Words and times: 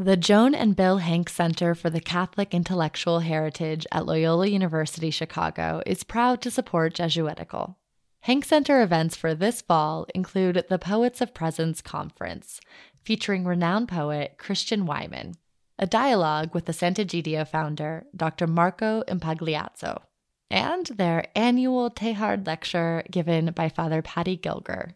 The 0.00 0.16
Joan 0.16 0.54
and 0.54 0.76
Bill 0.76 0.98
Hank 0.98 1.28
Center 1.28 1.74
for 1.74 1.90
the 1.90 1.98
Catholic 1.98 2.54
Intellectual 2.54 3.18
Heritage 3.18 3.84
at 3.90 4.06
Loyola 4.06 4.46
University 4.46 5.10
Chicago 5.10 5.82
is 5.86 6.04
proud 6.04 6.40
to 6.42 6.52
support 6.52 6.94
Jesuitical. 6.94 7.76
Hank 8.20 8.44
Center 8.44 8.80
events 8.80 9.16
for 9.16 9.34
this 9.34 9.60
fall 9.60 10.06
include 10.14 10.64
the 10.68 10.78
Poets 10.78 11.20
of 11.20 11.34
Presence 11.34 11.80
Conference, 11.82 12.60
featuring 13.02 13.44
renowned 13.44 13.88
poet 13.88 14.36
Christian 14.38 14.86
Wiman, 14.86 15.34
a 15.80 15.86
dialogue 15.88 16.54
with 16.54 16.66
the 16.66 16.72
Sant'Egidio 16.72 17.44
founder, 17.44 18.06
Dr. 18.14 18.46
Marco 18.46 19.02
Impagliazzo, 19.08 20.02
and 20.48 20.86
their 20.86 21.26
annual 21.34 21.90
Teilhard 21.90 22.46
lecture 22.46 23.02
given 23.10 23.50
by 23.50 23.68
Father 23.68 24.00
Paddy 24.00 24.36
Gilger. 24.36 24.94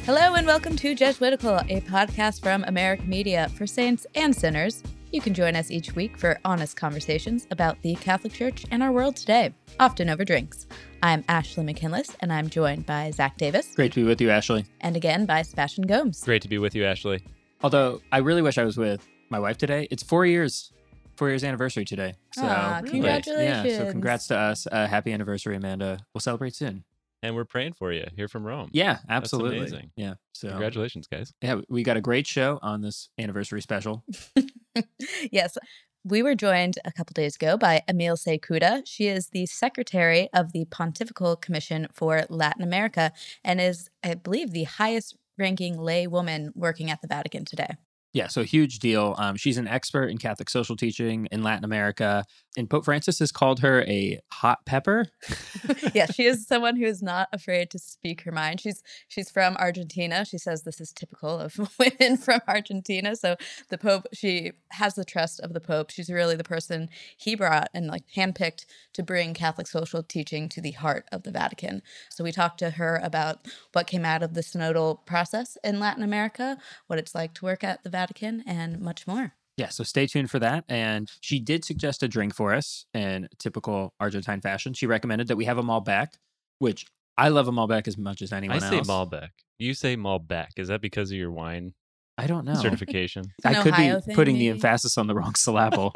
Hello 0.04 0.34
and 0.34 0.46
welcome 0.46 0.76
to 0.76 0.94
Jesuitical, 0.94 1.56
a 1.70 1.80
podcast 1.80 2.42
from 2.42 2.64
America 2.64 3.04
Media 3.04 3.48
for 3.56 3.66
saints 3.66 4.06
and 4.14 4.36
sinners. 4.36 4.82
You 5.12 5.20
can 5.20 5.34
join 5.34 5.56
us 5.56 5.72
each 5.72 5.96
week 5.96 6.16
for 6.16 6.38
honest 6.44 6.76
conversations 6.76 7.48
about 7.50 7.82
the 7.82 7.96
Catholic 7.96 8.32
Church 8.32 8.64
and 8.70 8.80
our 8.80 8.92
world 8.92 9.16
today, 9.16 9.52
often 9.80 10.08
over 10.08 10.24
drinks. 10.24 10.68
I'm 11.02 11.24
Ashley 11.28 11.64
McKinless, 11.64 12.14
and 12.20 12.32
I'm 12.32 12.48
joined 12.48 12.86
by 12.86 13.10
Zac 13.10 13.36
Davis. 13.36 13.74
Great 13.74 13.90
to 13.92 14.00
be 14.02 14.06
with 14.06 14.20
you, 14.20 14.30
Ashley. 14.30 14.66
And 14.80 14.94
again 14.96 15.26
by 15.26 15.42
Sebastian 15.42 15.86
Gomes. 15.86 16.22
Great 16.22 16.42
to 16.42 16.48
be 16.48 16.58
with 16.58 16.76
you, 16.76 16.84
Ashley. 16.84 17.24
Although 17.62 18.00
I 18.12 18.18
really 18.18 18.40
wish 18.40 18.56
I 18.56 18.62
was 18.64 18.76
with 18.76 19.04
my 19.30 19.40
wife 19.40 19.58
today. 19.58 19.88
It's 19.90 20.04
four 20.04 20.26
years, 20.26 20.72
four 21.16 21.28
years 21.28 21.42
anniversary 21.42 21.84
today. 21.84 22.14
So 22.34 22.42
Aw, 22.46 22.82
congratulations. 22.86 23.66
yeah, 23.66 23.78
so 23.78 23.90
congrats 23.90 24.28
to 24.28 24.36
us. 24.36 24.68
Uh, 24.70 24.86
happy 24.86 25.12
anniversary, 25.12 25.56
Amanda. 25.56 25.98
We'll 26.14 26.20
celebrate 26.20 26.54
soon. 26.54 26.84
And 27.22 27.34
we're 27.34 27.44
praying 27.44 27.72
for 27.74 27.92
you 27.92 28.06
here 28.16 28.28
from 28.28 28.46
Rome. 28.46 28.70
Yeah, 28.72 28.98
absolutely. 29.08 29.58
amazing. 29.58 29.90
Yeah. 29.96 30.14
So 30.32 30.48
Congratulations, 30.48 31.06
guys. 31.06 31.32
yeah, 31.42 31.60
we 31.68 31.82
got 31.82 31.96
a 31.98 32.00
great 32.00 32.26
show 32.26 32.58
on 32.62 32.80
this 32.80 33.10
anniversary 33.18 33.60
special. 33.60 34.04
yes. 35.32 35.56
We 36.02 36.22
were 36.22 36.34
joined 36.34 36.78
a 36.84 36.92
couple 36.92 37.12
days 37.12 37.36
ago 37.36 37.58
by 37.58 37.82
Emilce 37.86 38.24
Cuda. 38.24 38.82
She 38.86 39.06
is 39.08 39.28
the 39.28 39.44
secretary 39.46 40.30
of 40.32 40.52
the 40.52 40.64
Pontifical 40.66 41.36
Commission 41.36 41.88
for 41.92 42.24
Latin 42.30 42.62
America 42.62 43.12
and 43.44 43.60
is, 43.60 43.90
I 44.02 44.14
believe, 44.14 44.52
the 44.52 44.64
highest 44.64 45.16
ranking 45.38 45.76
lay 45.78 46.06
woman 46.06 46.52
working 46.54 46.90
at 46.90 47.02
the 47.02 47.08
Vatican 47.08 47.44
today. 47.44 47.74
Yeah, 48.12 48.26
so 48.26 48.42
huge 48.42 48.80
deal. 48.80 49.14
Um, 49.18 49.36
she's 49.36 49.56
an 49.56 49.68
expert 49.68 50.06
in 50.06 50.18
Catholic 50.18 50.50
social 50.50 50.74
teaching 50.74 51.28
in 51.30 51.44
Latin 51.44 51.64
America, 51.64 52.24
and 52.56 52.68
Pope 52.68 52.84
Francis 52.84 53.20
has 53.20 53.30
called 53.30 53.60
her 53.60 53.82
a 53.82 54.18
hot 54.32 54.66
pepper. 54.66 55.06
yeah, 55.94 56.06
she 56.06 56.24
is 56.24 56.44
someone 56.44 56.74
who 56.74 56.86
is 56.86 57.02
not 57.02 57.28
afraid 57.32 57.70
to 57.70 57.78
speak 57.78 58.22
her 58.22 58.32
mind. 58.32 58.60
She's 58.60 58.82
she's 59.06 59.30
from 59.30 59.56
Argentina. 59.58 60.24
She 60.24 60.38
says 60.38 60.64
this 60.64 60.80
is 60.80 60.92
typical 60.92 61.38
of 61.38 61.56
women 61.78 62.16
from 62.16 62.40
Argentina. 62.48 63.14
So 63.14 63.36
the 63.68 63.78
Pope, 63.78 64.08
she 64.12 64.52
has 64.72 64.94
the 64.94 65.04
trust 65.04 65.38
of 65.38 65.52
the 65.52 65.60
Pope. 65.60 65.90
She's 65.90 66.10
really 66.10 66.34
the 66.34 66.42
person 66.42 66.88
he 67.16 67.36
brought 67.36 67.68
and 67.72 67.86
like 67.86 68.02
handpicked 68.16 68.64
to 68.94 69.04
bring 69.04 69.34
Catholic 69.34 69.68
social 69.68 70.02
teaching 70.02 70.48
to 70.48 70.60
the 70.60 70.72
heart 70.72 71.06
of 71.12 71.22
the 71.22 71.30
Vatican. 71.30 71.80
So 72.08 72.24
we 72.24 72.32
talked 72.32 72.58
to 72.58 72.70
her 72.70 73.00
about 73.04 73.46
what 73.72 73.86
came 73.86 74.04
out 74.04 74.24
of 74.24 74.34
the 74.34 74.40
synodal 74.40 75.06
process 75.06 75.56
in 75.62 75.78
Latin 75.78 76.02
America, 76.02 76.58
what 76.88 76.98
it's 76.98 77.14
like 77.14 77.34
to 77.34 77.44
work 77.44 77.62
at 77.62 77.84
the 77.84 77.90
Vatican, 77.90 77.99
and 78.46 78.80
much 78.80 79.06
more. 79.06 79.32
Yeah, 79.56 79.68
so 79.68 79.84
stay 79.84 80.06
tuned 80.06 80.30
for 80.30 80.38
that. 80.38 80.64
And 80.68 81.10
she 81.20 81.38
did 81.38 81.64
suggest 81.64 82.02
a 82.02 82.08
drink 82.08 82.34
for 82.34 82.54
us 82.54 82.86
in 82.94 83.28
typical 83.38 83.92
Argentine 84.00 84.40
fashion. 84.40 84.72
She 84.72 84.86
recommended 84.86 85.28
that 85.28 85.36
we 85.36 85.44
have 85.44 85.58
a 85.58 85.62
Malbec, 85.62 86.14
which 86.60 86.86
I 87.18 87.28
love 87.28 87.46
a 87.48 87.52
Malbec 87.52 87.86
as 87.86 87.98
much 87.98 88.22
as 88.22 88.32
anyone 88.32 88.56
I 88.62 88.70
say 88.70 88.78
else. 88.78 88.88
Malbec. 88.88 89.28
You 89.58 89.74
say 89.74 89.96
Malbec. 89.96 90.48
Is 90.56 90.68
that 90.68 90.80
because 90.80 91.10
of 91.10 91.18
your 91.18 91.30
wine 91.30 91.74
I 92.16 92.26
don't 92.26 92.46
know. 92.46 92.54
certification? 92.54 93.24
I 93.44 93.54
could 93.62 93.72
Ohio 93.72 93.96
be 93.96 94.00
thing, 94.06 94.14
putting 94.14 94.38
the 94.38 94.48
emphasis 94.48 94.96
on 94.96 95.06
the 95.06 95.14
wrong 95.14 95.34
syllable. 95.36 95.92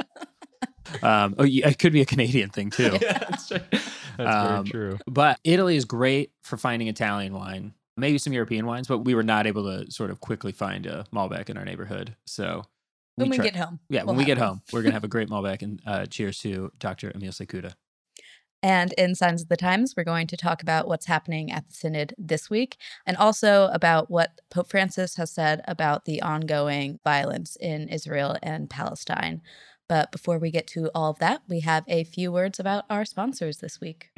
um, 1.03 1.34
oh, 1.39 1.45
yeah, 1.45 1.69
it 1.69 1.79
could 1.79 1.93
be 1.95 2.03
a 2.03 2.06
Canadian 2.06 2.50
thing 2.50 2.69
too. 2.71 2.99
yeah, 3.00 3.19
that's 3.19 3.50
right. 3.50 3.62
That's 4.19 4.37
Um, 4.37 4.65
very 4.65 4.71
true. 4.71 4.99
But 5.06 5.41
Italy 5.45 5.77
is 5.77 5.87
great 5.87 6.33
for 6.43 6.56
finding 6.59 6.89
Italian 6.89 7.33
wine, 7.33 7.73
maybe 7.97 8.19
some 8.19 8.32
European 8.32 8.66
wines, 8.66 8.88
but 8.88 8.99
we 8.99 9.15
were 9.15 9.22
not 9.22 9.47
able 9.47 9.65
to 9.65 9.91
sort 9.91 10.10
of 10.10 10.21
quickly 10.21 10.53
find 10.53 10.87
a 10.87 11.05
Malbec 11.12 11.49
in 11.50 11.56
our 11.56 11.65
neighborhood. 11.65 12.16
So 12.27 12.65
When 13.16 13.31
we 13.31 13.37
try- 13.37 13.44
get 13.47 13.56
home. 13.56 13.81
yeah, 13.88 14.00
we'll 14.03 14.09
when 14.09 14.16
we 14.16 14.25
get 14.25 14.38
one. 14.38 14.47
home, 14.49 14.62
we're 14.72 14.82
gonna 14.82 14.93
have 14.94 15.05
a 15.05 15.09
great 15.09 15.28
Malbec. 15.28 15.62
And 15.62 15.81
uh, 15.87 16.06
cheers 16.06 16.38
to 16.41 16.72
Dr. 16.78 17.10
Emilce 17.15 17.38
Cuda. 17.41 17.75
And 18.62 18.94
in 18.94 19.15
Signs 19.15 19.43
of 19.43 19.49
the 19.50 19.59
Times, 19.59 19.93
we're 19.94 20.05
going 20.05 20.27
to 20.28 20.38
talk 20.38 20.62
about 20.62 20.88
what's 20.88 21.05
happening 21.05 21.53
at 21.53 21.69
the 21.69 21.75
Synod 21.75 22.15
this 22.16 22.49
week 22.49 22.78
and 23.05 23.15
also 23.19 23.66
about 23.75 24.11
what 24.11 24.41
Pope 24.50 24.71
Francis 24.71 25.16
has 25.16 25.31
said 25.31 25.61
about 25.69 26.06
the 26.06 26.22
ongoing 26.22 26.99
violence 27.05 27.56
in 27.61 27.88
Israel 27.91 28.38
and 28.43 28.71
Palestine. 28.71 29.43
But 29.87 30.11
before 30.11 30.38
we 30.38 30.50
get 30.50 30.66
to 30.69 30.91
all 30.94 31.11
of 31.11 31.19
that, 31.19 31.43
we 31.47 31.61
have 31.61 31.84
a 31.88 32.05
few 32.05 32.32
words 32.32 32.59
about 32.59 32.84
our 32.88 33.05
sponsors 33.05 33.59
this 33.59 33.82
week. 33.82 34.09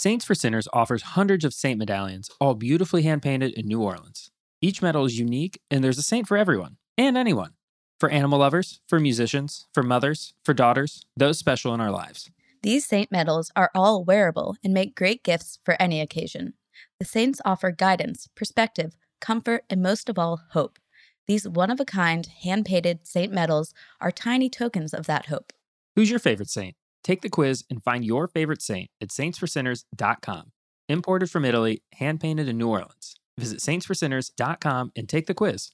Saints 0.00 0.24
for 0.24 0.34
Sinners 0.34 0.66
offers 0.72 1.02
hundreds 1.02 1.44
of 1.44 1.52
saint 1.52 1.78
medallions, 1.78 2.30
all 2.40 2.54
beautifully 2.54 3.02
hand 3.02 3.20
painted 3.20 3.52
in 3.52 3.66
New 3.66 3.82
Orleans. 3.82 4.30
Each 4.62 4.80
medal 4.80 5.04
is 5.04 5.18
unique, 5.18 5.60
and 5.70 5.84
there's 5.84 5.98
a 5.98 6.02
saint 6.02 6.26
for 6.26 6.38
everyone 6.38 6.78
and 6.96 7.18
anyone. 7.18 7.50
For 7.98 8.08
animal 8.08 8.38
lovers, 8.38 8.80
for 8.88 8.98
musicians, 8.98 9.66
for 9.74 9.82
mothers, 9.82 10.32
for 10.42 10.54
daughters, 10.54 11.04
those 11.18 11.36
special 11.36 11.74
in 11.74 11.82
our 11.82 11.90
lives. 11.90 12.30
These 12.62 12.86
saint 12.86 13.12
medals 13.12 13.52
are 13.54 13.70
all 13.74 14.02
wearable 14.02 14.56
and 14.64 14.72
make 14.72 14.96
great 14.96 15.22
gifts 15.22 15.58
for 15.64 15.76
any 15.78 16.00
occasion. 16.00 16.54
The 16.98 17.04
saints 17.04 17.42
offer 17.44 17.70
guidance, 17.70 18.26
perspective, 18.34 18.96
comfort, 19.20 19.64
and 19.68 19.82
most 19.82 20.08
of 20.08 20.18
all, 20.18 20.40
hope. 20.52 20.78
These 21.26 21.46
one 21.46 21.70
of 21.70 21.78
a 21.78 21.84
kind, 21.84 22.26
hand 22.42 22.64
painted 22.64 23.06
saint 23.06 23.34
medals 23.34 23.74
are 24.00 24.10
tiny 24.10 24.48
tokens 24.48 24.94
of 24.94 25.04
that 25.08 25.26
hope. 25.26 25.52
Who's 25.94 26.08
your 26.08 26.20
favorite 26.20 26.48
saint? 26.48 26.74
Take 27.02 27.22
the 27.22 27.30
quiz 27.30 27.64
and 27.70 27.82
find 27.82 28.04
your 28.04 28.28
favorite 28.28 28.62
saint 28.62 28.90
at 29.00 29.08
saintsforsinners.com. 29.08 30.52
Imported 30.88 31.30
from 31.30 31.44
Italy, 31.44 31.82
hand 31.94 32.20
painted 32.20 32.48
in 32.48 32.58
New 32.58 32.68
Orleans. 32.68 33.16
Visit 33.38 33.60
saintsforsinners.com 33.60 34.92
and 34.96 35.08
take 35.08 35.26
the 35.26 35.34
quiz. 35.34 35.70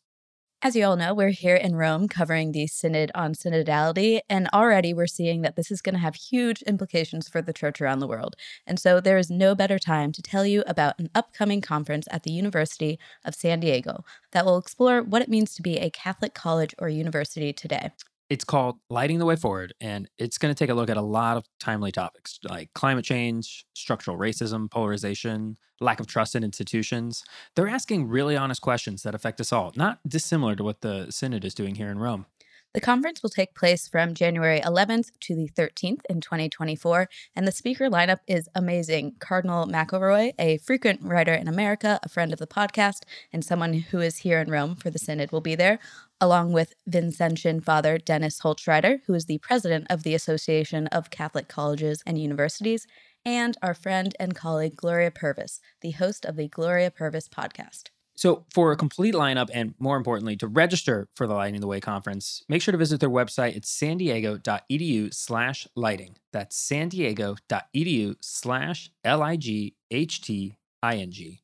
As 0.62 0.74
you 0.74 0.86
all 0.86 0.96
know, 0.96 1.12
we're 1.12 1.28
here 1.28 1.54
in 1.54 1.76
Rome 1.76 2.08
covering 2.08 2.52
the 2.52 2.66
Synod 2.66 3.12
on 3.14 3.34
Synodality, 3.34 4.20
and 4.30 4.48
already 4.54 4.94
we're 4.94 5.06
seeing 5.06 5.42
that 5.42 5.54
this 5.54 5.70
is 5.70 5.82
going 5.82 5.94
to 5.94 6.00
have 6.00 6.14
huge 6.14 6.62
implications 6.62 7.28
for 7.28 7.42
the 7.42 7.52
church 7.52 7.80
around 7.80 7.98
the 7.98 8.06
world. 8.06 8.36
And 8.66 8.80
so 8.80 8.98
there 8.98 9.18
is 9.18 9.30
no 9.30 9.54
better 9.54 9.78
time 9.78 10.12
to 10.12 10.22
tell 10.22 10.46
you 10.46 10.64
about 10.66 10.98
an 10.98 11.10
upcoming 11.14 11.60
conference 11.60 12.08
at 12.10 12.22
the 12.22 12.32
University 12.32 12.98
of 13.22 13.34
San 13.34 13.60
Diego 13.60 14.02
that 14.32 14.46
will 14.46 14.56
explore 14.56 15.02
what 15.02 15.20
it 15.20 15.28
means 15.28 15.54
to 15.54 15.62
be 15.62 15.76
a 15.76 15.90
Catholic 15.90 16.32
college 16.32 16.74
or 16.78 16.88
university 16.88 17.52
today. 17.52 17.90
It's 18.28 18.44
called 18.44 18.78
Lighting 18.90 19.20
the 19.20 19.24
Way 19.24 19.36
Forward, 19.36 19.72
and 19.80 20.10
it's 20.18 20.36
going 20.36 20.52
to 20.52 20.58
take 20.58 20.68
a 20.68 20.74
look 20.74 20.90
at 20.90 20.96
a 20.96 21.02
lot 21.02 21.36
of 21.36 21.44
timely 21.60 21.92
topics 21.92 22.40
like 22.42 22.72
climate 22.74 23.04
change, 23.04 23.64
structural 23.72 24.18
racism, 24.18 24.68
polarization, 24.68 25.56
lack 25.80 26.00
of 26.00 26.08
trust 26.08 26.34
in 26.34 26.42
institutions. 26.42 27.22
They're 27.54 27.68
asking 27.68 28.08
really 28.08 28.36
honest 28.36 28.62
questions 28.62 29.04
that 29.04 29.14
affect 29.14 29.40
us 29.40 29.52
all, 29.52 29.72
not 29.76 30.00
dissimilar 30.08 30.56
to 30.56 30.64
what 30.64 30.80
the 30.80 31.06
Synod 31.10 31.44
is 31.44 31.54
doing 31.54 31.76
here 31.76 31.88
in 31.88 32.00
Rome. 32.00 32.26
The 32.74 32.80
conference 32.80 33.22
will 33.22 33.30
take 33.30 33.54
place 33.54 33.88
from 33.88 34.12
January 34.12 34.60
11th 34.60 35.12
to 35.20 35.34
the 35.34 35.48
13th 35.48 36.00
in 36.10 36.20
2024, 36.20 37.08
and 37.34 37.46
the 37.46 37.52
speaker 37.52 37.88
lineup 37.88 38.18
is 38.26 38.50
amazing. 38.54 39.14
Cardinal 39.18 39.66
McElroy, 39.66 40.34
a 40.38 40.58
frequent 40.58 41.00
writer 41.02 41.32
in 41.32 41.48
America, 41.48 41.98
a 42.02 42.08
friend 42.10 42.34
of 42.34 42.38
the 42.38 42.46
podcast, 42.46 43.04
and 43.32 43.42
someone 43.42 43.72
who 43.72 44.00
is 44.00 44.18
here 44.18 44.40
in 44.40 44.50
Rome 44.50 44.74
for 44.74 44.90
the 44.90 44.98
Synod, 44.98 45.32
will 45.32 45.40
be 45.40 45.54
there, 45.54 45.78
along 46.20 46.52
with 46.52 46.74
Vincentian 46.88 47.62
Father 47.62 47.98
Dennis 47.98 48.40
Holtschneider, 48.40 49.00
who 49.06 49.14
is 49.14 49.26
the 49.26 49.38
president 49.38 49.86
of 49.90 50.02
the 50.02 50.14
Association 50.14 50.86
of 50.88 51.10
Catholic 51.10 51.48
Colleges 51.48 52.02
and 52.06 52.18
Universities, 52.18 52.86
and 53.24 53.56
our 53.62 53.74
friend 53.74 54.14
and 54.20 54.34
colleague 54.34 54.76
Gloria 54.76 55.10
Purvis, 55.10 55.60
the 55.82 55.90
host 55.92 56.24
of 56.24 56.36
the 56.36 56.48
Gloria 56.48 56.90
Purvis 56.90 57.28
podcast. 57.28 57.88
So, 58.18 58.46
for 58.54 58.72
a 58.72 58.76
complete 58.76 59.14
lineup 59.14 59.50
and 59.52 59.74
more 59.78 59.98
importantly, 59.98 60.36
to 60.36 60.46
register 60.46 61.08
for 61.14 61.26
the 61.26 61.34
Lighting 61.34 61.60
the 61.60 61.66
Way 61.66 61.80
conference, 61.80 62.42
make 62.48 62.62
sure 62.62 62.72
to 62.72 62.78
visit 62.78 62.98
their 62.98 63.10
website. 63.10 63.54
It's 63.54 63.68
san 63.68 63.98
diego.edu 63.98 65.12
slash 65.12 65.68
lighting. 65.76 66.16
That's 66.32 66.56
san 66.56 66.88
diego.edu 66.88 68.16
slash 68.22 68.90
L 69.04 69.22
I 69.22 69.36
G 69.36 69.74
H 69.90 70.22
T 70.22 70.56
I 70.82 70.96
N 70.96 71.10
G. 71.10 71.42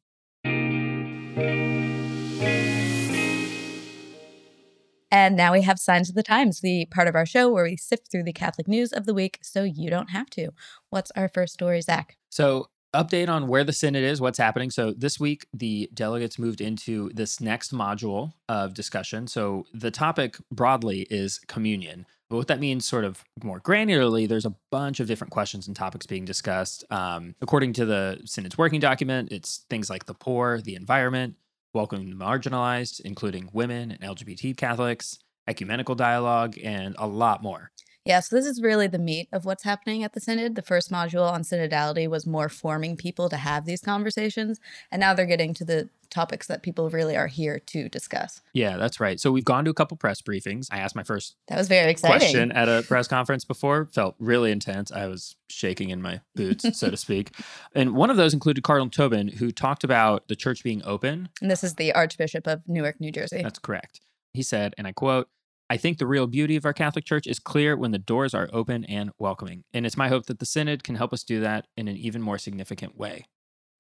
And 5.13 5.37
now 5.37 5.53
we 5.53 5.61
have 5.61 5.79
Signs 5.79 6.09
of 6.09 6.15
the 6.15 6.23
Times, 6.23 6.61
the 6.61 6.87
part 6.87 7.07
of 7.07 7.15
our 7.15 7.27
show 7.27 7.51
where 7.51 7.65
we 7.65 7.77
sift 7.77 8.11
through 8.11 8.23
the 8.23 8.33
Catholic 8.33 8.67
news 8.67 8.95
of 8.95 9.05
the 9.05 9.13
week 9.13 9.39
so 9.43 9.63
you 9.63 9.91
don't 9.91 10.09
have 10.09 10.31
to. 10.31 10.53
What's 10.89 11.11
our 11.15 11.29
first 11.29 11.53
story, 11.53 11.83
Zac? 11.83 12.17
So, 12.31 12.71
update 12.95 13.29
on 13.29 13.47
where 13.47 13.63
the 13.63 13.75
Synod 13.75 14.05
is, 14.05 14.23
what's 14.23 14.39
happening. 14.39 14.71
So, 14.71 14.95
this 14.97 15.21
week, 15.21 15.47
the 15.53 15.91
delegates 15.93 16.39
moved 16.39 16.63
into 16.63 17.11
this 17.13 17.43
next 17.43 17.75
module 17.75 18.33
of 18.49 18.73
discussion. 18.73 19.27
So, 19.27 19.67
the 19.75 19.91
topic 19.91 20.39
broadly 20.51 21.07
is 21.11 21.41
communion. 21.47 22.07
But 22.31 22.39
what 22.39 22.49
that 22.49 22.61
means, 22.61 22.87
sort 22.87 23.05
of 23.05 23.23
more 23.45 23.61
granularly, 23.61 24.27
there's 24.27 24.47
a 24.47 24.55
bunch 24.71 24.99
of 24.99 25.07
different 25.07 25.31
questions 25.31 25.67
and 25.67 25.77
topics 25.77 26.07
being 26.07 26.25
discussed. 26.25 26.83
Um, 26.91 27.35
according 27.43 27.75
to 27.75 27.85
the 27.85 28.23
Synod's 28.25 28.57
working 28.57 28.81
document, 28.81 29.31
it's 29.31 29.67
things 29.69 29.91
like 29.91 30.07
the 30.07 30.15
poor, 30.15 30.63
the 30.63 30.75
environment, 30.75 31.35
welcoming 31.75 32.11
the 32.11 32.17
marginalized, 32.17 33.01
including 33.01 33.49
women 33.53 33.91
and 33.91 34.01
LGBT 34.01 34.57
Catholics, 34.57 35.19
ecumenical 35.49 35.95
dialogue, 35.95 36.57
and 36.63 36.95
a 36.99 37.07
lot 37.07 37.43
more. 37.43 37.71
Yeah, 38.05 38.21
so 38.21 38.35
this 38.35 38.47
is 38.47 38.61
really 38.61 38.89
the 38.89 38.99
meat 38.99 39.29
of 39.33 39.45
what's 39.45 39.63
happening 39.63 40.03
at 40.03 40.13
the 40.13 40.21
Synod. 40.21 40.57
The 40.57 40.63
first 40.63 40.91
module 40.91 41.31
on 41.31 41.43
synodality 41.43 42.09
was 42.09 42.27
more 42.27 42.49
forming 42.49 42.97
people 42.97 43.29
to 43.29 43.37
have 43.37 43.65
these 43.65 43.81
conversations. 43.81 44.59
And 44.91 44.99
now 45.01 45.15
they're 45.15 45.25
getting 45.27 45.55
to 45.55 45.65
the 45.65 45.89
topics 46.11 46.47
that 46.49 46.63
people 46.63 46.91
really 46.91 47.17
are 47.17 47.29
here 47.29 47.59
to 47.59 47.89
discuss. 47.89 48.43
Yeah, 48.53 48.77
that's 48.77 48.99
right. 49.01 49.19
So 49.21 49.31
we've 49.31 49.45
gone 49.45 49.65
to 49.65 49.71
a 49.71 49.75
couple 49.75 49.97
press 49.97 50.21
briefings. 50.21 50.67
I 50.71 50.79
asked 50.79 50.97
my 50.97 51.05
first 51.05 51.37
That 51.49 51.57
was 51.57 51.69
very 51.69 51.91
exciting. 51.91 52.19
question 52.19 52.53
at 52.53 52.69
a 52.69 52.83
press 52.87 53.07
conference 53.09 53.45
before. 53.45 53.87
Felt 53.87 54.17
really 54.19 54.51
intense. 54.51 54.91
I 54.91 55.07
was 55.07 55.37
shaking 55.49 55.91
in 55.91 56.03
my 56.03 56.21
boots, 56.35 56.79
so 56.79 56.91
to 56.91 56.97
speak. 56.99 57.31
And 57.75 57.95
one 57.95 58.11
of 58.11 58.17
those 58.17 58.35
included 58.35 58.63
Cardinal 58.63 58.91
Tobin, 58.91 59.29
who 59.29 59.53
talked 59.53 59.85
about 59.85 60.27
the 60.29 60.37
church 60.37 60.65
being 60.65 60.83
open. 60.85 61.29
And 61.41 61.51
this 61.51 61.63
is 61.65 61.75
the 61.77 61.93
Archbishop 61.95 62.47
of 62.49 62.63
Newark, 62.69 63.01
New 63.01 63.13
Jersey. 63.13 63.43
That's 63.43 63.61
correct. 63.61 64.01
He 64.35 64.43
said, 64.43 64.75
and 64.77 64.87
I 64.87 64.93
quote, 64.93 65.29
I 65.73 65.79
think 65.79 65.97
the 65.97 66.07
real 66.07 66.27
beauty 66.27 66.57
of 66.57 66.67
our 66.67 66.75
Catholic 66.75 67.07
Church 67.07 67.27
is 67.27 67.39
clear 67.39 67.79
when 67.79 67.93
the 67.93 67.99
doors 67.99 68.35
are 68.35 68.51
open 68.53 68.85
and 68.85 69.11
welcoming. 69.19 69.65
And 69.73 69.87
it's 69.87 69.97
my 69.97 70.09
hope 70.09 70.27
that 70.27 70.39
the 70.39 70.45
Synod 70.45 70.85
can 70.85 70.97
help 70.97 71.15
us 71.15 71.23
do 71.23 71.41
that 71.41 71.67
in 71.79 71.89
an 71.89 71.97
even 71.97 72.21
more 72.21 72.37
significant 72.37 72.99
way. 72.99 73.25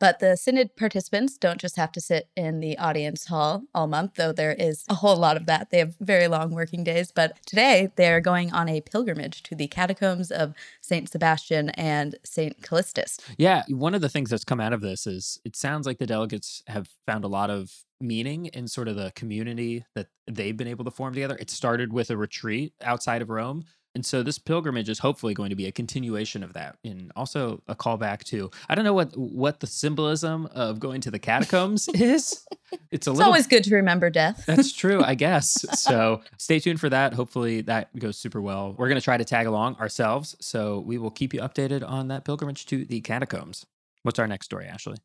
But 0.01 0.19
the 0.19 0.39
Synod 0.39 0.75
participants 0.75 1.37
don't 1.37 1.61
just 1.61 1.77
have 1.77 1.93
to 1.93 2.01
sit 2.01 2.31
in 2.35 2.61
the 2.61 2.79
audience 2.79 3.27
hall 3.27 3.65
all 3.75 3.89
month, 3.89 4.15
though 4.15 4.33
there 4.33 4.55
is 4.55 4.87
a 4.89 4.95
whole 4.95 5.17
lot 5.17 5.37
of 5.37 5.45
that. 5.45 5.69
They 5.69 5.81
have 5.81 5.95
very 6.01 6.29
long 6.29 6.55
working 6.55 6.83
days. 6.83 7.13
But 7.13 7.39
today 7.45 7.91
they're 7.97 8.23
going 8.23 8.55
on 8.55 8.71
a 8.71 8.81
pilgrimage 8.81 9.43
to 9.43 9.55
the 9.55 9.69
catacombs 9.69 10.31
of 10.31 10.55
St. 10.81 11.11
Sebastian 11.11 11.69
and 11.71 12.15
St. 12.25 12.63
Callistus. 12.63 13.19
Yeah, 13.37 13.65
one 13.69 13.95
of 13.95 14.01
the 14.01 14.09
things 14.09 14.31
that's 14.31 14.45
come 14.45 14.61
out 14.61 14.73
of 14.73 14.81
this 14.81 15.07
is 15.07 15.39
it 15.45 15.57
sounds 15.57 15.87
like 15.87 15.99
the 15.99 16.07
delegates 16.07 16.63
have 16.69 16.89
found 17.07 17.23
a 17.23 17.29
lot 17.29 17.51
of 17.51 17.85
meaning 18.03 18.47
in 18.47 18.69
sort 18.69 18.89
of 18.89 18.97
the 18.97 19.13
community 19.15 19.85
that 19.95 20.09
they've 20.27 20.57
been 20.57 20.69
able 20.69 20.85
to 20.85 20.91
form 20.91 21.15
together. 21.15 21.37
It 21.41 21.51
started 21.51 21.93
with 21.93 22.11
a 22.11 22.17
retreat 22.17 22.75
outside 22.83 23.23
of 23.23 23.31
Rome. 23.31 23.65
And 23.95 24.07
so 24.07 24.23
this 24.23 24.39
pilgrimage 24.39 24.89
is 24.89 25.01
hopefully 25.01 25.35
going 25.35 25.51
to 25.51 25.57
be 25.57 25.67
a 25.67 25.73
continuation 25.73 26.43
of 26.43 26.55
that 26.55 26.79
and 26.83 27.13
also 27.15 27.63
a 27.69 27.75
callback 27.75 28.25
to 28.25 28.51
I 28.67 28.75
don't 28.75 28.87
know 28.87 28.95
what 28.95 29.15
what 29.15 29.61
the 29.61 29.67
symbolism 29.67 30.47
of 30.55 30.81
going 30.81 31.03
to 31.03 31.11
the 31.11 31.19
catacombs 31.19 31.89
is. 31.95 32.43
It's 32.73 32.73
a 32.73 32.77
It's 32.91 33.07
little 33.09 33.25
always 33.25 33.47
good 33.47 33.65
to 33.65 33.75
remember 33.75 34.09
death. 34.09 34.45
That's 34.47 34.73
true, 34.73 35.03
I 35.05 35.15
guess. 35.15 35.63
So 35.77 36.23
stay 36.39 36.59
tuned 36.59 36.81
for 36.81 36.89
that. 36.89 37.13
Hopefully 37.13 37.61
that 37.63 37.95
goes 37.99 38.17
super 38.17 38.41
well. 38.41 38.75
We're 38.79 38.89
going 38.89 39.01
to 39.01 39.05
try 39.05 39.19
to 39.19 39.27
tag 39.27 39.47
along 39.47 39.77
ourselves. 39.77 40.37
So 40.41 40.81
we 40.81 40.97
will 40.97 41.11
keep 41.11 41.35
you 41.35 41.41
updated 41.41 41.87
on 41.87 42.09
that 42.09 42.25
pilgrimage 42.25 42.65
to 42.67 42.87
the 42.87 43.03
catacombs. 43.03 43.67
What's 44.05 44.19
our 44.19 44.27
next 44.27 44.47
story, 44.47 44.67
Ashley? 44.67 44.97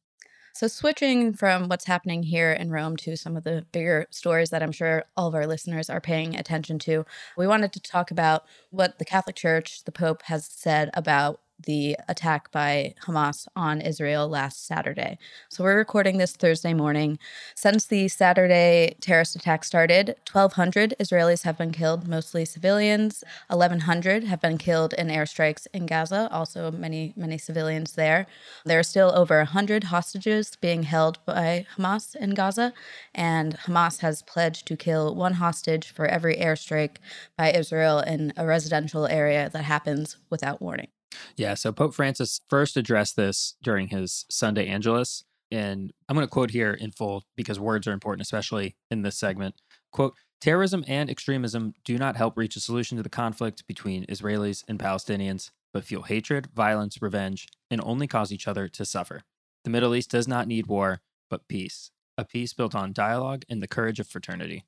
So, 0.57 0.67
switching 0.67 1.33
from 1.33 1.67
what's 1.67 1.85
happening 1.85 2.23
here 2.23 2.51
in 2.51 2.71
Rome 2.71 2.97
to 2.97 3.15
some 3.15 3.37
of 3.37 3.43
the 3.43 3.67
bigger 3.71 4.07
stories 4.09 4.49
that 4.49 4.63
I'm 4.63 4.71
sure 4.71 5.03
all 5.15 5.27
of 5.27 5.35
our 5.35 5.45
listeners 5.45 5.87
are 5.87 6.01
paying 6.01 6.35
attention 6.35 6.79
to, 6.79 7.05
we 7.37 7.45
wanted 7.45 7.73
to 7.73 7.79
talk 7.79 8.09
about 8.09 8.43
what 8.71 8.97
the 8.97 9.05
Catholic 9.05 9.35
Church, 9.35 9.83
the 9.83 9.91
Pope, 9.91 10.23
has 10.23 10.47
said 10.47 10.89
about 10.95 11.41
the 11.65 11.97
attack 12.07 12.51
by 12.51 12.93
Hamas 13.05 13.47
on 13.55 13.81
Israel 13.81 14.27
last 14.27 14.65
Saturday. 14.67 15.17
So, 15.49 15.63
we're 15.63 15.77
recording 15.77 16.17
this 16.17 16.35
Thursday 16.35 16.73
morning. 16.73 17.19
Since 17.55 17.85
the 17.85 18.07
Saturday 18.07 18.95
terrorist 19.01 19.35
attack 19.35 19.63
started, 19.63 20.15
1,200 20.31 20.95
Israelis 20.99 21.43
have 21.43 21.57
been 21.57 21.71
killed, 21.71 22.07
mostly 22.07 22.45
civilians. 22.45 23.23
1,100 23.49 24.23
have 24.25 24.41
been 24.41 24.57
killed 24.57 24.93
in 24.93 25.07
airstrikes 25.07 25.67
in 25.73 25.85
Gaza, 25.85 26.29
also 26.31 26.71
many, 26.71 27.13
many 27.15 27.37
civilians 27.37 27.93
there. 27.93 28.27
There 28.65 28.79
are 28.79 28.83
still 28.83 29.11
over 29.15 29.37
100 29.37 29.85
hostages 29.85 30.55
being 30.55 30.83
held 30.83 31.23
by 31.25 31.65
Hamas 31.77 32.15
in 32.15 32.31
Gaza, 32.31 32.73
and 33.13 33.57
Hamas 33.59 33.99
has 33.99 34.21
pledged 34.21 34.67
to 34.67 34.77
kill 34.77 35.15
one 35.15 35.33
hostage 35.33 35.91
for 35.91 36.05
every 36.05 36.35
airstrike 36.37 36.97
by 37.37 37.51
Israel 37.51 37.99
in 37.99 38.33
a 38.37 38.45
residential 38.45 39.07
area 39.07 39.49
that 39.49 39.63
happens 39.63 40.17
without 40.29 40.61
warning. 40.61 40.87
Yeah, 41.35 41.53
so 41.53 41.71
Pope 41.71 41.93
Francis 41.93 42.41
first 42.49 42.77
addressed 42.77 43.15
this 43.15 43.55
during 43.61 43.87
his 43.87 44.25
Sunday 44.29 44.67
Angelus. 44.67 45.23
And 45.49 45.93
I'm 46.09 46.15
going 46.15 46.27
to 46.27 46.31
quote 46.31 46.51
here 46.51 46.73
in 46.73 46.91
full 46.91 47.23
because 47.35 47.59
words 47.59 47.87
are 47.87 47.93
important, 47.93 48.21
especially 48.21 48.75
in 48.91 49.01
this 49.01 49.17
segment. 49.17 49.55
Quote, 49.91 50.15
terrorism 50.41 50.83
and 50.87 51.09
extremism 51.09 51.73
do 51.85 51.97
not 51.97 52.17
help 52.17 52.37
reach 52.37 52.55
a 52.55 52.59
solution 52.59 52.97
to 52.97 53.03
the 53.03 53.09
conflict 53.09 53.65
between 53.65 54.05
Israelis 54.07 54.63
and 54.67 54.77
Palestinians, 54.77 55.51
but 55.73 55.85
fuel 55.85 56.03
hatred, 56.03 56.47
violence, 56.53 57.01
revenge, 57.01 57.47
and 57.71 57.81
only 57.83 58.07
cause 58.07 58.31
each 58.31 58.47
other 58.47 58.67
to 58.67 58.85
suffer. 58.85 59.23
The 59.63 59.69
Middle 59.69 59.95
East 59.95 60.11
does 60.11 60.27
not 60.27 60.47
need 60.47 60.67
war, 60.67 61.01
but 61.29 61.47
peace. 61.47 61.91
A 62.17 62.25
peace 62.25 62.51
built 62.53 62.75
on 62.75 62.93
dialogue 62.93 63.43
and 63.47 63.61
the 63.61 63.67
courage 63.67 63.99
of 63.99 64.07
fraternity. 64.07 64.65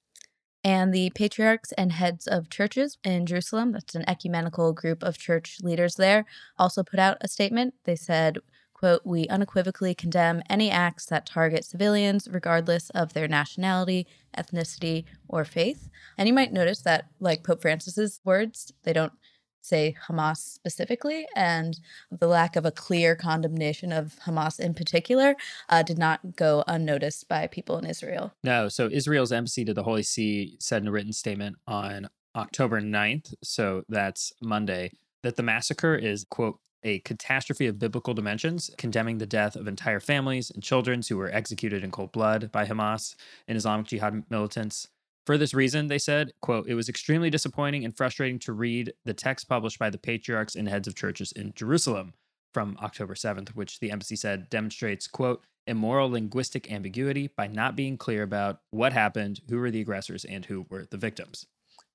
And 0.63 0.93
the 0.93 1.11
patriarchs 1.15 1.71
and 1.73 1.93
heads 1.93 2.27
of 2.27 2.49
churches 2.49 2.97
in 3.03 3.25
Jerusalem, 3.25 3.71
that's 3.71 3.95
an 3.95 4.03
ecumenical 4.07 4.73
group 4.73 5.03
of 5.03 5.17
church 5.17 5.59
leaders 5.63 5.95
there, 5.95 6.25
also 6.57 6.83
put 6.83 6.99
out 6.99 7.17
a 7.21 7.29
statement. 7.29 7.75
They 7.85 7.95
said, 7.95 8.39
quote, 8.73 9.01
we 9.05 9.27
unequivocally 9.27 9.93
condemn 9.95 10.41
any 10.49 10.69
acts 10.69 11.05
that 11.07 11.25
target 11.25 11.65
civilians, 11.65 12.27
regardless 12.29 12.89
of 12.91 13.13
their 13.13 13.27
nationality, 13.27 14.07
ethnicity, 14.37 15.05
or 15.27 15.45
faith. 15.45 15.89
And 16.17 16.27
you 16.27 16.33
might 16.33 16.53
notice 16.53 16.81
that, 16.81 17.05
like 17.19 17.43
Pope 17.43 17.61
Francis's 17.61 18.19
words, 18.23 18.73
they 18.83 18.93
don't 18.93 19.13
say 19.61 19.95
Hamas 20.07 20.37
specifically, 20.37 21.27
and 21.35 21.79
the 22.11 22.27
lack 22.27 22.55
of 22.55 22.65
a 22.65 22.71
clear 22.71 23.15
condemnation 23.15 23.91
of 23.91 24.15
Hamas 24.25 24.59
in 24.59 24.73
particular 24.73 25.35
uh, 25.69 25.83
did 25.83 25.97
not 25.97 26.35
go 26.35 26.63
unnoticed 26.67 27.27
by 27.27 27.47
people 27.47 27.77
in 27.77 27.85
Israel. 27.85 28.33
No, 28.43 28.69
so 28.69 28.89
Israel's 28.91 29.31
embassy 29.31 29.65
to 29.65 29.73
the 29.73 29.83
Holy 29.83 30.03
See 30.03 30.57
said 30.59 30.81
in 30.81 30.87
a 30.87 30.91
written 30.91 31.13
statement 31.13 31.57
on 31.67 32.09
October 32.35 32.81
9th, 32.81 33.33
so 33.43 33.83
that's 33.89 34.33
Monday, 34.41 34.91
that 35.23 35.35
the 35.35 35.43
massacre 35.43 35.95
is, 35.95 36.25
quote, 36.29 36.59
a 36.83 36.99
catastrophe 36.99 37.67
of 37.67 37.79
biblical 37.79 38.13
dimensions, 38.13 38.69
condemning 38.77 39.17
the 39.17 39.25
death 39.25 39.55
of 39.55 39.67
entire 39.67 39.99
families 39.99 40.49
and 40.49 40.63
children 40.63 41.01
who 41.07 41.17
were 41.17 41.29
executed 41.29 41.83
in 41.83 41.91
cold 41.91 42.11
blood 42.11 42.51
by 42.51 42.65
Hamas 42.65 43.15
and 43.47 43.57
Islamic 43.57 43.87
Jihad 43.87 44.23
militants. 44.29 44.87
For 45.29 45.37
this 45.37 45.53
reason, 45.53 45.89
they 45.89 45.99
said, 45.99 46.33
quote, 46.41 46.67
it 46.67 46.73
was 46.73 46.89
extremely 46.89 47.29
disappointing 47.29 47.85
and 47.85 47.95
frustrating 47.95 48.39
to 48.39 48.51
read 48.51 48.93
the 49.05 49.13
text 49.13 49.47
published 49.47 49.77
by 49.77 49.91
the 49.91 49.99
patriarchs 49.99 50.55
and 50.55 50.67
heads 50.67 50.87
of 50.87 50.95
churches 50.95 51.31
in 51.33 51.53
Jerusalem 51.53 52.13
from 52.51 52.75
October 52.81 53.13
7th, 53.13 53.49
which 53.49 53.79
the 53.79 53.91
embassy 53.91 54.15
said 54.15 54.49
demonstrates, 54.49 55.07
quote, 55.07 55.43
immoral 55.67 56.09
linguistic 56.09 56.71
ambiguity 56.71 57.27
by 57.27 57.45
not 57.45 57.75
being 57.75 57.95
clear 57.95 58.23
about 58.23 58.61
what 58.71 58.91
happened, 58.91 59.41
who 59.47 59.59
were 59.59 59.69
the 59.69 59.81
aggressors, 59.81 60.25
and 60.25 60.45
who 60.45 60.65
were 60.67 60.87
the 60.89 60.97
victims. 60.97 61.45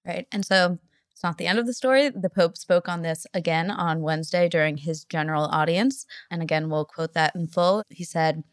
Right. 0.07 0.29
And 0.31 0.47
so 0.47 0.79
it's 1.11 1.25
not 1.25 1.37
the 1.37 1.49
end 1.49 1.59
of 1.59 1.67
the 1.67 1.75
story. 1.75 2.11
The 2.11 2.31
Pope 2.31 2.57
spoke 2.57 2.88
on 2.88 3.03
this 3.03 3.26
again 3.35 3.69
on 3.69 4.03
Wednesday 4.03 4.49
during 4.49 4.76
his 4.76 5.03
general 5.03 5.47
audience. 5.47 6.07
And 6.31 6.41
again, 6.41 6.71
we'll 6.71 6.85
quote 6.85 7.14
that 7.14 7.35
in 7.35 7.49
full. 7.49 7.83
He 7.88 8.05
said, 8.05 8.45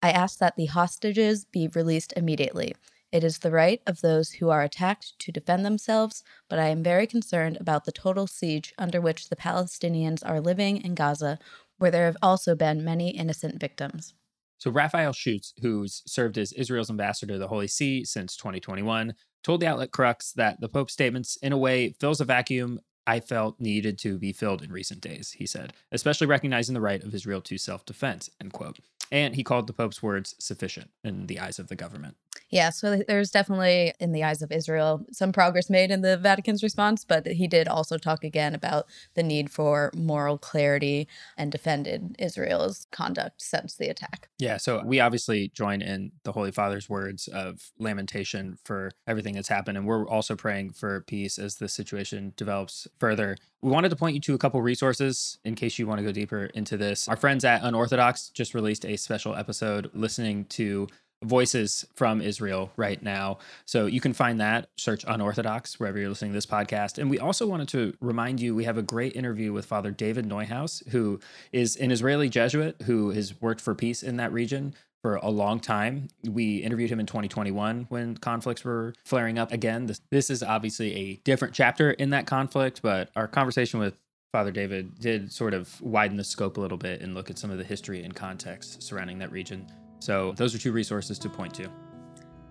I 0.00 0.12
ask 0.12 0.38
that 0.38 0.54
the 0.54 0.66
hostages 0.66 1.46
be 1.46 1.66
released 1.66 2.12
immediately. 2.16 2.76
It 3.12 3.24
is 3.24 3.38
the 3.38 3.50
right 3.50 3.82
of 3.88 4.02
those 4.02 4.32
who 4.32 4.50
are 4.50 4.62
attacked 4.62 5.18
to 5.18 5.32
defend 5.32 5.64
themselves, 5.64 6.22
but 6.48 6.60
I 6.60 6.68
am 6.68 6.82
very 6.82 7.08
concerned 7.08 7.56
about 7.60 7.84
the 7.84 7.92
total 7.92 8.28
siege 8.28 8.72
under 8.78 9.00
which 9.00 9.28
the 9.28 9.36
Palestinians 9.36 10.22
are 10.24 10.40
living 10.40 10.76
in 10.76 10.94
Gaza, 10.94 11.38
where 11.78 11.90
there 11.90 12.06
have 12.06 12.16
also 12.22 12.54
been 12.54 12.84
many 12.84 13.10
innocent 13.10 13.58
victims. 13.58 14.14
So 14.58 14.70
Raphael 14.70 15.12
Schutz, 15.12 15.54
who's 15.60 16.02
served 16.06 16.38
as 16.38 16.52
Israel's 16.52 16.90
ambassador 16.90 17.32
to 17.32 17.38
the 17.38 17.48
Holy 17.48 17.66
See 17.66 18.04
since 18.04 18.36
2021, 18.36 19.14
told 19.42 19.60
the 19.60 19.66
outlet 19.66 19.90
Crux 19.90 20.32
that 20.32 20.60
the 20.60 20.68
Pope's 20.68 20.92
statements, 20.92 21.36
in 21.42 21.52
a 21.52 21.58
way, 21.58 21.94
fills 21.98 22.20
a 22.20 22.24
vacuum 22.24 22.78
I 23.06 23.18
felt 23.18 23.58
needed 23.58 23.98
to 24.00 24.18
be 24.18 24.32
filled 24.32 24.62
in 24.62 24.70
recent 24.70 25.00
days, 25.00 25.32
he 25.32 25.46
said, 25.46 25.72
especially 25.90 26.28
recognizing 26.28 26.74
the 26.74 26.80
right 26.80 27.02
of 27.02 27.12
Israel 27.12 27.40
to 27.40 27.58
self-defense, 27.58 28.30
end 28.40 28.52
quote. 28.52 28.78
And 29.10 29.34
he 29.34 29.42
called 29.42 29.66
the 29.66 29.72
Pope's 29.72 30.00
words 30.00 30.36
sufficient 30.38 30.90
in 31.02 31.26
the 31.26 31.40
eyes 31.40 31.58
of 31.58 31.66
the 31.66 31.74
government. 31.74 32.16
Yeah, 32.50 32.70
so 32.70 33.02
there's 33.06 33.30
definitely, 33.30 33.92
in 34.00 34.12
the 34.12 34.24
eyes 34.24 34.42
of 34.42 34.50
Israel, 34.50 35.06
some 35.12 35.32
progress 35.32 35.70
made 35.70 35.92
in 35.92 36.00
the 36.00 36.16
Vatican's 36.16 36.64
response, 36.64 37.04
but 37.04 37.26
he 37.26 37.46
did 37.46 37.68
also 37.68 37.96
talk 37.96 38.24
again 38.24 38.54
about 38.54 38.86
the 39.14 39.22
need 39.22 39.50
for 39.50 39.92
moral 39.96 40.36
clarity 40.36 41.06
and 41.36 41.52
defended 41.52 42.16
Israel's 42.18 42.88
conduct 42.90 43.40
since 43.40 43.76
the 43.76 43.88
attack. 43.88 44.28
Yeah, 44.38 44.56
so 44.56 44.82
we 44.84 44.98
obviously 44.98 45.48
join 45.54 45.80
in 45.80 46.10
the 46.24 46.32
Holy 46.32 46.50
Father's 46.50 46.88
words 46.88 47.28
of 47.28 47.70
lamentation 47.78 48.58
for 48.64 48.90
everything 49.06 49.34
that's 49.34 49.48
happened, 49.48 49.78
and 49.78 49.86
we're 49.86 50.08
also 50.08 50.34
praying 50.34 50.72
for 50.72 51.02
peace 51.02 51.38
as 51.38 51.56
the 51.56 51.68
situation 51.68 52.32
develops 52.36 52.88
further. 52.98 53.36
We 53.62 53.70
wanted 53.70 53.90
to 53.90 53.96
point 53.96 54.14
you 54.14 54.20
to 54.22 54.34
a 54.34 54.38
couple 54.38 54.60
resources 54.60 55.38
in 55.44 55.54
case 55.54 55.78
you 55.78 55.86
want 55.86 55.98
to 55.98 56.04
go 56.04 56.12
deeper 56.12 56.46
into 56.46 56.76
this. 56.76 57.06
Our 57.08 57.16
friends 57.16 57.44
at 57.44 57.62
Unorthodox 57.62 58.30
just 58.30 58.54
released 58.54 58.84
a 58.84 58.96
special 58.96 59.36
episode 59.36 59.90
listening 59.94 60.46
to 60.46 60.88
voices 61.22 61.86
from 61.94 62.20
Israel 62.20 62.72
right 62.76 63.02
now. 63.02 63.38
So 63.66 63.86
you 63.86 64.00
can 64.00 64.12
find 64.12 64.40
that, 64.40 64.70
search 64.76 65.04
Unorthodox 65.06 65.78
wherever 65.78 65.98
you're 65.98 66.08
listening 66.08 66.32
to 66.32 66.36
this 66.36 66.46
podcast. 66.46 66.98
And 66.98 67.10
we 67.10 67.18
also 67.18 67.46
wanted 67.46 67.68
to 67.68 67.94
remind 68.00 68.40
you 68.40 68.54
we 68.54 68.64
have 68.64 68.78
a 68.78 68.82
great 68.82 69.14
interview 69.14 69.52
with 69.52 69.66
Father 69.66 69.90
David 69.90 70.26
Neuhaus, 70.26 70.86
who 70.88 71.20
is 71.52 71.76
an 71.76 71.90
Israeli 71.90 72.28
Jesuit 72.28 72.82
who 72.82 73.10
has 73.10 73.40
worked 73.40 73.60
for 73.60 73.74
peace 73.74 74.02
in 74.02 74.16
that 74.16 74.32
region 74.32 74.74
for 75.02 75.16
a 75.16 75.30
long 75.30 75.60
time. 75.60 76.08
We 76.26 76.56
interviewed 76.56 76.90
him 76.90 77.00
in 77.00 77.06
2021 77.06 77.86
when 77.88 78.16
conflicts 78.16 78.64
were 78.64 78.94
flaring 79.04 79.38
up 79.38 79.52
again. 79.52 79.86
This, 79.86 80.00
this 80.10 80.30
is 80.30 80.42
obviously 80.42 80.94
a 80.94 81.14
different 81.24 81.54
chapter 81.54 81.90
in 81.92 82.10
that 82.10 82.26
conflict, 82.26 82.80
but 82.82 83.10
our 83.16 83.26
conversation 83.26 83.80
with 83.80 83.94
Father 84.32 84.52
David 84.52 84.98
did 85.00 85.32
sort 85.32 85.54
of 85.54 85.80
widen 85.80 86.16
the 86.16 86.24
scope 86.24 86.56
a 86.56 86.60
little 86.60 86.78
bit 86.78 87.00
and 87.00 87.14
look 87.14 87.30
at 87.30 87.38
some 87.38 87.50
of 87.50 87.58
the 87.58 87.64
history 87.64 88.02
and 88.02 88.14
context 88.14 88.82
surrounding 88.82 89.18
that 89.18 89.32
region. 89.32 89.66
So 90.00 90.32
those 90.36 90.54
are 90.54 90.58
two 90.58 90.72
resources 90.72 91.18
to 91.20 91.28
point 91.28 91.54
to. 91.54 91.68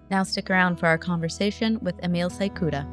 Now 0.10 0.24
stick 0.24 0.50
around 0.50 0.78
for 0.78 0.88
our 0.88 0.98
conversation 0.98 1.80
with 1.82 2.00
Emilce 2.02 2.40
Cuda. 2.40 2.88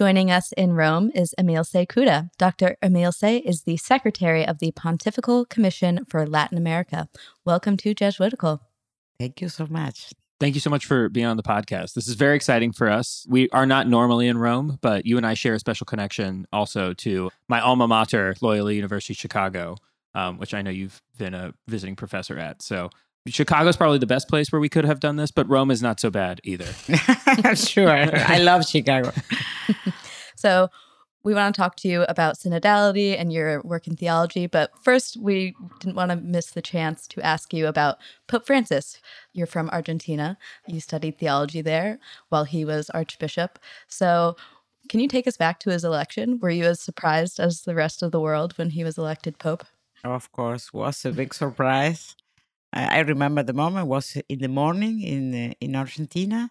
Joining 0.00 0.30
us 0.30 0.52
in 0.52 0.72
Rome 0.72 1.10
is 1.14 1.34
Emilce 1.36 1.72
Cuda. 1.72 2.30
Dr. 2.38 2.78
Emilce 2.82 3.22
is 3.22 3.64
the 3.64 3.76
secretary 3.76 4.46
of 4.46 4.58
the 4.58 4.72
Pontifical 4.72 5.44
Commission 5.44 6.06
for 6.06 6.26
Latin 6.26 6.56
America. 6.56 7.10
Welcome 7.44 7.76
to 7.76 7.92
Jesuitical. 7.92 8.62
Thank 9.18 9.42
you 9.42 9.50
so 9.50 9.66
much. 9.68 10.12
Thank 10.40 10.54
you 10.54 10.60
so 10.60 10.70
much 10.70 10.86
for 10.86 11.10
being 11.10 11.26
on 11.26 11.36
the 11.36 11.42
podcast. 11.42 11.92
This 11.92 12.08
is 12.08 12.14
very 12.14 12.34
exciting 12.34 12.72
for 12.72 12.88
us. 12.88 13.26
We 13.28 13.50
are 13.50 13.66
not 13.66 13.86
normally 13.86 14.26
in 14.26 14.38
Rome, 14.38 14.78
but 14.80 15.04
you 15.04 15.18
and 15.18 15.26
I 15.26 15.34
share 15.34 15.52
a 15.52 15.58
special 15.58 15.84
connection 15.84 16.46
also 16.50 16.94
to 16.94 17.30
my 17.46 17.60
alma 17.60 17.86
mater, 17.86 18.34
Loyola 18.40 18.72
University 18.72 19.12
Chicago, 19.12 19.76
um, 20.14 20.38
which 20.38 20.54
I 20.54 20.62
know 20.62 20.70
you've 20.70 21.02
been 21.18 21.34
a 21.34 21.52
visiting 21.68 21.94
professor 21.94 22.38
at. 22.38 22.62
So 22.62 22.88
Chicago 23.28 23.68
is 23.68 23.76
probably 23.76 23.98
the 23.98 24.06
best 24.06 24.28
place 24.28 24.50
where 24.50 24.60
we 24.60 24.70
could 24.70 24.86
have 24.86 24.98
done 24.98 25.16
this, 25.16 25.30
but 25.30 25.46
Rome 25.46 25.70
is 25.70 25.82
not 25.82 26.00
so 26.00 26.10
bad 26.10 26.40
either. 26.42 26.64
sure. 27.54 27.90
I 27.90 28.38
love 28.38 28.64
Chicago. 28.64 29.12
so 30.36 30.68
we 31.22 31.34
want 31.34 31.54
to 31.54 31.60
talk 31.60 31.76
to 31.76 31.88
you 31.88 32.04
about 32.04 32.36
synodality 32.36 33.18
and 33.18 33.32
your 33.32 33.60
work 33.62 33.86
in 33.86 33.96
theology. 33.96 34.46
But 34.46 34.70
first, 34.82 35.16
we 35.18 35.54
didn't 35.78 35.96
want 35.96 36.10
to 36.10 36.16
miss 36.16 36.50
the 36.50 36.62
chance 36.62 37.06
to 37.08 37.20
ask 37.20 37.52
you 37.52 37.66
about 37.66 37.98
Pope 38.26 38.46
Francis. 38.46 39.00
You're 39.32 39.46
from 39.46 39.68
Argentina. 39.70 40.38
You 40.66 40.80
studied 40.80 41.18
theology 41.18 41.60
there 41.60 41.98
while 42.30 42.44
he 42.44 42.64
was 42.64 42.90
Archbishop. 42.90 43.58
So, 43.86 44.36
can 44.88 44.98
you 44.98 45.08
take 45.08 45.28
us 45.28 45.36
back 45.36 45.60
to 45.60 45.70
his 45.70 45.84
election? 45.84 46.38
Were 46.40 46.50
you 46.50 46.64
as 46.64 46.80
surprised 46.80 47.38
as 47.38 47.62
the 47.62 47.74
rest 47.74 48.02
of 48.02 48.12
the 48.12 48.20
world 48.20 48.56
when 48.56 48.70
he 48.70 48.82
was 48.82 48.98
elected 48.98 49.38
Pope? 49.38 49.64
Of 50.02 50.32
course, 50.32 50.72
was 50.72 51.04
a 51.04 51.12
big 51.12 51.34
surprise. 51.34 52.16
I 52.72 53.00
remember 53.00 53.42
the 53.42 53.52
moment 53.52 53.88
was 53.88 54.16
in 54.28 54.38
the 54.38 54.48
morning 54.48 55.02
in 55.02 55.54
in 55.60 55.76
Argentina, 55.76 56.50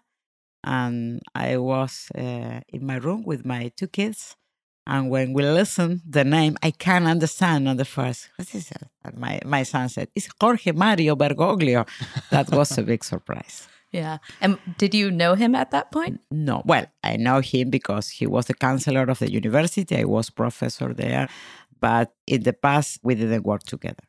and 0.62 1.20
I 1.34 1.56
was 1.56 2.08
uh, 2.14 2.60
in 2.68 2.86
my 2.86 2.96
room 2.96 3.24
with 3.24 3.44
my 3.44 3.72
two 3.74 3.88
kids 3.88 4.36
and 4.90 5.08
when 5.08 5.32
we 5.32 5.44
listen 5.44 6.02
the 6.04 6.24
name, 6.24 6.56
I 6.62 6.72
can't 6.72 7.06
understand 7.06 7.68
on 7.68 7.76
the 7.76 7.84
first. 7.84 8.28
What 8.36 8.52
is 8.54 8.72
my 9.16 9.40
my 9.44 9.62
son 9.62 9.88
said, 9.88 10.08
"It's 10.16 10.28
Jorge 10.40 10.72
Mario 10.72 11.14
Bergoglio." 11.14 11.86
That 12.30 12.50
was 12.50 12.76
a 12.76 12.82
big 12.82 13.04
surprise. 13.04 13.68
Yeah. 13.92 14.18
And 14.40 14.56
did 14.78 14.94
you 14.94 15.10
know 15.10 15.34
him 15.34 15.56
at 15.56 15.72
that 15.72 15.90
point? 15.90 16.20
No. 16.30 16.62
Well, 16.64 16.86
I 17.02 17.16
know 17.16 17.40
him 17.40 17.70
because 17.70 18.08
he 18.08 18.24
was 18.24 18.46
the 18.46 18.54
counselor 18.54 19.02
of 19.02 19.18
the 19.18 19.28
university. 19.28 19.96
I 19.96 20.04
was 20.04 20.30
professor 20.30 20.94
there, 20.94 21.28
but 21.80 22.12
in 22.28 22.44
the 22.44 22.52
past 22.52 23.00
we 23.02 23.16
didn't 23.16 23.44
work 23.44 23.64
together. 23.64 24.04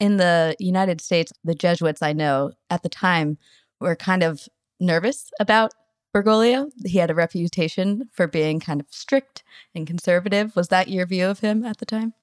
In 0.00 0.16
the 0.16 0.56
United 0.58 1.00
States, 1.00 1.32
the 1.44 1.54
Jesuits 1.54 2.02
I 2.02 2.14
know 2.14 2.50
at 2.68 2.82
the 2.82 2.88
time 2.88 3.38
were 3.80 3.94
kind 3.94 4.24
of 4.24 4.48
nervous 4.80 5.30
about 5.38 5.70
Bergoglio. 6.16 6.70
He 6.84 6.98
had 6.98 7.10
a 7.10 7.14
reputation 7.14 8.08
for 8.12 8.26
being 8.26 8.60
kind 8.60 8.80
of 8.80 8.86
strict 8.90 9.42
and 9.74 9.86
conservative. 9.86 10.56
Was 10.56 10.68
that 10.68 10.88
your 10.88 11.06
view 11.06 11.26
of 11.26 11.40
him 11.40 11.64
at 11.64 11.78
the 11.78 11.86
time? 11.86 12.14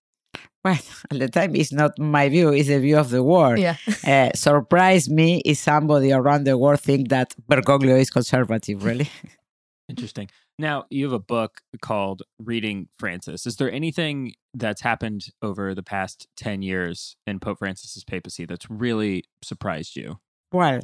Well, 0.65 0.79
at 1.11 1.19
the 1.19 1.27
time, 1.27 1.55
it's 1.55 1.71
not 1.71 1.99
my 1.99 2.29
view; 2.29 2.49
it's 2.49 2.69
the 2.69 2.79
view 2.79 2.97
of 2.97 3.09
the 3.09 3.21
world. 3.21 3.59
Yeah. 3.59 3.75
uh, 4.07 4.31
surprised 4.33 5.11
me 5.11 5.41
is 5.45 5.59
somebody 5.59 6.11
around 6.11 6.45
the 6.45 6.57
world 6.57 6.79
think 6.79 7.09
that 7.09 7.35
Bergoglio 7.49 7.99
is 7.99 8.09
conservative. 8.09 8.83
Really 8.83 9.09
interesting. 9.89 10.29
Now 10.57 10.85
you 10.89 11.05
have 11.05 11.13
a 11.13 11.19
book 11.19 11.61
called 11.81 12.23
Reading 12.39 12.87
Francis. 12.97 13.45
Is 13.45 13.57
there 13.57 13.71
anything 13.71 14.33
that's 14.53 14.81
happened 14.81 15.25
over 15.41 15.75
the 15.75 15.83
past 15.83 16.27
ten 16.37 16.61
years 16.61 17.17
in 17.27 17.39
Pope 17.39 17.59
Francis's 17.59 18.05
papacy 18.05 18.45
that's 18.45 18.69
really 18.69 19.25
surprised 19.43 19.95
you? 19.95 20.19
Well, 20.51 20.79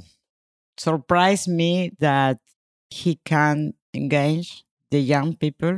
surprised 0.78 1.48
me 1.48 1.92
that 2.00 2.40
he 2.90 3.20
can 3.24 3.74
engage 3.94 4.64
the 4.92 5.00
young 5.00 5.36
people 5.36 5.78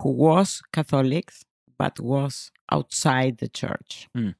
who 0.00 0.10
was 0.10 0.62
Catholics 0.72 1.44
but 1.78 1.98
was 2.00 2.50
outside 2.70 3.38
the 3.38 3.48
church. 3.48 4.08
Mm. 4.16 4.34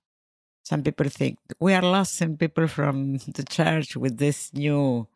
Some 0.64 0.83
people 0.83 1.09
think 1.09 1.38
we 1.61 1.75
are 1.75 1.83
losing 1.83 2.37
people 2.37 2.69
from 2.69 3.19
the 3.38 3.45
church 3.45 3.97
with 3.97 4.19
this 4.19 4.52
new 4.55 5.09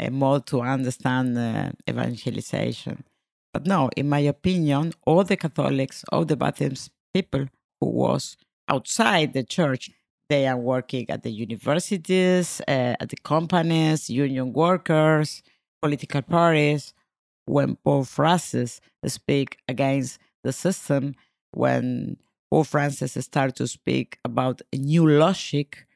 uh, 0.00 0.10
mode 0.10 0.46
to 0.46 0.60
understand 0.60 1.36
uh, 1.36 1.70
evangelization. 1.88 3.04
But 3.52 3.66
no, 3.66 3.90
in 3.96 4.08
my 4.08 4.20
opinion, 4.20 4.92
all 5.06 5.24
the 5.24 5.36
Catholics, 5.36 6.04
all 6.12 6.24
the 6.24 6.36
Baptist 6.36 6.90
people 7.12 7.46
who 7.80 7.86
was 7.86 8.36
outside 8.68 9.32
the 9.32 9.44
church, 9.44 9.90
they 10.28 10.46
are 10.46 10.56
working 10.56 11.08
at 11.10 11.22
the 11.22 11.30
universities, 11.30 12.60
uh, 12.66 12.94
at 13.00 13.08
the 13.10 13.16
companies, 13.16 14.10
union 14.10 14.52
workers, 14.52 15.42
political 15.84 16.22
parties, 16.22 16.94
when 17.44 17.76
Pope 17.84 18.06
Francis 18.06 18.80
speak 19.06 19.58
against 19.68 20.18
the 20.42 20.50
system, 20.50 21.14
when 21.52 22.16
Pope 22.50 22.68
Francis 22.68 23.12
start 23.22 23.54
to 23.56 23.66
speak 23.66 24.18
about 24.24 24.62
a 24.72 24.78
new 24.78 25.06
logic 25.06 25.86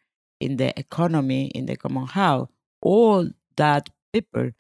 in 0.41 0.59
the 0.59 0.79
economy, 0.79 1.47
in 1.55 1.65
the 1.65 1.77
common 1.77 2.07
house, 2.07 2.49
all 2.83 3.31
that 3.57 3.89
people 4.13 4.51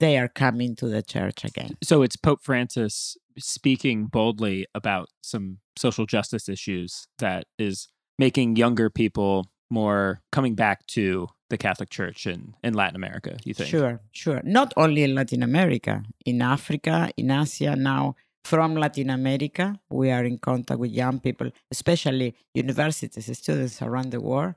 they 0.00 0.18
are 0.18 0.28
coming 0.28 0.76
to 0.76 0.86
the 0.86 1.02
church 1.02 1.44
again. 1.44 1.78
So 1.82 2.02
it's 2.02 2.16
Pope 2.16 2.42
Francis 2.42 3.16
speaking 3.38 4.06
boldly 4.06 4.66
about 4.74 5.08
some 5.22 5.60
social 5.76 6.04
justice 6.04 6.46
issues 6.46 7.06
that 7.20 7.46
is 7.58 7.88
making 8.18 8.56
younger 8.56 8.90
people 8.90 9.46
more 9.70 10.20
coming 10.30 10.54
back 10.54 10.86
to 10.88 11.28
the 11.54 11.58
Catholic 11.68 11.90
Church 11.98 12.26
in, 12.26 12.54
in 12.66 12.74
Latin 12.74 12.96
America, 12.96 13.36
you 13.44 13.54
think? 13.54 13.70
Sure, 13.70 14.00
sure. 14.12 14.40
Not 14.44 14.74
only 14.76 15.02
in 15.04 15.14
Latin 15.14 15.42
America, 15.42 15.94
in 16.26 16.42
Africa, 16.42 16.96
in 17.16 17.30
Asia 17.30 17.76
now. 17.76 18.16
From 18.44 18.74
Latin 18.74 19.08
America, 19.08 19.66
we 19.88 20.10
are 20.10 20.22
in 20.22 20.36
contact 20.36 20.78
with 20.78 20.90
young 20.90 21.18
people, 21.18 21.48
especially 21.70 22.34
universities, 22.52 23.26
students 23.38 23.80
around 23.80 24.10
the 24.10 24.20
world, 24.20 24.52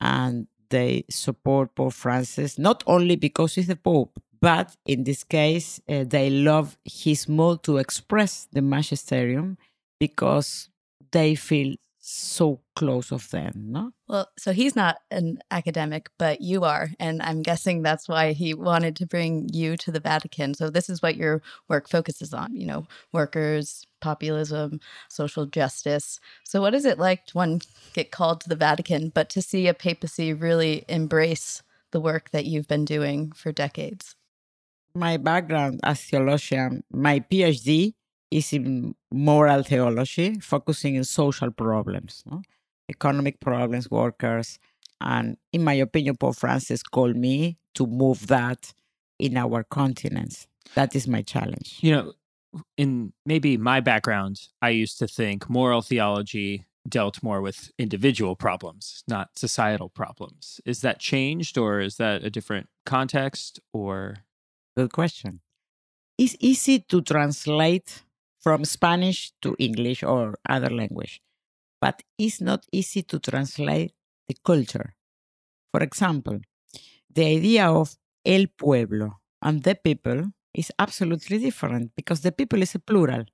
and 0.00 0.46
they 0.70 1.04
support 1.10 1.74
Pope 1.74 1.94
Francis, 1.94 2.60
not 2.68 2.84
only 2.86 3.16
because 3.16 3.56
he's 3.56 3.66
the 3.66 3.74
Pope, 3.74 4.12
but 4.40 4.76
in 4.86 5.02
this 5.02 5.24
case, 5.24 5.80
uh, 5.88 6.04
they 6.06 6.30
love 6.30 6.78
his 6.84 7.28
mode 7.28 7.64
to 7.64 7.78
express 7.78 8.46
the 8.52 8.62
magisterium 8.62 9.58
because 9.98 10.68
they 11.10 11.34
feel 11.34 11.74
so 12.06 12.60
close 12.76 13.10
of 13.12 13.30
them, 13.30 13.52
no? 13.68 13.90
Well, 14.08 14.28
so 14.38 14.52
he's 14.52 14.76
not 14.76 14.98
an 15.10 15.38
academic, 15.50 16.10
but 16.18 16.42
you 16.42 16.64
are. 16.64 16.90
And 17.00 17.22
I'm 17.22 17.40
guessing 17.40 17.80
that's 17.80 18.06
why 18.06 18.32
he 18.32 18.52
wanted 18.52 18.94
to 18.96 19.06
bring 19.06 19.48
you 19.52 19.78
to 19.78 19.90
the 19.90 20.00
Vatican. 20.00 20.52
So 20.52 20.68
this 20.68 20.90
is 20.90 21.00
what 21.00 21.16
your 21.16 21.40
work 21.66 21.88
focuses 21.88 22.34
on, 22.34 22.54
you 22.54 22.66
know, 22.66 22.86
workers, 23.12 23.86
populism, 24.02 24.80
social 25.08 25.46
justice. 25.46 26.20
So 26.44 26.60
what 26.60 26.74
is 26.74 26.84
it 26.84 26.98
like 26.98 27.24
to 27.28 27.38
one 27.38 27.60
get 27.94 28.10
called 28.10 28.42
to 28.42 28.50
the 28.50 28.56
Vatican, 28.56 29.08
but 29.08 29.30
to 29.30 29.40
see 29.40 29.66
a 29.66 29.72
papacy 29.72 30.34
really 30.34 30.84
embrace 30.88 31.62
the 31.90 32.00
work 32.00 32.30
that 32.32 32.44
you've 32.44 32.68
been 32.68 32.84
doing 32.84 33.32
for 33.32 33.50
decades? 33.50 34.14
My 34.94 35.16
background 35.16 35.80
as 35.82 36.02
theologian, 36.02 36.84
my 36.92 37.20
PhD 37.20 37.94
is 38.36 38.52
in 38.52 38.94
moral 39.12 39.62
theology, 39.62 40.40
focusing 40.40 40.94
in 40.96 41.04
social 41.04 41.50
problems, 41.50 42.22
no? 42.26 42.42
economic 42.88 43.40
problems, 43.40 43.90
workers. 43.90 44.58
And 45.00 45.36
in 45.52 45.64
my 45.64 45.74
opinion, 45.74 46.16
Pope 46.16 46.36
Francis 46.36 46.82
called 46.82 47.16
me 47.16 47.56
to 47.74 47.86
move 47.86 48.26
that 48.26 48.74
in 49.18 49.36
our 49.36 49.64
continents. 49.64 50.46
That 50.74 50.94
is 50.94 51.06
my 51.06 51.22
challenge. 51.22 51.78
You 51.80 51.92
know, 51.92 52.12
in 52.76 53.12
maybe 53.24 53.56
my 53.56 53.80
background, 53.80 54.48
I 54.60 54.70
used 54.70 54.98
to 54.98 55.06
think 55.06 55.48
moral 55.48 55.82
theology 55.82 56.66
dealt 56.86 57.22
more 57.22 57.40
with 57.40 57.72
individual 57.78 58.36
problems, 58.36 59.04
not 59.08 59.38
societal 59.38 59.88
problems. 59.88 60.60
Is 60.64 60.80
that 60.82 60.98
changed 60.98 61.56
or 61.56 61.80
is 61.80 61.96
that 61.96 62.24
a 62.24 62.30
different 62.30 62.68
context 62.84 63.60
or 63.72 64.24
Good 64.76 64.92
question. 64.92 65.40
It's 66.18 66.36
easy 66.40 66.80
to 66.80 67.00
translate 67.00 68.02
from 68.44 68.66
Spanish 68.66 69.32
to 69.40 69.56
English 69.58 70.02
or 70.02 70.38
other 70.46 70.68
language, 70.68 71.22
but 71.80 72.02
it's 72.18 72.42
not 72.42 72.66
easy 72.72 73.02
to 73.02 73.18
translate 73.18 73.94
the 74.28 74.36
culture. 74.44 74.94
For 75.72 75.82
example, 75.82 76.40
the 77.08 77.24
idea 77.24 77.70
of 77.70 77.96
el 78.24 78.46
pueblo 78.58 79.20
and 79.40 79.62
the 79.62 79.74
people 79.74 80.32
is 80.52 80.70
absolutely 80.78 81.38
different 81.38 81.92
because 81.96 82.20
the 82.20 82.32
people 82.32 82.60
is 82.60 82.74
a 82.74 82.78
plural. 82.78 83.24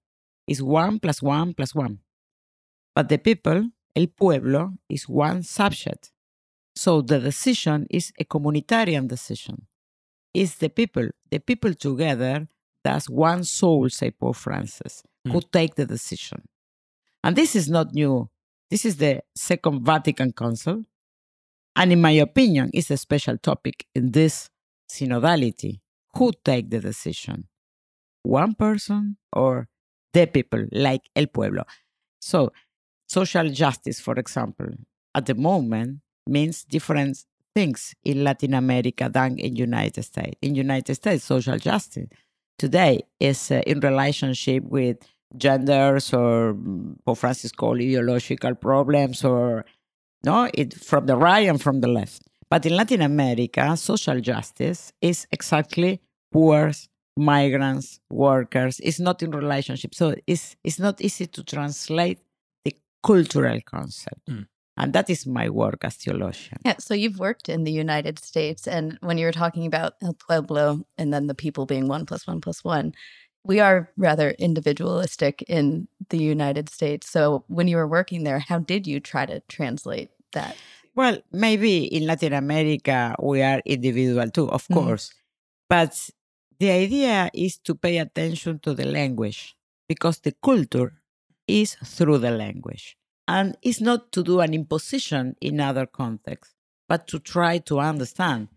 It's 0.46 0.62
one 0.62 1.00
plus 1.00 1.20
one 1.20 1.54
plus 1.54 1.74
one. 1.74 1.98
But 2.94 3.08
the 3.08 3.18
people, 3.18 3.70
el 3.96 4.06
pueblo, 4.06 4.74
is 4.88 5.08
one 5.08 5.42
subject. 5.42 6.12
So 6.76 7.02
the 7.02 7.18
decision 7.18 7.86
is 7.90 8.12
a 8.18 8.24
communitarian 8.24 9.08
decision. 9.08 9.66
It's 10.32 10.54
the 10.56 10.68
people, 10.68 11.08
the 11.30 11.40
people 11.40 11.74
together, 11.74 12.46
that's 12.82 13.08
one 13.08 13.44
soul, 13.44 13.88
say 13.88 14.10
Pope 14.10 14.36
Francis, 14.36 15.02
hmm. 15.24 15.32
who 15.32 15.40
take 15.52 15.74
the 15.74 15.86
decision. 15.86 16.42
And 17.22 17.36
this 17.36 17.54
is 17.54 17.68
not 17.68 17.92
new. 17.92 18.30
This 18.70 18.84
is 18.84 18.96
the 18.96 19.22
Second 19.34 19.84
Vatican 19.84 20.32
Council. 20.32 20.84
And 21.76 21.92
in 21.92 22.00
my 22.00 22.12
opinion, 22.12 22.70
it's 22.72 22.90
a 22.90 22.96
special 22.96 23.36
topic 23.38 23.86
in 23.94 24.12
this 24.12 24.48
synodality. 24.90 25.80
Who 26.16 26.32
take 26.44 26.70
the 26.70 26.80
decision? 26.80 27.46
One 28.22 28.54
person 28.54 29.16
or 29.32 29.68
the 30.12 30.26
people, 30.26 30.66
like 30.72 31.02
El 31.14 31.26
Pueblo? 31.26 31.64
So, 32.20 32.52
social 33.08 33.48
justice, 33.50 34.00
for 34.00 34.14
example, 34.14 34.66
at 35.14 35.26
the 35.26 35.34
moment 35.34 36.00
means 36.26 36.64
different 36.64 37.24
things 37.54 37.94
in 38.04 38.24
Latin 38.24 38.54
America 38.54 39.08
than 39.12 39.38
in 39.38 39.56
United 39.56 40.02
States. 40.02 40.36
In 40.42 40.54
United 40.54 40.94
States, 40.94 41.24
social 41.24 41.58
justice 41.58 42.08
today 42.60 43.00
is 43.18 43.50
uh, 43.50 43.62
in 43.66 43.80
relationship 43.80 44.62
with 44.64 44.98
genders 45.36 46.12
or 46.12 46.52
mm, 46.52 46.94
Pope 47.06 47.18
Francis 47.18 47.52
called 47.52 47.80
ideological 47.80 48.54
problems 48.54 49.24
or 49.24 49.64
no, 50.22 50.50
it 50.52 50.74
from 50.74 51.06
the 51.06 51.16
right 51.16 51.48
and 51.48 51.60
from 51.60 51.80
the 51.80 51.88
left. 51.88 52.22
But 52.50 52.66
in 52.66 52.76
Latin 52.76 53.00
America, 53.00 53.74
social 53.78 54.20
justice 54.20 54.92
is 55.00 55.26
exactly 55.32 56.02
poor, 56.30 56.72
migrants, 57.16 58.00
workers. 58.10 58.78
It's 58.80 59.00
not 59.00 59.22
in 59.22 59.30
relationship. 59.30 59.94
So 59.94 60.14
it's 60.26 60.56
it's 60.62 60.78
not 60.78 61.00
easy 61.00 61.26
to 61.28 61.42
translate 61.42 62.18
the 62.64 62.76
cultural 63.02 63.58
concept. 63.64 64.26
Mm. 64.28 64.46
And 64.76 64.92
that 64.92 65.10
is 65.10 65.26
my 65.26 65.48
work 65.50 65.84
as 65.84 65.96
theologian. 65.96 66.58
Yeah, 66.64 66.76
so 66.78 66.94
you've 66.94 67.18
worked 67.18 67.48
in 67.48 67.64
the 67.64 67.72
United 67.72 68.18
States, 68.18 68.66
and 68.66 68.98
when 69.02 69.18
you 69.18 69.26
were 69.26 69.32
talking 69.32 69.66
about 69.66 69.94
El 70.02 70.14
Pueblo 70.14 70.84
and 70.96 71.12
then 71.12 71.26
the 71.26 71.34
people 71.34 71.66
being 71.66 71.86
one 71.88 72.06
plus 72.06 72.26
one 72.26 72.40
plus 72.40 72.64
one, 72.64 72.94
we 73.44 73.60
are 73.60 73.90
rather 73.96 74.30
individualistic 74.32 75.42
in 75.48 75.88
the 76.10 76.18
United 76.18 76.68
States. 76.68 77.08
So 77.10 77.44
when 77.48 77.68
you 77.68 77.76
were 77.76 77.88
working 77.88 78.24
there, 78.24 78.38
how 78.38 78.58
did 78.58 78.86
you 78.86 79.00
try 79.00 79.26
to 79.26 79.40
translate 79.48 80.10
that? 80.32 80.56
Well, 80.94 81.18
maybe 81.32 81.84
in 81.84 82.06
Latin 82.06 82.32
America 82.32 83.14
we 83.20 83.42
are 83.42 83.62
individual 83.64 84.28
too, 84.30 84.48
of 84.50 84.66
Mhm. 84.68 84.74
course. 84.74 85.12
But 85.68 86.10
the 86.58 86.70
idea 86.70 87.30
is 87.32 87.58
to 87.64 87.74
pay 87.74 87.98
attention 87.98 88.58
to 88.60 88.74
the 88.74 88.84
language 88.84 89.56
because 89.88 90.20
the 90.20 90.32
culture 90.42 91.00
is 91.46 91.76
through 91.84 92.18
the 92.18 92.30
language. 92.30 92.96
And 93.30 93.56
it's 93.62 93.80
not 93.80 94.10
to 94.12 94.22
do 94.22 94.40
an 94.40 94.54
imposition 94.54 95.36
in 95.40 95.60
other 95.60 95.86
contexts, 95.86 96.54
but 96.88 97.06
to 97.08 97.18
try 97.18 97.58
to 97.58 97.78
understand. 97.78 98.48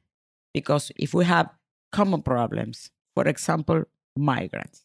Because 0.54 0.92
if 0.96 1.14
we 1.14 1.26
have 1.26 1.50
common 1.92 2.22
problems, 2.24 2.90
for 3.14 3.28
example, 3.28 3.84
migrants. 4.18 4.84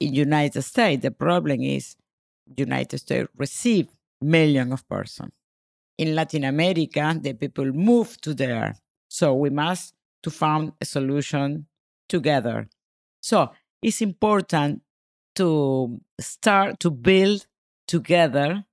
In 0.00 0.14
United 0.14 0.62
States, 0.62 1.02
the 1.02 1.10
problem 1.10 1.60
is 1.60 1.96
United 2.56 2.98
States 2.98 3.28
receive 3.36 3.88
millions 4.20 4.72
of 4.72 4.88
persons 4.88 5.32
in 5.98 6.14
Latin 6.14 6.44
America, 6.44 7.18
the 7.20 7.34
people 7.34 7.66
move 7.72 8.20
to 8.20 8.32
there. 8.32 8.76
So 9.08 9.34
we 9.34 9.50
must 9.50 9.94
to 10.22 10.30
find 10.30 10.72
a 10.80 10.84
solution 10.84 11.66
together. 12.08 12.68
So 13.20 13.50
it's 13.82 14.00
important 14.00 14.82
to 15.34 16.00
start 16.20 16.80
to 16.80 16.90
build 16.90 17.46
together 17.86 18.64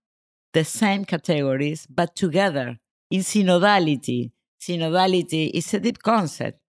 the 0.55 0.63
same 0.63 1.03
categories, 1.03 1.85
but 1.89 2.15
together 2.15 2.79
in 3.11 3.21
synodality. 3.21 4.31
Synodality 4.59 5.51
is 5.53 5.71
a 5.73 5.79
deep 5.79 6.01
concept. 6.01 6.59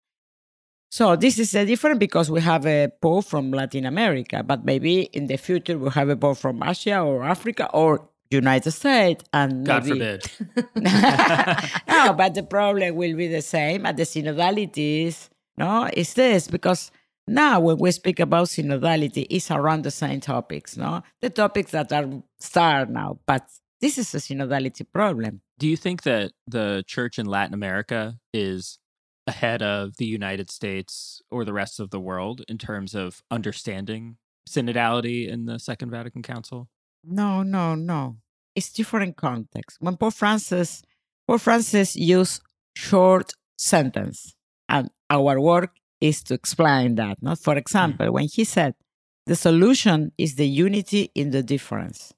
So 0.91 1.17
this 1.17 1.39
is 1.39 1.53
different 1.53 2.01
because 2.01 2.31
we 2.31 2.41
have 2.41 2.67
a 2.67 2.89
pope 3.01 3.25
from 3.25 3.53
Latin 3.53 3.87
America, 3.87 4.43
but 4.43 4.65
maybe 4.65 5.03
in 5.19 5.29
the 5.29 5.37
future 5.37 5.79
we'll 5.79 5.91
have 5.91 6.09
a 6.09 6.17
pope 6.17 6.39
from 6.39 6.63
Asia 6.63 7.01
or 7.01 7.25
Africa 7.25 7.71
or 7.73 8.09
United 8.31 8.73
States 8.73 9.25
and 9.33 9.65
God 9.65 9.85
maybe- 9.87 9.99
forbid. 9.99 10.31
no, 11.89 12.13
but 12.13 12.35
the 12.35 12.47
problem 12.49 12.97
will 12.97 13.17
be 13.17 13.29
the 13.29 13.43
same. 13.43 13.87
And 13.87 13.97
the 13.97 14.03
synodality 14.03 15.07
is, 15.07 15.31
no, 15.57 15.89
is 15.93 16.15
this 16.15 16.49
because 16.49 16.91
now 17.29 17.61
when 17.61 17.79
we 17.79 17.91
speak 17.93 18.19
about 18.21 18.49
synodality, 18.49 19.27
it's 19.31 19.51
around 19.51 19.83
the 19.85 19.91
same 19.91 20.21
topics, 20.21 20.77
no? 20.77 21.03
The 21.21 21.31
topics 21.31 21.71
that 21.71 21.93
are 21.93 22.07
star 22.39 22.87
now, 22.87 23.19
but 23.27 23.45
this 23.81 23.99
is 23.99 24.15
a 24.15 24.19
synodality 24.19 24.87
problem. 24.93 25.41
Do 25.59 25.69
you 25.69 25.77
think 25.77 26.03
that 26.03 26.33
the 26.47 26.85
church 26.87 27.19
in 27.19 27.27
Latin 27.27 27.55
America 27.55 28.19
is 28.33 28.79
ahead 29.27 29.63
of 29.63 29.97
the 29.97 30.07
United 30.07 30.51
States 30.51 31.21
or 31.31 31.45
the 31.45 31.53
rest 31.53 31.81
of 31.81 31.91
the 31.91 32.01
world 32.01 32.43
in 32.49 32.59
terms 32.59 32.95
of 32.95 33.23
understanding 33.31 34.17
synodality 34.49 35.29
in 35.29 35.47
the 35.47 35.59
Second 35.59 35.91
Vatican 35.91 36.23
Council? 36.23 36.69
No, 37.05 37.43
no, 37.43 37.75
no. 37.75 38.17
It's 38.55 38.73
different 38.73 39.17
context. 39.17 39.79
When 39.81 39.97
Pope 39.97 40.15
Francis, 40.15 40.83
Pope 41.27 41.41
Francis 41.41 41.97
used 41.97 42.41
short 42.75 43.33
sentence, 43.59 44.35
and 44.69 44.91
our 45.11 45.41
work 45.41 45.73
is 46.01 46.23
to 46.25 46.35
explain 46.35 46.95
that. 46.97 47.23
Not, 47.23 47.39
for 47.39 47.55
mm. 47.55 47.59
example, 47.59 48.13
when 48.13 48.29
he 48.33 48.45
said, 48.45 48.75
"The 49.27 49.37
solution 49.37 50.13
is 50.17 50.37
the 50.37 50.49
unity 50.49 51.11
in 51.15 51.31
the 51.31 51.43
difference." 51.43 52.15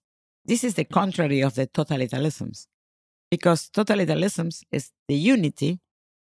This 0.48 0.64
is 0.64 0.74
the 0.74 0.84
contrary 0.84 1.42
of 1.42 1.54
the 1.54 1.66
totalitarianisms, 1.66 2.66
because 3.30 3.68
totalitarianisms 3.68 4.64
is 4.72 4.90
the 5.06 5.14
unity 5.14 5.78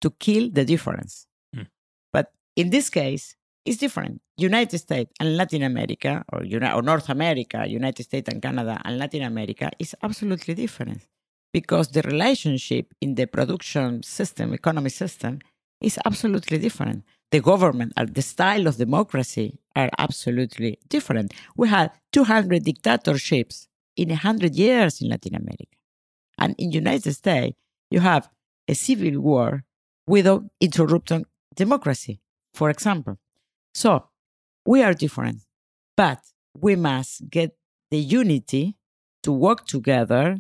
to 0.01 0.11
kill 0.11 0.51
the 0.51 0.65
difference. 0.65 1.27
Mm. 1.55 1.67
But 2.13 2.33
in 2.55 2.71
this 2.71 2.89
case, 2.91 3.35
it's 3.65 3.79
different. 3.79 4.21
United 4.37 4.79
States 4.79 5.11
and 5.19 5.37
Latin 5.37 5.65
America, 5.65 6.25
or, 6.33 6.45
or 6.45 6.83
North 6.83 7.09
America, 7.09 7.65
United 7.67 8.05
States 8.05 8.29
and 8.29 8.41
Canada 8.41 8.81
and 8.85 8.99
Latin 8.99 9.23
America 9.23 9.71
is 9.81 9.97
absolutely 10.01 10.55
different 10.55 11.07
because 11.53 11.89
the 11.89 12.03
relationship 12.03 12.95
in 13.01 13.17
the 13.17 13.27
production 13.27 14.05
system, 14.05 14.53
economy 14.53 14.91
system, 14.91 15.41
is 15.81 15.99
absolutely 16.05 16.59
different. 16.59 17.03
The 17.33 17.41
government 17.41 17.93
and 17.97 18.15
the 18.15 18.23
style 18.23 18.69
of 18.69 18.77
democracy 18.77 19.59
are 19.75 19.91
absolutely 19.99 20.79
different. 20.89 21.35
We 21.57 21.69
had 21.69 21.91
200 22.13 22.63
dictatorships 22.63 23.67
in 23.97 24.09
100 24.09 24.55
years 24.55 25.01
in 25.01 25.09
Latin 25.09 25.35
America. 25.35 25.77
And 26.39 26.55
in 26.59 26.73
United 26.73 27.13
States, 27.13 27.57
you 27.91 28.01
have 28.01 28.29
a 28.69 28.75
civil 28.75 29.21
war 29.21 29.65
without 30.07 30.45
interrupting 30.61 31.27
democracy, 31.55 32.21
for 32.53 32.71
example. 32.71 33.19
So 33.75 34.09
we 34.67 34.83
are 34.83 34.95
different, 34.95 35.41
but 35.97 36.21
we 36.59 36.77
must 36.77 37.31
get 37.31 37.57
the 37.91 37.99
unity 37.99 38.77
to 39.23 39.33
work 39.33 39.67
together 39.67 40.39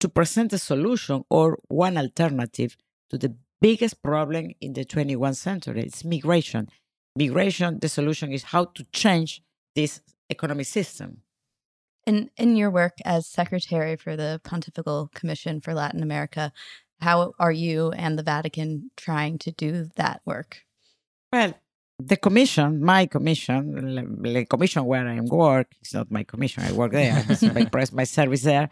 to 0.00 0.08
present 0.08 0.52
a 0.52 0.58
solution 0.58 1.24
or 1.30 1.58
one 1.68 1.98
alternative 1.98 2.76
to 3.10 3.18
the 3.18 3.34
biggest 3.60 4.02
problem 4.02 4.50
in 4.60 4.72
the 4.72 4.84
21st 4.84 5.36
century. 5.36 5.82
It's 5.82 6.04
migration. 6.04 6.68
Migration, 7.16 7.78
the 7.80 7.88
solution 7.88 8.32
is 8.32 8.44
how 8.44 8.64
to 8.64 8.84
change 8.92 9.42
this 9.74 10.00
economic 10.30 10.66
system. 10.66 11.22
In 12.10 12.28
in 12.36 12.56
your 12.56 12.72
work 12.72 12.96
as 13.04 13.28
secretary 13.28 13.94
for 13.94 14.16
the 14.16 14.40
Pontifical 14.42 15.10
Commission 15.14 15.60
for 15.60 15.72
Latin 15.74 16.02
America, 16.02 16.52
how 17.00 17.34
are 17.38 17.52
you 17.52 17.92
and 17.92 18.18
the 18.18 18.24
Vatican 18.24 18.90
trying 18.96 19.38
to 19.38 19.52
do 19.52 19.70
that 19.94 20.20
work? 20.24 20.50
Well, 21.32 21.54
the 22.00 22.16
commission, 22.16 22.82
my 22.82 23.06
commission, 23.06 23.60
the 24.22 24.44
commission 24.44 24.84
where 24.86 25.06
I 25.06 25.20
work, 25.20 25.68
it's 25.80 25.94
not 25.94 26.10
my 26.10 26.24
commission, 26.24 26.64
I 26.64 26.72
work 26.72 26.90
there, 26.90 27.24
my, 27.54 27.64
press, 27.72 27.92
my 27.92 28.02
service 28.02 28.42
there, 28.42 28.68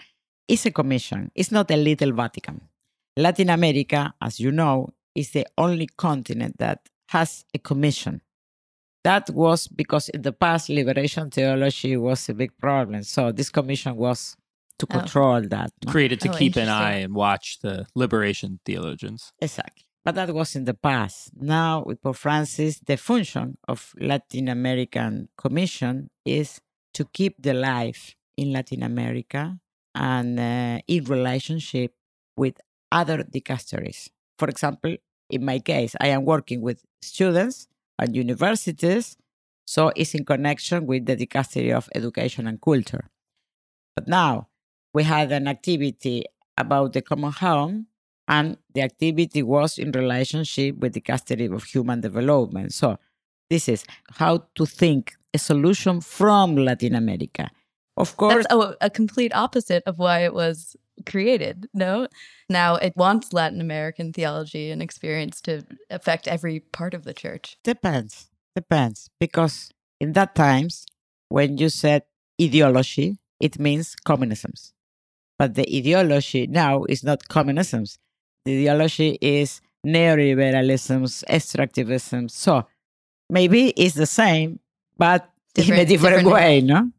is 0.49 0.67
a 0.67 0.73
commission. 0.73 1.31
It's 1.37 1.53
not 1.53 1.71
a 1.71 1.77
little 1.77 2.13
Vatican. 2.13 2.61
Latin 3.17 3.51
America, 3.51 4.15
as 4.21 4.41
you 4.41 4.51
know, 4.51 4.95
is 5.15 5.31
the 5.31 5.47
only 5.57 5.87
continent 5.97 6.57
that 6.59 6.81
has 7.11 7.45
a 7.55 7.59
commission. 7.59 8.21
That 9.09 9.31
was 9.31 9.69
because 9.69 10.11
in 10.11 10.21
the 10.21 10.33
past, 10.33 10.69
liberation 10.69 11.31
theology 11.31 11.97
was 11.97 12.29
a 12.29 12.35
big 12.35 12.53
problem. 12.59 13.03
So 13.05 13.33
this 13.33 13.49
commission 13.49 13.97
was 13.97 14.37
to 14.79 14.85
Oh. 14.87 14.99
control 14.99 15.41
that. 15.55 15.71
Created 15.87 16.21
to 16.25 16.29
Oh, 16.31 16.37
keep 16.41 16.57
an 16.57 16.69
eye 16.69 16.99
and 17.05 17.15
watch 17.15 17.47
the 17.65 17.87
liberation 17.95 18.51
theologians. 18.67 19.33
Exactly. 19.41 19.85
But 20.05 20.15
that 20.17 20.35
was 20.35 20.55
in 20.59 20.65
the 20.71 20.75
past. 20.75 21.31
Now, 21.41 21.85
with 21.87 22.03
Pope 22.03 22.17
Francis, 22.17 22.81
the 22.91 22.99
function 22.99 23.57
of 23.73 23.79
Latin 23.99 24.47
American 24.49 25.13
Commission 25.43 26.11
is 26.27 26.61
to 26.93 27.03
keep 27.19 27.35
the 27.49 27.55
life 27.55 28.03
in 28.37 28.53
Latin 28.53 28.83
America 28.83 29.59
and 29.95 30.39
uh, 30.39 30.81
in 30.87 31.05
relationship 31.05 31.91
with 32.37 32.55
other 32.93 33.19
dicasteries. 33.25 34.11
For 34.39 34.49
example, 34.49 34.93
in 35.31 35.47
my 35.51 35.61
case, 35.61 35.93
I 35.99 36.09
am 36.17 36.23
working 36.27 36.61
with 36.61 36.79
students 37.01 37.69
and 37.99 38.15
universities, 38.15 39.17
so 39.67 39.93
it's 39.97 40.15
in 40.15 40.25
connection 40.25 40.87
with 40.87 41.07
the 41.07 41.17
dicastery 41.17 41.75
of 41.75 41.89
education 41.95 42.47
and 42.47 42.61
culture. 42.61 43.11
But 43.95 44.09
now 44.09 44.49
we 44.95 45.03
had 45.03 45.33
an 45.33 45.49
activity 45.49 46.25
about 46.57 46.93
the 46.93 47.03
common 47.03 47.33
home 47.33 47.87
and 48.27 48.57
the 48.75 48.83
activity 48.83 49.43
was 49.43 49.79
in 49.79 49.91
relationship 49.93 50.77
with 50.79 50.93
the 50.93 51.01
dicastery 51.01 51.53
of 51.53 51.65
human 51.65 52.01
development. 52.01 52.73
So 52.75 52.99
this 53.51 53.69
is 53.69 53.85
how 54.11 54.45
to 54.55 54.67
think 54.67 55.15
a 55.35 55.39
solution 55.39 56.01
from 56.01 56.57
Latin 56.57 56.95
America. 56.95 57.51
Of 57.97 58.17
course, 58.17 58.47
That's 58.49 58.77
a 58.81 58.91
complete 58.91 59.35
opposite 59.35 59.83
of 59.87 59.99
why 59.99 60.21
it 60.21 60.33
was 60.33 60.77
created. 61.07 61.69
No, 61.75 62.09
now 62.49 62.77
it 62.77 62.95
wants 62.97 63.33
Latin 63.33 63.61
American 63.61 64.13
theology 64.13 64.71
and 64.71 64.81
experience 64.83 65.41
to 65.43 65.65
affect 65.91 66.27
every 66.29 66.61
part 66.61 66.95
of 66.95 67.05
the 67.05 67.15
church. 67.15 67.57
depends, 67.65 68.31
depends, 68.55 69.09
because 69.21 69.71
in 70.01 70.13
that 70.13 70.35
times 70.35 70.87
when 71.29 71.59
you 71.59 71.69
said 71.69 72.03
ideology, 72.41 73.19
it 73.41 73.59
means 73.59 73.95
communisms. 74.05 74.73
But 75.39 75.55
the 75.55 75.67
ideology 75.77 76.47
now 76.47 76.85
is 76.85 77.05
not 77.05 77.29
communisms. 77.29 77.99
The 78.45 78.53
ideology 78.59 79.19
is 79.21 79.61
neoliberalisms, 79.87 81.25
extractivism. 81.29 82.31
So 82.31 82.67
maybe 83.31 83.69
it's 83.71 83.95
the 83.95 84.07
same, 84.07 84.61
but 84.97 85.23
in 85.55 85.63
a 85.63 85.65
Different- 85.67 85.89
different, 85.89 86.17
different 86.17 86.35
way, 86.35 86.61
no? 86.61 86.91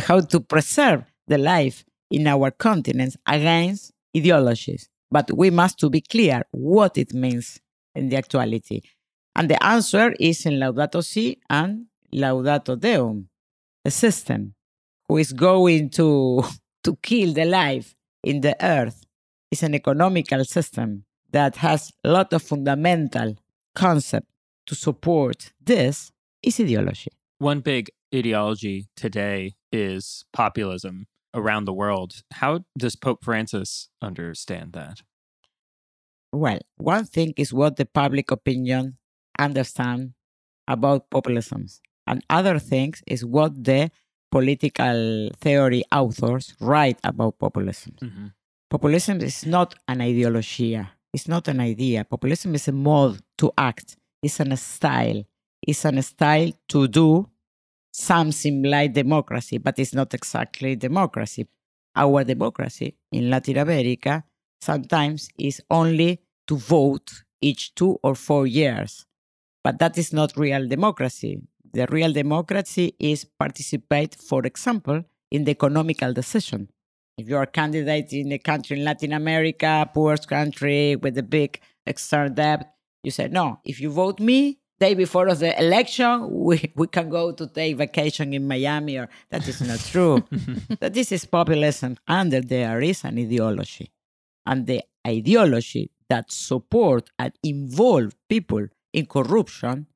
How 0.00 0.20
to 0.20 0.40
preserve 0.40 1.04
the 1.26 1.38
life 1.38 1.84
in 2.10 2.26
our 2.26 2.50
continents 2.50 3.16
against 3.26 3.92
ideologies. 4.16 4.88
But 5.10 5.36
we 5.36 5.50
must 5.50 5.78
to 5.80 5.90
be 5.90 6.00
clear 6.00 6.42
what 6.50 6.98
it 6.98 7.14
means 7.14 7.60
in 7.94 8.08
the 8.08 8.16
actuality. 8.16 8.82
And 9.34 9.48
the 9.48 9.62
answer 9.64 10.14
is 10.18 10.46
in 10.46 10.54
Laudato 10.54 11.04
Si 11.04 11.38
and 11.48 11.86
Laudato 12.12 12.78
Deum, 12.78 13.28
a 13.84 13.90
system 13.90 14.54
who 15.08 15.18
is 15.18 15.32
going 15.32 15.90
to, 15.90 16.42
to 16.84 16.96
kill 17.02 17.32
the 17.32 17.44
life 17.44 17.94
in 18.22 18.40
the 18.40 18.56
earth. 18.64 19.02
is 19.50 19.62
an 19.62 19.74
economical 19.74 20.44
system 20.44 21.04
that 21.30 21.56
has 21.56 21.92
a 22.02 22.10
lot 22.10 22.32
of 22.32 22.42
fundamental 22.42 23.36
concept 23.74 24.26
to 24.66 24.74
support 24.74 25.52
this 25.60 26.10
is 26.42 26.58
ideology. 26.60 27.10
One 27.38 27.60
big 27.60 27.90
ideology 28.12 28.88
today 28.96 29.54
is 29.70 30.24
populism 30.32 31.06
around 31.34 31.64
the 31.64 31.72
world. 31.72 32.22
How 32.34 32.64
does 32.78 32.96
Pope 32.96 33.24
Francis 33.24 33.88
understand 34.02 34.72
that? 34.72 35.02
Well, 36.32 36.60
one 36.76 37.04
thing 37.04 37.32
is 37.36 37.52
what 37.52 37.76
the 37.76 37.86
public 37.86 38.30
opinion 38.30 38.98
understand 39.38 40.12
about 40.68 41.10
populism, 41.10 41.66
and 42.06 42.24
other 42.28 42.58
things 42.58 43.02
is 43.06 43.24
what 43.24 43.64
the 43.64 43.90
political 44.30 45.30
theory 45.40 45.84
authors 45.92 46.54
write 46.60 46.98
about 47.04 47.38
populism. 47.38 47.94
Mhm. 48.00 48.32
Populism 48.68 49.20
is 49.20 49.46
not 49.46 49.74
an 49.88 50.00
ideology. 50.00 50.78
It's 51.12 51.28
not 51.28 51.48
an 51.48 51.60
idea. 51.60 52.04
Populism 52.04 52.54
is 52.54 52.68
a 52.68 52.72
mode 52.72 53.22
to 53.38 53.52
act. 53.56 53.96
It's 54.22 54.40
an 54.40 54.54
style. 54.56 55.24
It's 55.62 55.84
an 55.84 56.02
style 56.02 56.52
to 56.68 56.88
do 56.88 57.30
something 57.96 58.62
like 58.62 58.92
democracy, 58.92 59.56
but 59.58 59.78
it's 59.78 59.94
not 59.94 60.12
exactly 60.12 60.76
democracy. 60.76 61.46
Our 61.94 62.24
democracy 62.24 62.94
in 63.10 63.30
Latin 63.30 63.56
America 63.56 64.22
sometimes 64.60 65.30
is 65.38 65.62
only 65.70 66.20
to 66.46 66.56
vote 66.56 67.22
each 67.40 67.74
two 67.74 67.98
or 68.02 68.14
four 68.14 68.46
years. 68.46 69.06
But 69.64 69.78
that 69.78 69.96
is 69.96 70.12
not 70.12 70.36
real 70.36 70.68
democracy. 70.68 71.40
The 71.72 71.86
real 71.86 72.12
democracy 72.12 72.94
is 72.98 73.24
participate, 73.24 74.14
for 74.14 74.44
example, 74.44 75.02
in 75.30 75.44
the 75.44 75.52
economical 75.52 76.12
decision. 76.12 76.68
If 77.16 77.30
you 77.30 77.36
are 77.36 77.44
a 77.44 77.46
candidate 77.46 78.12
in 78.12 78.30
a 78.32 78.38
country 78.38 78.78
in 78.78 78.84
Latin 78.84 79.14
America, 79.14 79.88
poorest 79.92 80.28
country 80.28 80.96
with 80.96 81.16
a 81.16 81.22
big 81.22 81.60
external 81.86 82.28
debt, 82.28 82.74
you 83.02 83.10
say, 83.10 83.28
no, 83.28 83.60
if 83.64 83.80
you 83.80 83.90
vote 83.90 84.20
me, 84.20 84.58
day 84.78 84.94
before 84.94 85.28
of 85.28 85.38
the 85.38 85.58
election, 85.58 86.28
we, 86.30 86.72
we 86.74 86.86
can 86.86 87.08
go 87.08 87.32
to 87.32 87.46
take 87.46 87.76
vacation 87.76 88.32
in 88.32 88.46
Miami, 88.46 88.98
or 88.98 89.08
that 89.30 89.46
is 89.48 89.60
not 89.60 89.80
true. 89.80 90.24
that 90.80 90.94
this 90.94 91.12
is 91.12 91.24
populism. 91.24 91.96
Under 92.06 92.40
there 92.40 92.80
is 92.80 93.04
an 93.04 93.18
ideology. 93.18 93.90
And 94.44 94.66
the 94.66 94.82
ideology 95.06 95.90
that 96.08 96.30
support 96.30 97.10
and 97.18 97.32
involve 97.42 98.14
people 98.28 98.66
in 98.92 99.06
corruption 99.06 99.86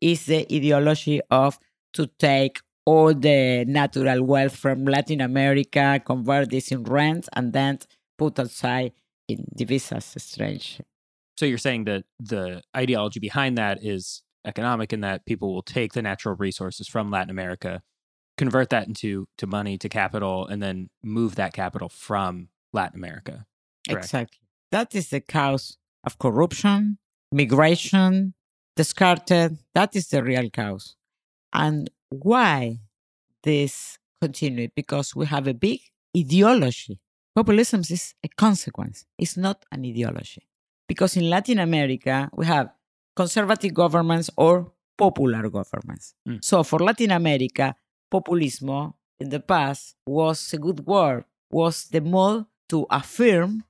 is 0.00 0.26
the 0.26 0.46
ideology 0.52 1.20
of 1.30 1.58
to 1.92 2.06
take 2.06 2.60
all 2.84 3.14
the 3.14 3.64
natural 3.66 4.24
wealth 4.24 4.56
from 4.56 4.84
Latin 4.84 5.20
America, 5.20 6.00
convert 6.04 6.50
this 6.50 6.72
in 6.72 6.82
rent, 6.82 7.28
and 7.34 7.52
then 7.52 7.78
put 8.18 8.38
outside 8.38 8.92
in 9.28 9.44
divisas 9.56 10.18
strange. 10.20 10.80
So 11.36 11.46
you're 11.46 11.58
saying 11.58 11.84
that 11.84 12.04
the 12.18 12.62
ideology 12.76 13.20
behind 13.20 13.56
that 13.58 13.84
is 13.84 14.22
economic 14.44 14.92
in 14.92 15.00
that 15.00 15.26
people 15.26 15.52
will 15.52 15.62
take 15.62 15.92
the 15.92 16.02
natural 16.02 16.34
resources 16.36 16.88
from 16.88 17.10
Latin 17.10 17.30
America, 17.30 17.82
convert 18.36 18.70
that 18.70 18.86
into 18.86 19.26
to 19.38 19.46
money, 19.46 19.78
to 19.78 19.88
capital, 19.88 20.46
and 20.46 20.62
then 20.62 20.90
move 21.02 21.34
that 21.36 21.52
capital 21.52 21.88
from 21.88 22.48
Latin 22.72 22.98
America. 22.98 23.46
Correct. 23.88 24.04
Exactly. 24.04 24.38
That 24.70 24.94
is 24.94 25.10
the 25.10 25.20
cause 25.20 25.76
of 26.04 26.18
corruption, 26.18 26.98
migration, 27.32 28.34
discarded. 28.76 29.58
That 29.74 29.96
is 29.96 30.08
the 30.08 30.22
real 30.22 30.48
cause. 30.50 30.96
And 31.52 31.90
why 32.08 32.78
this 33.42 33.98
continued? 34.20 34.72
Because 34.74 35.14
we 35.14 35.26
have 35.26 35.46
a 35.46 35.54
big 35.54 35.80
ideology. 36.16 37.00
Populism 37.34 37.80
is 37.80 38.14
a 38.24 38.28
consequence, 38.28 39.06
it's 39.18 39.36
not 39.36 39.64
an 39.72 39.84
ideology. 39.84 40.42
Because 40.88 41.16
in 41.16 41.30
Latin 41.30 41.60
America, 41.60 42.28
we 42.34 42.46
have 42.46 42.70
conservative 43.14 43.74
governments 43.74 44.30
or 44.36 44.72
popular 44.96 45.48
governments. 45.48 46.14
Mm. 46.28 46.44
So 46.44 46.62
for 46.62 46.78
Latin 46.78 47.10
America, 47.10 47.74
populismo 48.12 48.94
in 49.18 49.30
the 49.30 49.40
past 49.40 49.96
was 50.06 50.52
a 50.52 50.58
good 50.58 50.86
word, 50.86 51.24
was 51.50 51.88
the 51.88 52.00
mode 52.00 52.46
to 52.68 52.86
affirm 52.90 53.64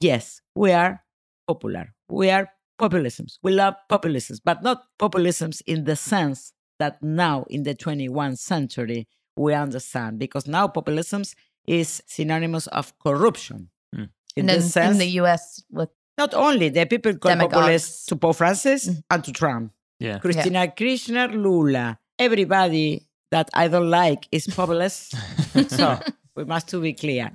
yes, 0.00 0.40
we 0.54 0.72
are 0.72 1.02
popular. 1.46 1.94
We 2.08 2.30
are 2.30 2.48
populisms. 2.78 3.38
We 3.42 3.52
love 3.52 3.74
populisms, 3.90 4.40
but 4.44 4.62
not 4.62 4.82
populisms 4.98 5.62
in 5.66 5.84
the 5.84 5.96
sense 5.96 6.52
that 6.78 7.02
now 7.02 7.44
in 7.48 7.62
the 7.62 7.74
21st 7.74 8.38
century 8.38 9.08
we 9.36 9.54
understand, 9.54 10.18
because 10.18 10.46
now 10.46 10.68
populisms 10.68 11.34
is 11.66 12.02
synonymous 12.06 12.66
of 12.68 12.98
corruption. 12.98 13.70
Mm. 13.94 14.08
In 14.36 14.42
and 14.42 14.50
in, 14.50 14.56
this 14.56 14.72
sense, 14.72 14.92
in 14.92 14.98
the 14.98 15.10
U.S. 15.22 15.62
with 15.70 15.90
not 16.18 16.34
only 16.34 16.68
the 16.70 16.86
people 16.86 17.14
call 17.16 17.32
Demagogues. 17.32 17.54
populists 17.54 18.06
to 18.06 18.16
Pope 18.16 18.36
Francis 18.36 18.88
Mm. 18.88 19.02
and 19.10 19.24
to 19.24 19.32
Trump. 19.32 19.72
Yeah. 19.98 20.18
Cristina 20.18 20.68
Kirchner, 20.68 21.28
Lula, 21.28 21.98
everybody 22.18 23.06
that 23.30 23.48
I 23.54 23.68
don't 23.68 23.90
like 23.90 24.28
is 24.32 24.46
populist. 24.46 25.14
so 25.68 25.98
we 26.36 26.44
must 26.44 26.68
to 26.68 26.80
be 26.80 26.92
clear. 26.92 27.30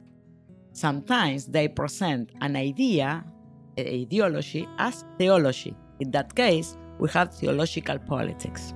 Sometimes 0.74 1.48
they 1.48 1.68
present 1.68 2.32
an 2.42 2.56
idea, 2.56 3.24
an 3.78 3.88
ideology, 3.88 4.68
as 4.78 5.04
theology. 5.18 5.76
In 6.00 6.12
that 6.12 6.34
case, 6.36 6.78
we 7.00 7.10
have 7.10 7.34
theological 7.34 7.98
politics. 8.00 8.74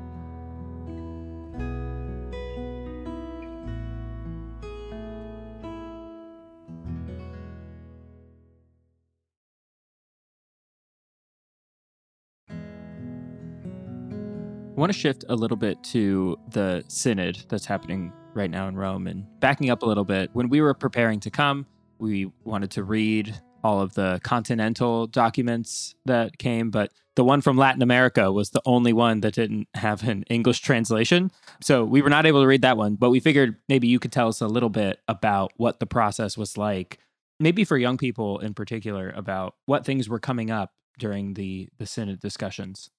Want 14.85 14.93
to 14.93 14.99
shift 14.99 15.25
a 15.29 15.35
little 15.35 15.57
bit 15.57 15.83
to 15.83 16.37
the 16.51 16.83
synod 16.89 17.43
that's 17.49 17.65
happening 17.65 18.13
right 18.35 18.51
now 18.51 18.67
in 18.67 18.75
Rome 18.75 19.07
and 19.07 19.25
backing 19.39 19.71
up 19.71 19.81
a 19.81 19.85
little 19.87 20.03
bit. 20.03 20.29
When 20.33 20.47
we 20.47 20.61
were 20.61 20.75
preparing 20.75 21.19
to 21.21 21.31
come, 21.31 21.65
we 21.97 22.31
wanted 22.43 22.69
to 22.69 22.83
read 22.83 23.33
all 23.63 23.81
of 23.81 23.95
the 23.95 24.21
continental 24.23 25.07
documents 25.07 25.95
that 26.05 26.37
came, 26.37 26.69
but 26.69 26.91
the 27.15 27.23
one 27.23 27.41
from 27.41 27.57
Latin 27.57 27.81
America 27.81 28.31
was 28.31 28.51
the 28.51 28.61
only 28.63 28.93
one 28.93 29.21
that 29.21 29.33
didn't 29.33 29.67
have 29.73 30.07
an 30.07 30.23
English 30.29 30.59
translation. 30.59 31.31
So 31.63 31.83
we 31.83 32.03
were 32.03 32.11
not 32.11 32.27
able 32.27 32.41
to 32.41 32.47
read 32.47 32.61
that 32.61 32.77
one, 32.77 32.93
but 32.93 33.09
we 33.09 33.19
figured 33.19 33.55
maybe 33.67 33.87
you 33.87 33.97
could 33.97 34.11
tell 34.11 34.27
us 34.27 34.39
a 34.39 34.47
little 34.47 34.69
bit 34.69 34.99
about 35.07 35.51
what 35.57 35.79
the 35.79 35.87
process 35.87 36.37
was 36.37 36.59
like, 36.59 36.99
maybe 37.39 37.63
for 37.63 37.75
young 37.75 37.97
people 37.97 38.37
in 38.37 38.53
particular, 38.53 39.11
about 39.15 39.55
what 39.65 39.83
things 39.83 40.07
were 40.07 40.19
coming 40.19 40.51
up 40.51 40.73
during 40.99 41.33
the, 41.33 41.69
the 41.79 41.87
Synod 41.87 42.19
discussions. 42.19 42.91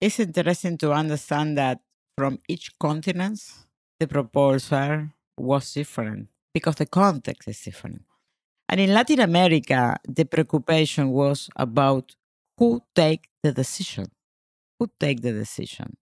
It's 0.00 0.20
interesting 0.20 0.78
to 0.78 0.92
understand 0.92 1.58
that 1.58 1.80
from 2.16 2.38
each 2.48 2.70
continent, 2.78 3.40
the 3.98 4.06
proposal 4.06 5.08
was 5.36 5.72
different 5.74 6.28
because 6.54 6.76
the 6.76 6.86
context 6.86 7.48
is 7.48 7.60
different. 7.60 8.02
And 8.68 8.80
in 8.80 8.94
Latin 8.94 9.20
America, 9.20 9.96
the 10.06 10.24
preoccupation 10.24 11.10
was 11.10 11.48
about 11.56 12.14
who 12.58 12.80
take 12.94 13.28
the 13.42 13.52
decision. 13.52 14.06
Who 14.78 14.88
take 15.00 15.20
the 15.20 15.32
decision? 15.32 15.96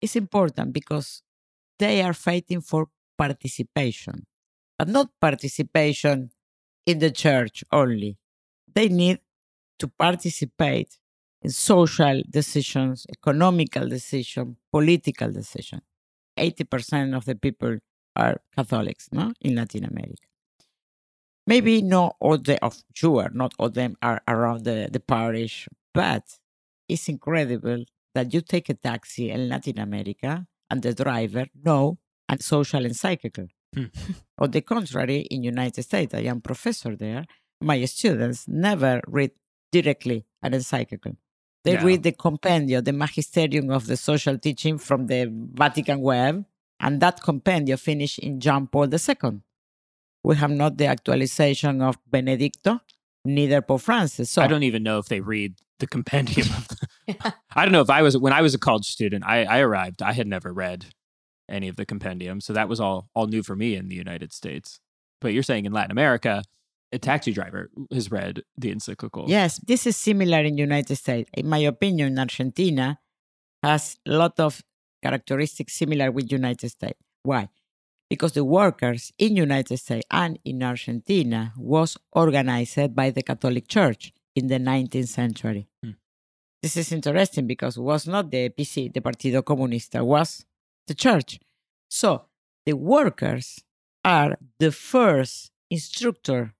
It's 0.00 0.16
important 0.16 0.72
because 0.72 1.22
they 1.78 2.00
are 2.02 2.14
fighting 2.14 2.62
for 2.62 2.88
participation, 3.18 4.24
but 4.78 4.88
not 4.88 5.10
participation 5.20 6.30
in 6.86 6.98
the 6.98 7.10
church 7.10 7.62
only. 7.72 8.16
They 8.74 8.88
need 8.88 9.18
to 9.80 9.88
participate 9.88 10.99
social 11.46 12.22
decisions, 12.28 13.06
economical 13.10 13.88
decisions, 13.88 14.56
political 14.70 15.32
decisions. 15.32 15.82
80% 16.38 17.16
of 17.16 17.24
the 17.24 17.34
people 17.34 17.78
are 18.16 18.40
Catholics 18.56 19.08
no? 19.12 19.32
in 19.40 19.54
Latin 19.54 19.84
America. 19.84 20.26
Maybe 21.46 21.82
not 21.82 22.16
all 22.20 22.38
the 22.38 22.62
of 22.64 22.82
sure, 22.94 23.30
not 23.32 23.54
all 23.58 23.66
of 23.66 23.74
them 23.74 23.96
are 24.02 24.22
around 24.28 24.64
the, 24.64 24.88
the 24.90 25.00
parish, 25.00 25.68
but 25.94 26.24
it's 26.88 27.08
incredible 27.08 27.84
that 28.14 28.32
you 28.34 28.40
take 28.40 28.68
a 28.68 28.74
taxi 28.74 29.30
in 29.30 29.48
Latin 29.48 29.78
America 29.78 30.46
and 30.68 30.82
the 30.82 30.94
driver 30.94 31.46
know 31.64 31.98
a 32.28 32.36
social 32.40 32.84
encyclical. 32.84 33.46
Hmm. 33.74 33.86
On 34.38 34.50
the 34.50 34.60
contrary, 34.60 35.20
in 35.30 35.42
United 35.42 35.82
States, 35.82 36.14
I 36.14 36.20
am 36.20 36.40
professor 36.40 36.96
there. 36.96 37.24
My 37.60 37.84
students 37.84 38.46
never 38.48 39.00
read 39.06 39.32
directly 39.72 40.26
an 40.42 40.54
encyclical. 40.54 41.16
They 41.64 41.72
Yeah. 41.74 41.84
read 41.84 42.02
the 42.02 42.12
compendium, 42.12 42.84
the 42.84 42.92
magisterium 42.92 43.70
of 43.70 43.86
the 43.86 43.96
social 43.96 44.38
teaching 44.38 44.78
from 44.78 45.06
the 45.06 45.28
Vatican 45.30 46.00
web, 46.00 46.44
and 46.78 47.00
that 47.00 47.22
compendium 47.22 47.78
finished 47.78 48.18
in 48.18 48.40
John 48.40 48.66
Paul 48.66 48.88
II. 48.92 49.40
We 50.22 50.36
have 50.36 50.50
not 50.50 50.76
the 50.76 50.86
actualization 50.86 51.82
of 51.82 51.98
Benedicto, 52.10 52.80
neither 53.24 53.60
Pope 53.62 53.82
Francis. 53.82 54.30
So 54.30 54.42
I 54.42 54.46
don't 54.46 54.62
even 54.62 54.82
know 54.82 54.98
if 54.98 55.06
they 55.08 55.20
read 55.20 55.54
the 55.78 55.86
compendium 55.86 56.48
of 56.48 56.68
the, 56.68 57.34
I 57.54 57.64
don't 57.64 57.72
know 57.72 57.80
if 57.80 57.90
I 57.90 58.02
was 58.02 58.16
when 58.16 58.32
I 58.32 58.42
was 58.42 58.54
a 58.54 58.58
college 58.58 58.86
student, 58.86 59.24
I, 59.26 59.44
I 59.44 59.58
arrived, 59.60 60.02
I 60.02 60.12
had 60.12 60.26
never 60.26 60.52
read 60.52 60.86
any 61.48 61.68
of 61.68 61.76
the 61.76 61.86
compendium. 61.86 62.40
So 62.40 62.52
that 62.52 62.68
was 62.68 62.80
all 62.80 63.08
all 63.14 63.26
new 63.26 63.42
for 63.42 63.56
me 63.56 63.74
in 63.74 63.88
the 63.88 63.96
United 63.96 64.32
States. 64.32 64.80
But 65.20 65.32
you're 65.32 65.42
saying 65.42 65.64
in 65.66 65.72
Latin 65.72 65.90
America, 65.90 66.42
a 66.92 66.98
taxi 66.98 67.32
driver 67.32 67.70
has 67.92 68.10
read 68.10 68.42
the 68.56 68.70
encyclical. 68.70 69.26
Yes, 69.28 69.58
this 69.58 69.86
is 69.86 69.96
similar 69.96 70.40
in 70.40 70.58
United 70.58 70.96
States. 70.96 71.30
In 71.34 71.48
my 71.48 71.58
opinion, 71.58 72.18
Argentina 72.18 72.98
has 73.62 73.98
a 74.06 74.12
lot 74.12 74.40
of 74.40 74.62
characteristics 75.02 75.74
similar 75.74 76.10
with 76.10 76.32
United 76.32 76.68
States. 76.68 76.98
Why? 77.22 77.48
Because 78.08 78.32
the 78.32 78.44
workers 78.44 79.12
in 79.18 79.36
United 79.36 79.78
States 79.78 80.06
and 80.10 80.38
in 80.44 80.62
Argentina 80.62 81.52
was 81.56 81.96
organized 82.12 82.94
by 82.94 83.10
the 83.10 83.22
Catholic 83.22 83.68
Church 83.68 84.12
in 84.34 84.48
the 84.48 84.58
19th 84.58 85.08
century. 85.08 85.68
Hmm. 85.82 85.90
This 86.62 86.76
is 86.76 86.92
interesting 86.92 87.46
because 87.46 87.76
it 87.76 87.82
was 87.82 88.06
not 88.06 88.30
the 88.30 88.50
PC, 88.50 88.92
the 88.92 89.00
Partido 89.00 89.42
Comunista, 89.42 90.04
was 90.04 90.44
the 90.86 90.94
church. 90.94 91.38
So 91.88 92.26
the 92.66 92.74
workers 92.74 93.60
are 94.04 94.36
the 94.58 94.72
first 94.72 95.52
instructor 95.70 96.54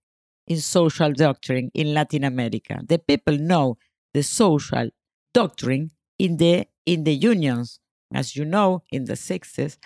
in 0.51 0.59
social 0.59 1.11
doctrine 1.13 1.71
in 1.73 1.93
Latin 1.93 2.23
America. 2.25 2.75
The 2.91 2.99
people 2.99 3.37
know 3.37 3.77
the 4.13 4.23
social 4.23 4.89
doctrine 5.33 5.91
in 6.19 6.31
the 6.41 6.65
in 6.85 7.05
the 7.05 7.15
unions. 7.33 7.79
As 8.13 8.35
you 8.35 8.43
know, 8.43 8.83
in 8.91 9.05
the 9.05 9.13
60s, 9.13 9.77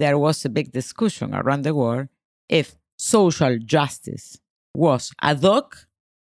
there 0.00 0.18
was 0.18 0.44
a 0.44 0.48
big 0.48 0.72
discussion 0.72 1.28
around 1.32 1.62
the 1.62 1.76
world 1.82 2.08
if 2.48 2.74
social 2.96 3.54
justice 3.74 4.26
was 4.74 5.12
a 5.22 5.36
hoc 5.36 5.86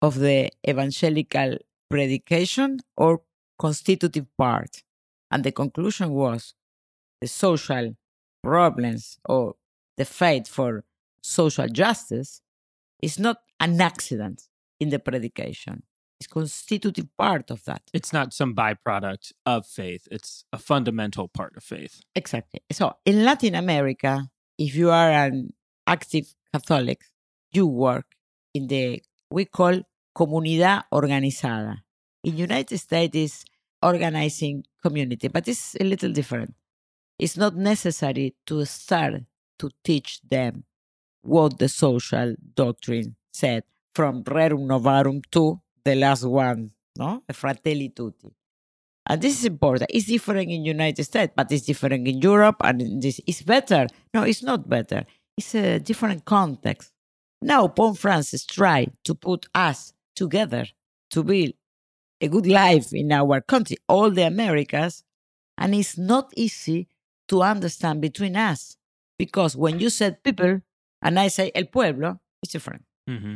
of 0.01 0.13
the 0.25 0.51
evangelical 0.67 1.49
predication 1.89 2.79
or 2.97 3.21
constitutive 3.57 4.27
part. 4.37 4.83
And 5.31 5.45
the 5.45 5.53
conclusion 5.53 6.09
was 6.11 6.53
the 7.21 7.27
social 7.27 7.95
problems 8.43 9.17
or 9.23 9.55
the 9.95 10.03
fight 10.03 10.45
for 10.55 10.83
social 11.21 11.69
justice 11.69 12.41
is 13.01 13.19
not 13.19 13.37
an 13.59 13.79
accident 13.79 14.43
in 14.79 14.89
the 14.89 14.99
predication. 14.99 15.83
It's 16.19 16.27
constitutive 16.27 17.07
part 17.17 17.49
of 17.49 17.63
that. 17.65 17.81
It's 17.93 18.11
not 18.11 18.33
some 18.33 18.53
byproduct 18.53 19.31
of 19.45 19.65
faith. 19.65 20.07
It's 20.11 20.43
a 20.51 20.57
fundamental 20.57 21.29
part 21.29 21.55
of 21.55 21.63
faith. 21.63 22.01
Exactly. 22.13 22.61
So 22.71 22.93
in 23.05 23.23
Latin 23.23 23.55
America, 23.55 24.27
if 24.57 24.75
you 24.75 24.89
are 24.91 25.09
an 25.09 25.53
active 25.87 26.33
Catholic, 26.53 27.01
you 27.53 27.67
work 27.67 28.05
in 28.53 28.67
the 28.67 29.01
we 29.31 29.45
call 29.45 29.81
comunidad 30.15 30.83
organizada. 30.91 31.77
In 32.23 32.35
United 32.37 32.77
States, 32.77 33.15
is 33.15 33.45
organizing 33.81 34.65
community, 34.81 35.29
but 35.29 35.47
it's 35.47 35.75
a 35.79 35.83
little 35.83 36.11
different. 36.11 36.53
It's 37.17 37.37
not 37.37 37.55
necessary 37.55 38.35
to 38.47 38.65
start 38.65 39.23
to 39.59 39.69
teach 39.83 40.19
them 40.21 40.63
what 41.21 41.57
the 41.59 41.69
social 41.69 42.35
doctrine 42.55 43.15
said 43.31 43.63
from 43.93 44.23
Rerum 44.23 44.67
Novarum 44.67 45.21
to 45.31 45.59
the 45.83 45.95
last 45.95 46.23
one, 46.23 46.71
no? 46.97 47.23
Fratelli 47.31 47.89
Tutti. 47.89 48.29
And 49.07 49.21
this 49.21 49.39
is 49.39 49.45
important. 49.45 49.89
It's 49.93 50.05
different 50.05 50.51
in 50.51 50.61
the 50.61 50.69
United 50.69 51.03
States, 51.03 51.33
but 51.35 51.51
it's 51.51 51.65
different 51.65 52.07
in 52.07 52.21
Europe, 52.21 52.57
and 52.63 53.01
this 53.01 53.19
is 53.25 53.41
better. 53.41 53.87
No, 54.13 54.23
it's 54.23 54.43
not 54.43 54.69
better. 54.69 55.05
It's 55.37 55.55
a 55.55 55.79
different 55.79 56.25
context. 56.25 56.91
Now, 57.41 57.67
Pope 57.67 57.97
Francis 57.97 58.45
tried 58.45 58.91
to 59.05 59.15
put 59.15 59.47
us 59.55 59.93
together 60.15 60.65
to 61.11 61.23
build 61.23 61.53
a 62.21 62.27
good 62.27 62.45
life 62.45 62.93
in 62.93 63.11
our 63.11 63.41
country, 63.41 63.77
all 63.87 64.11
the 64.11 64.23
Americas, 64.23 65.03
and 65.57 65.73
it's 65.73 65.97
not 65.97 66.31
easy 66.35 66.87
to 67.29 67.41
understand 67.41 68.01
between 68.01 68.35
us 68.35 68.77
because 69.17 69.55
when 69.55 69.79
you 69.79 69.89
said 69.89 70.23
people 70.23 70.61
and 71.01 71.19
I 71.19 71.27
say 71.27 71.51
el 71.55 71.65
pueblo, 71.65 72.19
is 72.43 72.49
different. 72.49 72.83
Mm-hmm. 73.09 73.35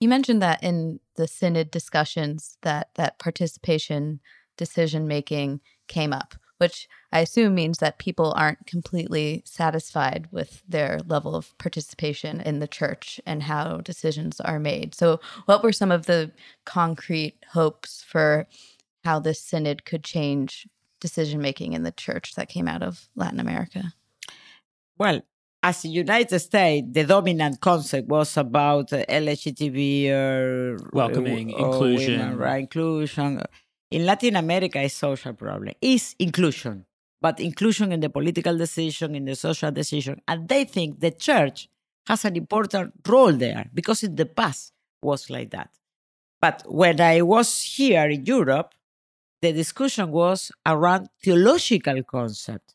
You 0.00 0.08
mentioned 0.08 0.42
that 0.42 0.62
in 0.62 1.00
the 1.16 1.26
synod 1.26 1.70
discussions 1.70 2.58
that 2.62 2.90
that 2.96 3.18
participation 3.18 4.20
decision 4.56 5.06
making 5.06 5.60
came 5.88 6.12
up, 6.12 6.34
which 6.58 6.88
I 7.12 7.20
assume 7.20 7.54
means 7.54 7.78
that 7.78 7.98
people 7.98 8.34
aren't 8.36 8.66
completely 8.66 9.42
satisfied 9.46 10.28
with 10.30 10.62
their 10.68 11.00
level 11.06 11.34
of 11.34 11.56
participation 11.58 12.40
in 12.40 12.58
the 12.58 12.68
church 12.68 13.20
and 13.24 13.44
how 13.44 13.78
decisions 13.78 14.40
are 14.40 14.58
made. 14.58 14.94
So, 14.94 15.20
what 15.46 15.62
were 15.62 15.72
some 15.72 15.92
of 15.92 16.06
the 16.06 16.30
concrete 16.64 17.36
hopes 17.52 18.02
for 18.06 18.46
how 19.04 19.20
this 19.20 19.40
synod 19.40 19.84
could 19.84 20.04
change 20.04 20.66
decision 21.00 21.40
making 21.40 21.72
in 21.72 21.84
the 21.84 21.92
church 21.92 22.34
that 22.34 22.48
came 22.48 22.68
out 22.68 22.82
of 22.82 23.08
Latin 23.14 23.40
America? 23.40 23.94
Well, 24.98 25.22
as 25.66 25.84
in 25.84 25.90
the 25.90 25.96
United 25.96 26.38
States, 26.38 26.86
the 26.92 27.02
dominant 27.02 27.60
concept 27.60 28.06
was 28.06 28.36
about 28.36 28.92
uh, 28.92 29.04
or 29.08 30.78
Welcoming, 30.92 31.52
or 31.54 31.66
inclusion. 31.66 32.20
women, 32.20 32.38
right? 32.38 32.60
Inclusion. 32.60 33.42
In 33.90 34.06
Latin 34.06 34.36
America, 34.36 34.80
it's 34.80 34.94
social 34.94 35.32
problem. 35.32 35.74
It's 35.80 36.14
inclusion, 36.20 36.86
but 37.20 37.40
inclusion 37.40 37.90
in 37.90 37.98
the 37.98 38.08
political 38.08 38.56
decision, 38.56 39.16
in 39.16 39.24
the 39.24 39.34
social 39.34 39.72
decision, 39.72 40.22
and 40.28 40.48
they 40.48 40.64
think 40.64 41.00
the 41.00 41.10
church 41.10 41.68
has 42.06 42.24
an 42.24 42.36
important 42.36 42.92
role 43.04 43.32
there 43.32 43.68
because 43.74 44.04
in 44.04 44.14
the 44.14 44.26
past 44.26 44.72
was 45.02 45.28
like 45.30 45.50
that. 45.50 45.70
But 46.40 46.62
when 46.68 47.00
I 47.00 47.22
was 47.22 47.60
here 47.60 48.08
in 48.08 48.24
Europe, 48.24 48.72
the 49.42 49.52
discussion 49.52 50.12
was 50.12 50.52
around 50.64 51.08
theological 51.24 52.04
concept. 52.04 52.74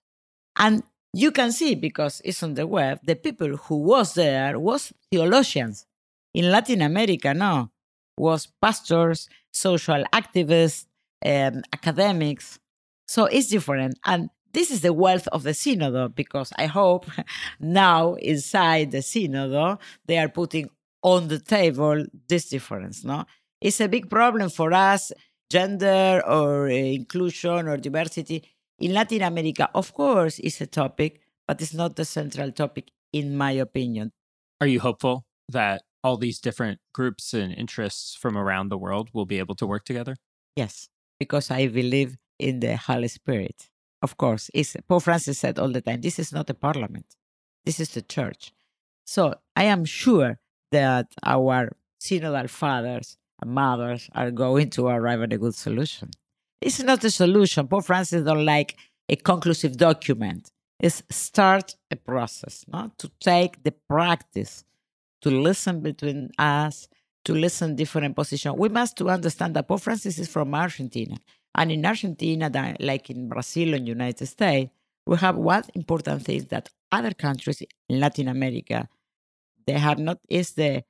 And 0.57 0.83
you 1.13 1.31
can 1.31 1.51
see 1.51 1.75
because 1.75 2.21
it's 2.23 2.41
on 2.43 2.53
the 2.53 2.65
web, 2.65 2.99
the 3.03 3.15
people 3.15 3.57
who 3.57 3.77
was 3.77 4.13
there 4.13 4.57
was 4.59 4.93
theologians. 5.11 5.85
In 6.33 6.49
Latin 6.49 6.81
America, 6.81 7.33
no, 7.33 7.69
was 8.17 8.47
pastors, 8.61 9.27
social 9.51 10.03
activists, 10.13 10.85
um, 11.25 11.61
academics. 11.73 12.59
So 13.07 13.25
it's 13.25 13.47
different. 13.47 13.99
And 14.05 14.29
this 14.53 14.71
is 14.71 14.81
the 14.81 14.93
wealth 14.93 15.27
of 15.29 15.43
the 15.43 15.53
synod 15.53 16.15
because 16.15 16.53
I 16.57 16.67
hope 16.67 17.05
now 17.59 18.13
inside 18.15 18.91
the 18.91 19.01
synod 19.01 19.79
they 20.05 20.17
are 20.17 20.29
putting 20.29 20.69
on 21.03 21.27
the 21.27 21.39
table 21.39 22.05
this 22.29 22.47
difference. 22.49 23.03
No, 23.03 23.25
it's 23.59 23.81
a 23.81 23.89
big 23.89 24.09
problem 24.09 24.49
for 24.49 24.71
us, 24.71 25.11
gender 25.49 26.21
or 26.25 26.67
uh, 26.67 26.71
inclusion 26.71 27.67
or 27.67 27.77
diversity 27.77 28.43
in 28.81 28.93
Latin 28.93 29.21
America. 29.21 29.69
Of 29.73 29.93
course, 29.93 30.39
it's 30.39 30.59
a 30.59 30.65
topic, 30.67 31.21
but 31.47 31.61
it's 31.61 31.73
not 31.73 31.95
the 31.95 32.05
central 32.05 32.51
topic, 32.51 32.91
in 33.13 33.37
my 33.37 33.51
opinion. 33.51 34.11
Are 34.59 34.67
you 34.67 34.79
hopeful 34.79 35.25
that 35.49 35.83
all 36.03 36.17
these 36.17 36.39
different 36.39 36.79
groups 36.93 37.33
and 37.33 37.53
interests 37.53 38.15
from 38.15 38.37
around 38.37 38.69
the 38.69 38.77
world 38.77 39.09
will 39.13 39.25
be 39.25 39.39
able 39.39 39.55
to 39.55 39.67
work 39.67 39.85
together? 39.85 40.15
Yes, 40.55 40.89
because 41.19 41.51
I 41.51 41.67
believe 41.67 42.17
in 42.39 42.59
the 42.59 42.75
Holy 42.75 43.07
Spirit. 43.07 43.69
Of 44.01 44.17
course, 44.17 44.49
it's, 44.53 44.75
Pope 44.87 45.03
Francis 45.03 45.37
said 45.37 45.59
all 45.59 45.69
the 45.69 45.81
time 45.81 46.01
this 46.01 46.17
is 46.17 46.33
not 46.33 46.49
a 46.49 46.55
parliament, 46.55 47.05
this 47.65 47.79
is 47.79 47.89
the 47.89 48.01
church. 48.01 48.51
So 49.05 49.35
I 49.55 49.65
am 49.65 49.85
sure 49.85 50.39
that 50.71 51.07
our 51.23 51.77
synodal 51.99 52.49
fathers 52.49 53.17
and 53.39 53.51
mothers 53.51 54.09
are 54.13 54.31
going 54.31 54.71
to 54.71 54.87
arrive 54.87 55.21
at 55.21 55.33
a 55.33 55.37
good 55.37 55.53
solution. 55.53 56.09
It's 56.61 56.81
not 56.81 57.03
a 57.03 57.09
solution. 57.09 57.67
Pope 57.67 57.85
Francis 57.85 58.23
don't 58.23 58.45
like 58.45 58.77
a 59.09 59.15
conclusive 59.15 59.75
document. 59.77 60.51
It's 60.79 61.03
start 61.09 61.75
a 61.89 61.95
process, 61.95 62.65
no? 62.67 62.91
to 62.97 63.11
take 63.19 63.63
the 63.63 63.73
practice, 63.89 64.63
to 65.21 65.29
listen 65.29 65.81
between 65.81 66.29
us, 66.37 66.87
to 67.25 67.33
listen 67.33 67.75
different 67.75 68.15
positions. 68.15 68.55
We 68.57 68.69
must 68.69 68.97
to 68.97 69.09
understand 69.09 69.55
that 69.55 69.67
Pope 69.67 69.81
Francis 69.81 70.17
is 70.19 70.27
from 70.27 70.53
Argentina. 70.55 71.17
And 71.55 71.71
in 71.71 71.85
Argentina, 71.85 72.49
like 72.79 73.09
in 73.09 73.27
Brazil 73.27 73.73
and 73.73 73.87
United 73.87 74.25
States, 74.25 74.71
we 75.05 75.17
have 75.17 75.35
one 75.35 75.63
important 75.75 76.23
thing 76.23 76.45
that 76.49 76.69
other 76.91 77.13
countries 77.13 77.63
in 77.89 77.99
Latin 77.99 78.27
America 78.27 78.87
they 79.65 79.73
have 79.73 79.99
not 79.99 80.19
is 80.29 80.53
the 80.53 80.83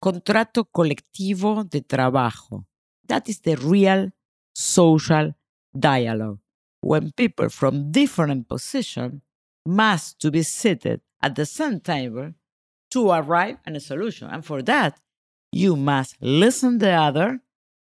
contrato 0.00 0.64
colectivo 0.64 1.64
de 1.68 1.80
trabajo. 1.80 2.64
That 3.06 3.28
is 3.28 3.40
the 3.40 3.56
real 3.56 4.10
social 4.56 5.34
dialogue 5.78 6.38
when 6.80 7.12
people 7.12 7.50
from 7.50 7.92
different 7.92 8.48
positions 8.48 9.20
must 9.66 10.18
to 10.18 10.30
be 10.30 10.42
seated 10.42 11.02
at 11.22 11.34
the 11.34 11.44
same 11.44 11.78
table 11.80 12.32
to 12.90 13.10
arrive 13.10 13.58
at 13.66 13.76
a 13.76 13.80
solution. 13.80 14.28
And 14.28 14.42
for 14.44 14.62
that, 14.62 14.98
you 15.52 15.76
must 15.76 16.16
listen 16.22 16.78
the 16.78 16.92
other 16.92 17.40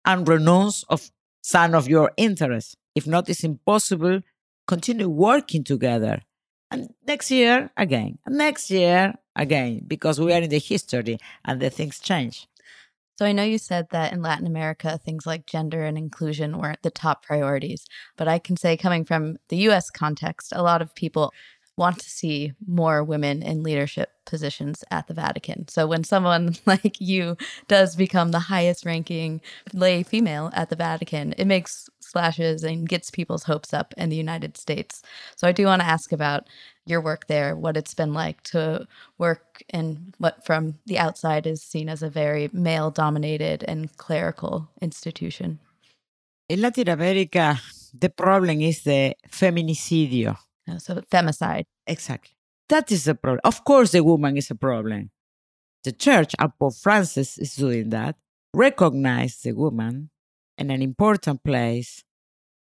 and 0.05 0.27
renounce 0.27 0.83
of 0.83 1.11
some 1.41 1.73
of 1.73 1.89
your 1.89 2.11
interests. 2.15 2.77
If 2.95 3.07
not, 3.07 3.27
it's 3.27 3.43
impossible 3.43 4.21
continue 4.65 5.09
working 5.09 5.65
together. 5.65 6.21
And 6.71 6.93
next 7.05 7.29
year 7.29 7.71
again, 7.75 8.19
and 8.25 8.37
next 8.37 8.71
year 8.71 9.15
again, 9.35 9.81
because 9.85 10.19
we 10.19 10.31
are 10.31 10.41
in 10.41 10.49
the 10.49 10.59
history 10.59 11.17
and 11.43 11.59
the 11.59 11.69
things 11.69 11.99
change. 11.99 12.47
So 13.17 13.25
I 13.25 13.31
know 13.31 13.43
you 13.43 13.59
said 13.59 13.87
that 13.91 14.11
in 14.11 14.21
Latin 14.21 14.47
America, 14.47 14.97
things 14.97 15.25
like 15.27 15.45
gender 15.45 15.83
and 15.83 15.97
inclusion 15.97 16.57
weren't 16.57 16.81
the 16.81 16.89
top 16.89 17.23
priorities. 17.23 17.85
But 18.17 18.27
I 18.27 18.39
can 18.39 18.57
say, 18.57 18.75
coming 18.75 19.05
from 19.05 19.37
the 19.49 19.57
US 19.69 19.91
context, 19.91 20.51
a 20.55 20.63
lot 20.63 20.81
of 20.81 20.95
people 20.95 21.31
want 21.75 21.99
to 21.99 22.09
see 22.09 22.53
more 22.67 23.03
women 23.03 23.41
in 23.41 23.63
leadership 23.63 24.11
positions 24.25 24.83
at 24.91 25.07
the 25.07 25.13
Vatican. 25.13 25.67
So 25.67 25.87
when 25.87 26.03
someone 26.03 26.55
like 26.65 26.99
you 26.99 27.37
does 27.67 27.95
become 27.95 28.31
the 28.31 28.39
highest 28.39 28.85
ranking 28.85 29.41
lay 29.73 30.03
female 30.03 30.51
at 30.53 30.69
the 30.69 30.75
Vatican, 30.75 31.33
it 31.37 31.45
makes 31.45 31.89
splashes 31.99 32.63
and 32.63 32.87
gets 32.87 33.09
people's 33.09 33.43
hopes 33.43 33.73
up 33.73 33.93
in 33.97 34.09
the 34.09 34.15
United 34.15 34.57
States. 34.57 35.01
So 35.35 35.47
I 35.47 35.51
do 35.51 35.65
want 35.65 35.81
to 35.81 35.87
ask 35.87 36.11
about 36.11 36.47
your 36.85 37.01
work 37.01 37.27
there, 37.27 37.55
what 37.55 37.77
it's 37.77 37.93
been 37.93 38.13
like 38.13 38.43
to 38.43 38.87
work 39.17 39.63
in 39.69 40.13
what 40.17 40.45
from 40.45 40.75
the 40.85 40.99
outside 40.99 41.47
is 41.47 41.63
seen 41.63 41.89
as 41.89 42.03
a 42.03 42.09
very 42.09 42.49
male 42.53 42.91
dominated 42.91 43.63
and 43.67 43.95
clerical 43.97 44.69
institution. 44.81 45.59
In 46.49 46.61
Latin 46.61 46.89
America, 46.89 47.59
the 47.97 48.09
problem 48.09 48.61
is 48.61 48.83
the 48.83 49.15
feminicidio 49.31 50.37
so 50.77 50.95
femicide. 51.11 51.65
Exactly. 51.87 52.35
That 52.69 52.91
is 52.91 53.07
a 53.07 53.15
problem. 53.15 53.41
Of 53.43 53.63
course, 53.63 53.91
the 53.91 54.03
woman 54.03 54.37
is 54.37 54.49
a 54.49 54.55
problem. 54.55 55.11
The 55.83 55.91
church, 55.91 56.33
and 56.39 56.51
Pope 56.57 56.75
Francis 56.75 57.37
is 57.37 57.55
doing 57.55 57.89
that, 57.89 58.15
recognize 58.53 59.41
the 59.41 59.51
woman 59.51 60.09
in 60.57 60.71
an 60.71 60.81
important 60.81 61.43
place 61.43 62.03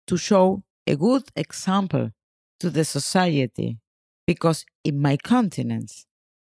to 0.06 0.18
show 0.18 0.64
a 0.86 0.96
good 0.96 1.24
example 1.36 2.12
to 2.60 2.70
the 2.70 2.86
society. 2.86 3.80
Because 4.26 4.66
in 4.84 5.02
my 5.02 5.18
continent, 5.18 5.92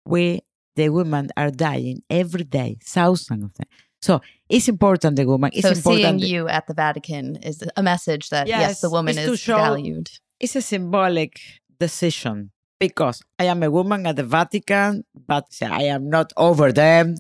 we, 0.05 0.40
the 0.76 0.88
women, 0.88 1.31
are 1.37 1.50
dying 1.50 2.03
every 2.11 2.44
day, 2.44 2.79
thousands 2.85 3.44
of 3.44 3.55
them. 3.55 3.68
So 4.03 4.20
it's 4.48 4.68
important 4.68 5.16
the 5.16 5.26
woman. 5.26 5.50
It's 5.53 5.62
so 5.62 5.72
important 5.72 6.20
seeing 6.20 6.33
you 6.33 6.48
at 6.48 6.66
the 6.66 6.74
Vatican 6.74 7.37
is 7.37 7.62
a 7.76 7.83
message 7.83 8.31
that 8.31 8.48
yes, 8.48 8.61
yes 8.61 8.81
the 8.81 8.90
woman 8.90 9.16
is 9.16 9.38
show, 9.38 9.57
valued 9.57 10.11
it's 10.40 10.57
a 10.57 10.62
symbolic 10.62 11.38
decision 11.79 12.50
because 12.81 13.22
I 13.38 13.44
am 13.44 13.62
a 13.62 13.70
woman 13.70 14.07
at 14.07 14.16
the 14.16 14.24
Vatican, 14.24 15.05
but 15.29 15.46
I 15.62 15.85
am 15.85 16.09
not 16.09 16.33
over 16.37 16.72
them, 16.72 17.16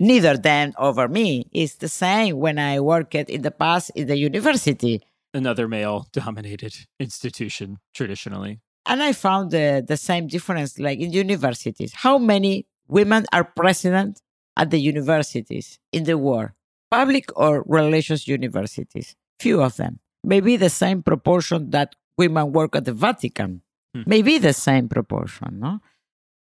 neither 0.00 0.36
them 0.38 0.72
over 0.78 1.06
me. 1.06 1.46
It's 1.52 1.76
the 1.76 1.88
same 1.88 2.38
when 2.38 2.58
I 2.58 2.80
worked 2.80 3.14
in 3.14 3.42
the 3.42 3.50
past 3.50 3.90
in 3.94 4.06
the 4.06 4.16
university. 4.16 5.02
Another 5.34 5.68
male 5.68 6.06
dominated 6.12 6.74
institution 6.98 7.78
traditionally. 7.94 8.60
And 8.86 9.02
I 9.02 9.12
found 9.12 9.50
the, 9.50 9.84
the 9.86 9.96
same 9.96 10.26
difference 10.26 10.78
like 10.78 10.98
in 10.98 11.12
universities. 11.12 11.92
How 11.94 12.18
many 12.18 12.66
women 12.88 13.26
are 13.32 13.44
president 13.44 14.20
at 14.56 14.70
the 14.70 14.80
universities 14.80 15.78
in 15.92 16.04
the 16.04 16.18
world? 16.18 16.50
Public 16.90 17.26
or 17.36 17.64
religious 17.66 18.26
universities? 18.26 19.14
Few 19.38 19.62
of 19.62 19.76
them. 19.76 20.00
Maybe 20.24 20.56
the 20.56 20.70
same 20.70 21.02
proportion 21.02 21.70
that 21.70 21.94
women 22.18 22.52
work 22.52 22.76
at 22.76 22.84
the 22.84 22.92
Vatican. 22.92 23.62
Hmm. 23.94 24.02
Maybe 24.06 24.38
the 24.38 24.52
same 24.52 24.88
proportion, 24.88 25.60
no? 25.60 25.80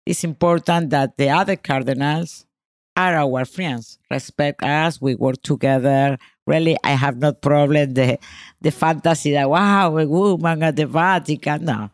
It's 0.04 0.24
important 0.24 0.90
that 0.90 1.16
the 1.16 1.30
other 1.30 1.56
cardinals 1.56 2.46
are 2.96 3.16
our 3.16 3.44
friends, 3.44 3.98
respect 4.10 4.62
us, 4.62 5.00
we 5.00 5.14
work 5.14 5.40
together. 5.42 6.18
Really, 6.46 6.76
I 6.84 6.90
have 6.90 7.16
no 7.16 7.32
problem 7.32 7.94
the 7.94 8.18
the 8.60 8.70
fantasy 8.70 9.32
that 9.32 9.48
wow, 9.48 9.96
a 9.96 10.06
woman 10.06 10.62
at 10.62 10.76
the 10.76 10.86
Vatican. 10.86 11.64
No, 11.64 11.90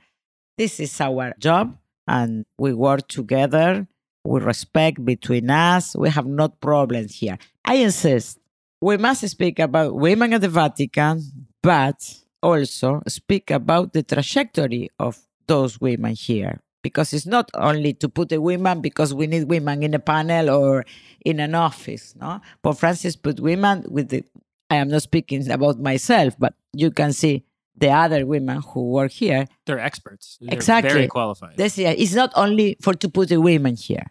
this 0.56 0.80
is 0.80 1.00
our 1.00 1.34
job, 1.38 1.76
and 2.08 2.46
we 2.58 2.72
work 2.72 3.06
together. 3.08 3.86
We 4.24 4.40
respect 4.40 5.04
between 5.04 5.50
us. 5.50 5.94
We 5.94 6.10
have 6.10 6.26
no 6.26 6.48
problems 6.48 7.14
here. 7.14 7.38
I 7.64 7.76
insist 7.76 8.40
we 8.80 8.96
must 8.96 9.26
speak 9.28 9.58
about 9.58 9.94
women 9.94 10.32
at 10.32 10.40
the 10.40 10.48
Vatican, 10.48 11.22
but 11.62 12.14
also 12.42 13.02
speak 13.08 13.50
about 13.50 13.92
the 13.92 14.02
trajectory 14.02 14.90
of 14.98 15.18
those 15.46 15.80
women 15.80 16.14
here. 16.14 16.60
Because 16.82 17.12
it's 17.12 17.26
not 17.26 17.50
only 17.54 17.92
to 17.94 18.08
put 18.08 18.30
a 18.32 18.40
woman 18.40 18.80
because 18.80 19.12
we 19.12 19.26
need 19.26 19.48
women 19.48 19.82
in 19.82 19.94
a 19.94 19.98
panel 19.98 20.50
or 20.50 20.84
in 21.24 21.40
an 21.40 21.54
office 21.54 22.14
no? 22.18 22.40
But 22.62 22.74
francis 22.74 23.16
put 23.16 23.40
women 23.40 23.84
with 23.88 24.10
the 24.10 24.24
i 24.70 24.76
am 24.76 24.88
not 24.88 25.02
speaking 25.02 25.50
about 25.50 25.80
myself 25.80 26.36
but 26.38 26.54
you 26.72 26.92
can 26.92 27.12
see 27.12 27.44
the 27.78 27.90
other 27.90 28.26
women 28.26 28.60
who 28.60 28.90
work 28.90 29.12
here. 29.12 29.46
They're 29.66 29.78
experts. 29.78 30.38
They're 30.40 30.54
exactly. 30.54 30.92
very 30.92 31.06
qualified 31.06 31.56
this, 31.56 31.78
it's 31.78 32.14
not 32.14 32.32
only 32.34 32.76
for 32.82 32.94
to 32.94 33.08
put 33.08 33.30
a 33.30 33.40
women 33.40 33.76
here. 33.76 34.06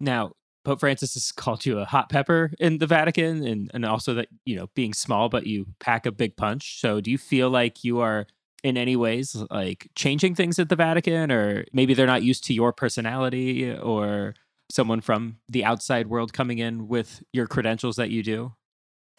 Now 0.00 0.32
Pope 0.68 0.80
Francis 0.80 1.14
has 1.14 1.32
called 1.32 1.64
you 1.64 1.78
a 1.78 1.86
hot 1.86 2.10
pepper 2.10 2.52
in 2.60 2.76
the 2.76 2.86
Vatican 2.86 3.42
and, 3.46 3.70
and 3.72 3.86
also 3.86 4.12
that, 4.12 4.28
you 4.44 4.54
know, 4.54 4.66
being 4.74 4.92
small, 4.92 5.30
but 5.30 5.46
you 5.46 5.64
pack 5.80 6.04
a 6.04 6.12
big 6.12 6.36
punch. 6.36 6.78
So 6.78 7.00
do 7.00 7.10
you 7.10 7.16
feel 7.16 7.48
like 7.48 7.84
you 7.84 8.00
are 8.00 8.26
in 8.62 8.76
any 8.76 8.94
ways 8.94 9.34
like 9.50 9.88
changing 9.94 10.34
things 10.34 10.58
at 10.58 10.68
the 10.68 10.76
Vatican 10.76 11.32
or 11.32 11.64
maybe 11.72 11.94
they're 11.94 12.06
not 12.06 12.22
used 12.22 12.44
to 12.44 12.52
your 12.52 12.74
personality 12.74 13.74
or 13.74 14.34
someone 14.70 15.00
from 15.00 15.38
the 15.48 15.64
outside 15.64 16.08
world 16.08 16.34
coming 16.34 16.58
in 16.58 16.86
with 16.86 17.22
your 17.32 17.46
credentials 17.46 17.96
that 17.96 18.10
you 18.10 18.22
do? 18.22 18.52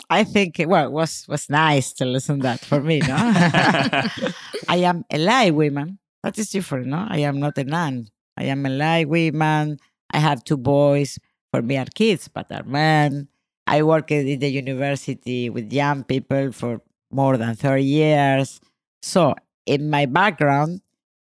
I 0.07 0.25
think 0.25 0.63
well 0.67 0.85
it 0.85 0.91
was 0.91 1.25
was 1.27 1.49
nice 1.49 1.93
to 1.93 2.05
listen 2.05 2.41
that 2.41 2.59
for 2.59 2.79
me, 2.79 2.99
no? 2.99 3.15
I 4.69 4.83
am 4.83 5.03
a 5.11 5.17
lay 5.17 5.49
woman. 5.49 5.97
That 6.21 6.37
is 6.37 6.51
different, 6.51 6.85
no? 6.85 7.07
I 7.09 7.21
am 7.21 7.39
not 7.39 7.57
a 7.57 7.63
nun. 7.63 8.09
I 8.37 8.43
am 8.43 8.67
a 8.67 8.69
lay 8.69 9.05
woman. 9.05 9.79
I 10.11 10.19
have 10.19 10.43
two 10.43 10.57
boys 10.57 11.17
for 11.51 11.61
me 11.61 11.77
are 11.77 11.85
kids, 11.85 12.27
but 12.27 12.51
are 12.51 12.63
men. 12.63 13.27
I 13.67 13.83
worked 13.83 14.11
in 14.11 14.39
the 14.39 14.49
university 14.49 15.49
with 15.49 15.71
young 15.71 16.03
people 16.03 16.51
for 16.51 16.81
more 17.11 17.37
than 17.37 17.55
30 17.55 17.83
years. 17.83 18.59
So, 19.01 19.35
in 19.65 19.89
my 19.89 20.05
background, 20.05 20.81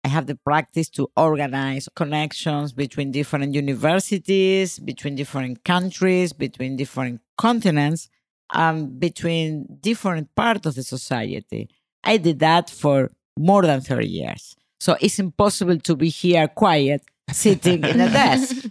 I 0.04 0.08
have 0.08 0.26
the 0.26 0.36
practice 0.36 0.90
to 0.92 1.12
organize 1.16 1.88
connections 1.96 2.74
between 2.74 3.12
different 3.12 3.54
universities, 3.54 4.80
between 4.80 5.16
different 5.16 5.64
countries, 5.64 6.34
between 6.34 6.76
different 6.76 7.22
continents, 7.38 8.10
and 8.52 9.00
between 9.00 9.68
different 9.80 10.34
parts 10.36 10.66
of 10.66 10.76
the 10.76 10.84
society. 10.84 11.70
I 12.04 12.18
did 12.18 12.40
that 12.40 12.70
for 12.70 13.12
more 13.38 13.62
than 13.62 13.82
30 13.82 14.08
years. 14.08 14.56
So 14.80 14.98
it's 15.00 15.20
impossible 15.20 15.78
to 15.80 15.96
be 15.96 16.10
here 16.10 16.48
quiet, 16.48 17.04
sitting 17.32 17.84
in 17.84 18.02
a 18.02 18.10
desk. 18.22 18.66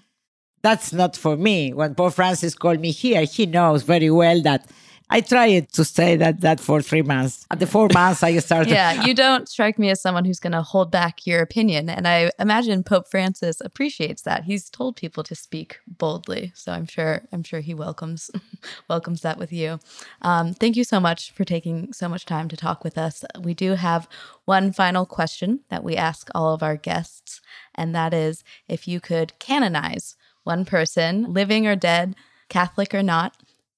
That's 0.63 0.93
not 0.93 1.17
for 1.17 1.37
me. 1.37 1.73
When 1.73 1.95
Pope 1.95 2.15
Francis 2.15 2.55
called 2.55 2.81
me 2.81 2.91
here, 2.91 3.25
he 3.25 3.47
knows 3.47 3.83
very 3.83 4.11
well 4.11 4.43
that 4.43 4.69
I 5.13 5.21
tried 5.21 5.73
to 5.73 5.85
say 5.85 6.15
that 6.17 6.41
that 6.43 6.61
for 6.61 6.81
three 6.81 7.03
months. 7.03 7.45
At 7.51 7.59
the 7.59 7.67
four 7.67 7.89
months, 7.93 8.23
I 8.23 8.39
started. 8.39 8.71
yeah, 8.71 9.05
you 9.05 9.13
don't 9.13 9.49
strike 9.49 9.77
me 9.77 9.91
as 9.91 10.01
someone 10.01 10.25
who's 10.25 10.39
going 10.39 10.53
to 10.53 10.63
hold 10.63 10.93
back 10.93 11.27
your 11.27 11.41
opinion. 11.43 11.91
And 11.91 12.07
I 12.07 12.31
imagine 12.39 12.85
Pope 12.85 13.09
Francis 13.09 13.61
appreciates 13.61 14.23
that. 14.23 14.45
He's 14.45 14.71
told 14.71 14.95
people 14.95 15.25
to 15.25 15.35
speak 15.35 15.81
boldly. 15.89 16.53
So 16.55 16.71
I'm 16.71 16.87
sure 16.87 17.23
I'm 17.33 17.43
sure 17.43 17.59
he 17.59 17.75
welcomes 17.75 18.31
welcomes 18.89 19.23
that 19.23 19.37
with 19.37 19.53
you. 19.53 19.81
Um, 20.23 20.55
thank 20.55 20.77
you 20.77 20.85
so 20.85 21.01
much 21.01 21.33
for 21.33 21.45
taking 21.45 21.93
so 21.93 22.09
much 22.09 22.25
time 22.25 22.49
to 22.49 22.57
talk 22.57 22.85
with 22.85 22.97
us. 22.97 23.25
We 23.41 23.53
do 23.53 23.75
have 23.75 24.09
one 24.45 24.73
final 24.73 25.07
question 25.07 25.61
that 25.71 25.83
we 25.83 25.97
ask 25.97 26.31
all 26.37 26.55
of 26.55 26.63
our 26.63 26.77
guests, 26.77 27.41
and 27.75 27.95
that 27.97 28.15
is 28.15 28.45
if 28.69 28.87
you 28.87 29.01
could 29.01 29.37
canonize 29.41 30.17
one 30.51 30.65
person, 30.65 31.13
living 31.41 31.63
or 31.71 31.77
dead, 31.77 32.07
Catholic 32.49 32.91
or 32.99 33.05
not, 33.15 33.31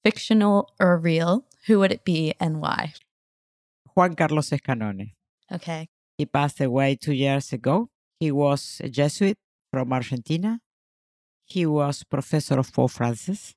fictional 0.03 0.55
or 0.79 0.97
real, 0.97 1.45
who 1.67 1.77
would 1.79 1.93
it 1.97 2.03
be 2.03 2.33
and 2.39 2.53
why? 2.63 2.93
Juan 3.93 4.15
Carlos 4.15 4.49
Scannone. 4.49 5.13
Okay. 5.51 5.81
He 6.17 6.25
passed 6.25 6.59
away 6.59 6.89
two 6.95 7.13
years 7.25 7.53
ago. 7.53 7.75
He 8.19 8.31
was 8.31 8.81
a 8.83 8.89
Jesuit 8.89 9.37
from 9.71 9.93
Argentina. 9.93 10.51
He 11.45 11.63
was 11.65 12.03
professor 12.15 12.57
of 12.57 12.73
Pope 12.73 12.91
Francis. 12.91 13.53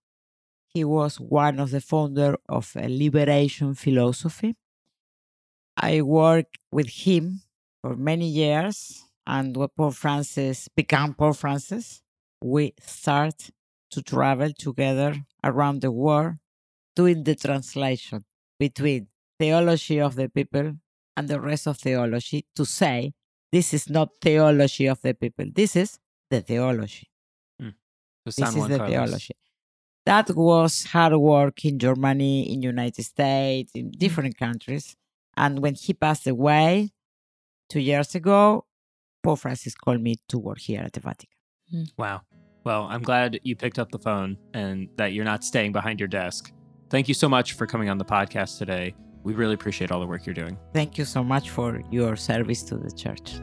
He 0.74 0.84
was 0.84 1.18
one 1.18 1.58
of 1.58 1.70
the 1.70 1.80
founder 1.80 2.36
of 2.58 2.64
liberation 2.76 3.74
philosophy. 3.74 4.56
I 5.90 6.02
worked 6.02 6.58
with 6.70 6.90
him 7.04 7.40
for 7.80 7.96
many 7.96 8.28
years, 8.28 8.76
and 9.26 9.56
when 9.56 9.68
Pope 9.76 9.94
Francis 9.94 10.68
became 10.68 11.14
Pope 11.14 11.36
Francis, 11.36 12.02
we 12.42 12.74
start 12.80 13.50
to 13.90 14.02
travel 14.02 14.52
together 14.58 15.14
around 15.44 15.80
the 15.80 15.90
world 15.90 16.34
doing 16.94 17.24
the 17.24 17.34
translation 17.34 18.24
between 18.58 19.06
theology 19.38 20.00
of 20.00 20.16
the 20.16 20.28
people 20.28 20.72
and 21.16 21.28
the 21.28 21.40
rest 21.40 21.66
of 21.66 21.76
theology 21.78 22.46
to 22.54 22.64
say 22.64 23.12
this 23.52 23.72
is 23.72 23.88
not 23.88 24.10
theology 24.20 24.86
of 24.86 25.00
the 25.02 25.14
people 25.14 25.46
this 25.54 25.76
is 25.76 25.98
the 26.30 26.40
theology. 26.40 27.08
Hmm. 27.60 27.68
So 28.26 28.42
this 28.42 28.56
is 28.56 28.68
the 28.68 28.78
Carlos. 28.78 28.90
theology. 28.90 29.34
That 30.04 30.30
was 30.34 30.84
hard 30.84 31.14
work 31.16 31.64
in 31.64 31.78
germany 31.78 32.52
in 32.52 32.62
united 32.62 33.04
states 33.04 33.72
in 33.74 33.86
hmm. 33.86 33.90
different 33.98 34.36
countries. 34.36 34.96
And 35.36 35.60
when 35.60 35.74
he 35.74 35.92
passed 35.92 36.26
away 36.26 36.90
two 37.68 37.80
years 37.80 38.14
ago 38.14 38.64
pope 39.22 39.40
francis 39.40 39.74
called 39.74 40.00
me 40.00 40.16
to 40.28 40.38
work 40.38 40.60
here 40.60 40.82
at 40.82 40.92
the 40.92 41.00
vatican 41.00 41.35
Mm. 41.72 41.90
Wow. 41.96 42.22
Well, 42.64 42.88
I'm 42.90 43.02
glad 43.02 43.38
you 43.44 43.54
picked 43.54 43.78
up 43.78 43.90
the 43.92 43.98
phone 43.98 44.36
and 44.54 44.88
that 44.96 45.12
you're 45.12 45.24
not 45.24 45.44
staying 45.44 45.72
behind 45.72 46.00
your 46.00 46.08
desk. 46.08 46.52
Thank 46.90 47.08
you 47.08 47.14
so 47.14 47.28
much 47.28 47.52
for 47.52 47.66
coming 47.66 47.88
on 47.88 47.98
the 47.98 48.04
podcast 48.04 48.58
today. 48.58 48.94
We 49.22 49.34
really 49.34 49.54
appreciate 49.54 49.90
all 49.90 50.00
the 50.00 50.06
work 50.06 50.24
you're 50.24 50.34
doing. 50.34 50.56
thank 50.72 50.98
you 50.98 51.04
so 51.04 51.22
much 51.22 51.50
for 51.50 51.82
your 51.90 52.16
service 52.16 52.62
to 52.64 52.76
the 52.76 52.90
church 52.90 53.40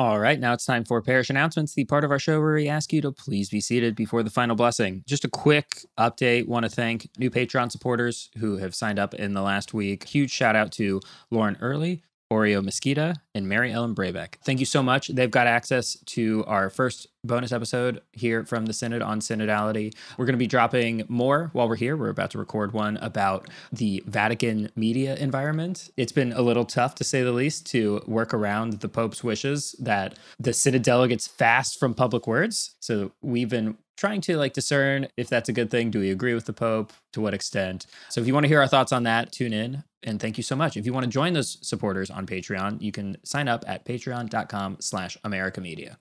All 0.00 0.18
right, 0.18 0.40
now 0.40 0.54
it's 0.54 0.64
time 0.64 0.86
for 0.86 1.02
parish 1.02 1.28
announcements, 1.28 1.74
the 1.74 1.84
part 1.84 2.04
of 2.04 2.10
our 2.10 2.18
show 2.18 2.40
where 2.40 2.54
we 2.54 2.70
ask 2.70 2.90
you 2.90 3.02
to 3.02 3.12
please 3.12 3.50
be 3.50 3.60
seated 3.60 3.94
before 3.94 4.22
the 4.22 4.30
final 4.30 4.56
blessing. 4.56 5.04
Just 5.06 5.26
a 5.26 5.28
quick 5.28 5.84
update. 5.98 6.48
Want 6.48 6.64
to 6.64 6.70
thank 6.70 7.10
new 7.18 7.28
Patreon 7.28 7.70
supporters 7.70 8.30
who 8.38 8.56
have 8.56 8.74
signed 8.74 8.98
up 8.98 9.12
in 9.12 9.34
the 9.34 9.42
last 9.42 9.74
week. 9.74 10.04
Huge 10.08 10.30
shout 10.30 10.56
out 10.56 10.72
to 10.72 11.02
Lauren 11.30 11.58
Early, 11.60 12.02
Oreo 12.32 12.62
Mosquita, 12.62 13.16
and 13.34 13.48
Mary 13.48 13.72
Ellen 13.72 13.94
Brabeck. 13.94 14.36
Thank 14.44 14.60
you 14.60 14.66
so 14.66 14.82
much. 14.82 15.08
They've 15.08 15.30
got 15.30 15.46
access 15.46 15.96
to 16.06 16.44
our 16.46 16.70
first 16.70 17.08
bonus 17.24 17.52
episode 17.52 18.00
here 18.12 18.44
from 18.44 18.66
the 18.66 18.72
Synod 18.72 19.02
on 19.02 19.20
synodality. 19.20 19.94
We're 20.16 20.26
going 20.26 20.34
to 20.34 20.38
be 20.38 20.46
dropping 20.46 21.04
more 21.08 21.50
while 21.52 21.68
we're 21.68 21.76
here. 21.76 21.96
We're 21.96 22.08
about 22.08 22.30
to 22.30 22.38
record 22.38 22.72
one 22.72 22.96
about 22.98 23.48
the 23.72 24.02
Vatican 24.06 24.70
media 24.76 25.16
environment. 25.16 25.90
It's 25.96 26.12
been 26.12 26.32
a 26.32 26.42
little 26.42 26.64
tough, 26.64 26.94
to 26.96 27.04
say 27.04 27.22
the 27.22 27.32
least, 27.32 27.66
to 27.72 28.02
work 28.06 28.32
around 28.32 28.74
the 28.74 28.88
Pope's 28.88 29.24
wishes 29.24 29.74
that 29.80 30.16
the 30.38 30.52
Synod 30.52 30.82
delegates 30.82 31.26
fast 31.26 31.78
from 31.80 31.94
public 31.94 32.26
words. 32.26 32.76
So 32.80 33.12
we've 33.22 33.50
been 33.50 33.76
trying 33.96 34.20
to 34.22 34.38
like 34.38 34.54
discern 34.54 35.08
if 35.16 35.28
that's 35.28 35.48
a 35.48 35.52
good 35.52 35.70
thing. 35.70 35.90
Do 35.90 36.00
we 36.00 36.10
agree 36.10 36.32
with 36.32 36.46
the 36.46 36.54
Pope? 36.54 36.92
To 37.12 37.20
what 37.20 37.34
extent? 37.34 37.86
So 38.08 38.20
if 38.20 38.28
you 38.28 38.32
want 38.32 38.44
to 38.44 38.48
hear 38.48 38.60
our 38.60 38.68
thoughts 38.68 38.92
on 38.92 39.02
that, 39.02 39.32
tune 39.32 39.52
in. 39.52 39.82
And 40.02 40.20
thank 40.20 40.36
you 40.36 40.42
so 40.42 40.56
much. 40.56 40.76
If 40.76 40.86
you 40.86 40.92
want 40.92 41.04
to 41.04 41.10
join 41.10 41.34
those 41.34 41.58
supporters 41.66 42.10
on 42.10 42.26
Patreon, 42.26 42.80
you 42.80 42.92
can 42.92 43.16
sign 43.24 43.48
up 43.48 43.64
at 43.66 43.84
patreon.com 43.84 44.78
slash 44.80 45.18
America 45.24 45.60
Media. 45.60 45.98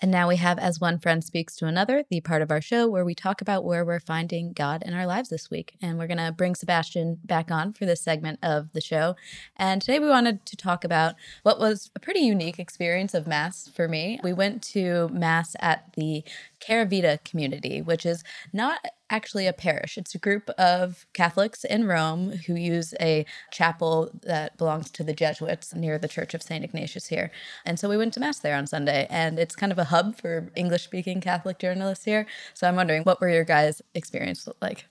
And 0.00 0.10
now 0.10 0.28
we 0.28 0.36
have 0.36 0.58
As 0.58 0.78
One 0.78 0.98
Friend 0.98 1.24
Speaks 1.24 1.56
to 1.56 1.66
Another, 1.66 2.04
the 2.10 2.20
part 2.20 2.42
of 2.42 2.50
our 2.50 2.60
show 2.60 2.86
where 2.86 3.04
we 3.04 3.14
talk 3.14 3.40
about 3.40 3.64
where 3.64 3.82
we're 3.82 3.98
finding 3.98 4.52
God 4.52 4.82
in 4.84 4.92
our 4.92 5.06
lives 5.06 5.30
this 5.30 5.50
week. 5.50 5.74
And 5.80 5.98
we're 5.98 6.06
going 6.06 6.18
to 6.18 6.32
bring 6.32 6.54
Sebastian 6.54 7.18
back 7.24 7.50
on 7.50 7.72
for 7.72 7.86
this 7.86 8.02
segment 8.02 8.38
of 8.42 8.72
the 8.74 8.82
show. 8.82 9.16
And 9.56 9.80
today 9.80 9.98
we 9.98 10.10
wanted 10.10 10.44
to 10.46 10.56
talk 10.56 10.84
about 10.84 11.14
what 11.44 11.58
was 11.58 11.90
a 11.96 12.00
pretty 12.00 12.20
unique 12.20 12.58
experience 12.58 13.14
of 13.14 13.26
Mass 13.26 13.68
for 13.68 13.88
me. 13.88 14.20
We 14.22 14.34
went 14.34 14.62
to 14.64 15.08
Mass 15.08 15.56
at 15.60 15.94
the 15.94 16.24
Caravita 16.66 17.22
community, 17.24 17.80
which 17.80 18.04
is 18.04 18.24
not 18.52 18.84
actually 19.08 19.46
a 19.46 19.52
parish. 19.52 19.96
It's 19.96 20.14
a 20.14 20.18
group 20.18 20.50
of 20.58 21.06
Catholics 21.14 21.64
in 21.64 21.86
Rome 21.86 22.32
who 22.32 22.54
use 22.54 22.92
a 23.00 23.24
chapel 23.52 24.10
that 24.22 24.56
belongs 24.58 24.90
to 24.92 25.04
the 25.04 25.14
Jesuits 25.14 25.74
near 25.74 25.98
the 25.98 26.08
Church 26.08 26.34
of 26.34 26.42
St. 26.42 26.64
Ignatius 26.64 27.06
here. 27.06 27.30
And 27.64 27.78
so 27.78 27.88
we 27.88 27.96
went 27.96 28.14
to 28.14 28.20
Mass 28.20 28.40
there 28.40 28.56
on 28.56 28.66
Sunday, 28.66 29.06
and 29.10 29.38
it's 29.38 29.54
kind 29.54 29.70
of 29.70 29.78
a 29.78 29.84
hub 29.84 30.16
for 30.16 30.50
English 30.56 30.84
speaking 30.84 31.20
Catholic 31.20 31.58
journalists 31.58 32.04
here. 32.04 32.26
So 32.54 32.66
I'm 32.66 32.76
wondering, 32.76 33.04
what 33.04 33.20
were 33.20 33.28
your 33.28 33.44
guys' 33.44 33.80
experience 33.94 34.48
like? 34.60 34.86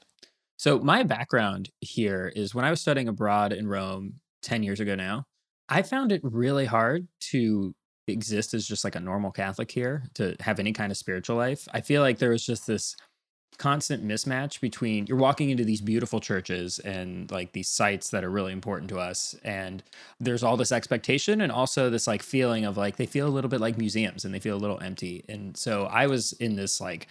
So 0.57 0.79
my 0.79 1.03
background 1.03 1.69
here 1.81 2.31
is 2.33 2.55
when 2.55 2.63
I 2.63 2.69
was 2.69 2.79
studying 2.79 3.09
abroad 3.09 3.51
in 3.51 3.67
Rome 3.67 4.21
10 4.43 4.63
years 4.63 4.79
ago 4.79 4.95
now, 4.95 5.25
I 5.67 5.81
found 5.81 6.11
it 6.13 6.21
really 6.23 6.65
hard 6.65 7.07
to 7.31 7.75
exist 8.07 8.53
as 8.53 8.67
just 8.67 8.83
like 8.83 8.95
a 8.95 8.99
normal 8.99 9.31
Catholic 9.31 9.71
here, 9.71 10.03
to 10.15 10.35
have 10.39 10.59
any 10.59 10.73
kind 10.73 10.91
of 10.91 10.97
spiritual 10.97 11.35
life. 11.35 11.67
I 11.73 11.81
feel 11.81 12.01
like 12.01 12.19
there 12.19 12.29
was 12.29 12.45
just 12.45 12.67
this 12.67 12.95
constant 13.57 14.05
mismatch 14.05 14.59
between 14.59 15.05
you're 15.07 15.17
walking 15.17 15.49
into 15.49 15.63
these 15.63 15.81
beautiful 15.81 16.19
churches 16.19 16.79
and 16.79 17.31
like 17.31 17.53
these 17.53 17.69
sites 17.69 18.09
that 18.09 18.23
are 18.23 18.29
really 18.29 18.51
important 18.51 18.89
to 18.89 18.99
us 18.99 19.35
and 19.43 19.81
there's 20.19 20.43
all 20.43 20.57
this 20.57 20.71
expectation 20.71 21.41
and 21.41 21.51
also 21.51 21.89
this 21.89 22.07
like 22.07 22.21
feeling 22.21 22.65
of 22.65 22.75
like 22.75 22.97
they 22.97 23.05
feel 23.05 23.27
a 23.27 23.29
little 23.29 23.49
bit 23.49 23.61
like 23.61 23.77
museums 23.77 24.25
and 24.25 24.33
they 24.33 24.39
feel 24.39 24.57
a 24.57 24.59
little 24.59 24.79
empty 24.81 25.23
and 25.29 25.55
so 25.55 25.85
i 25.85 26.05
was 26.05 26.33
in 26.33 26.55
this 26.55 26.81
like 26.81 27.07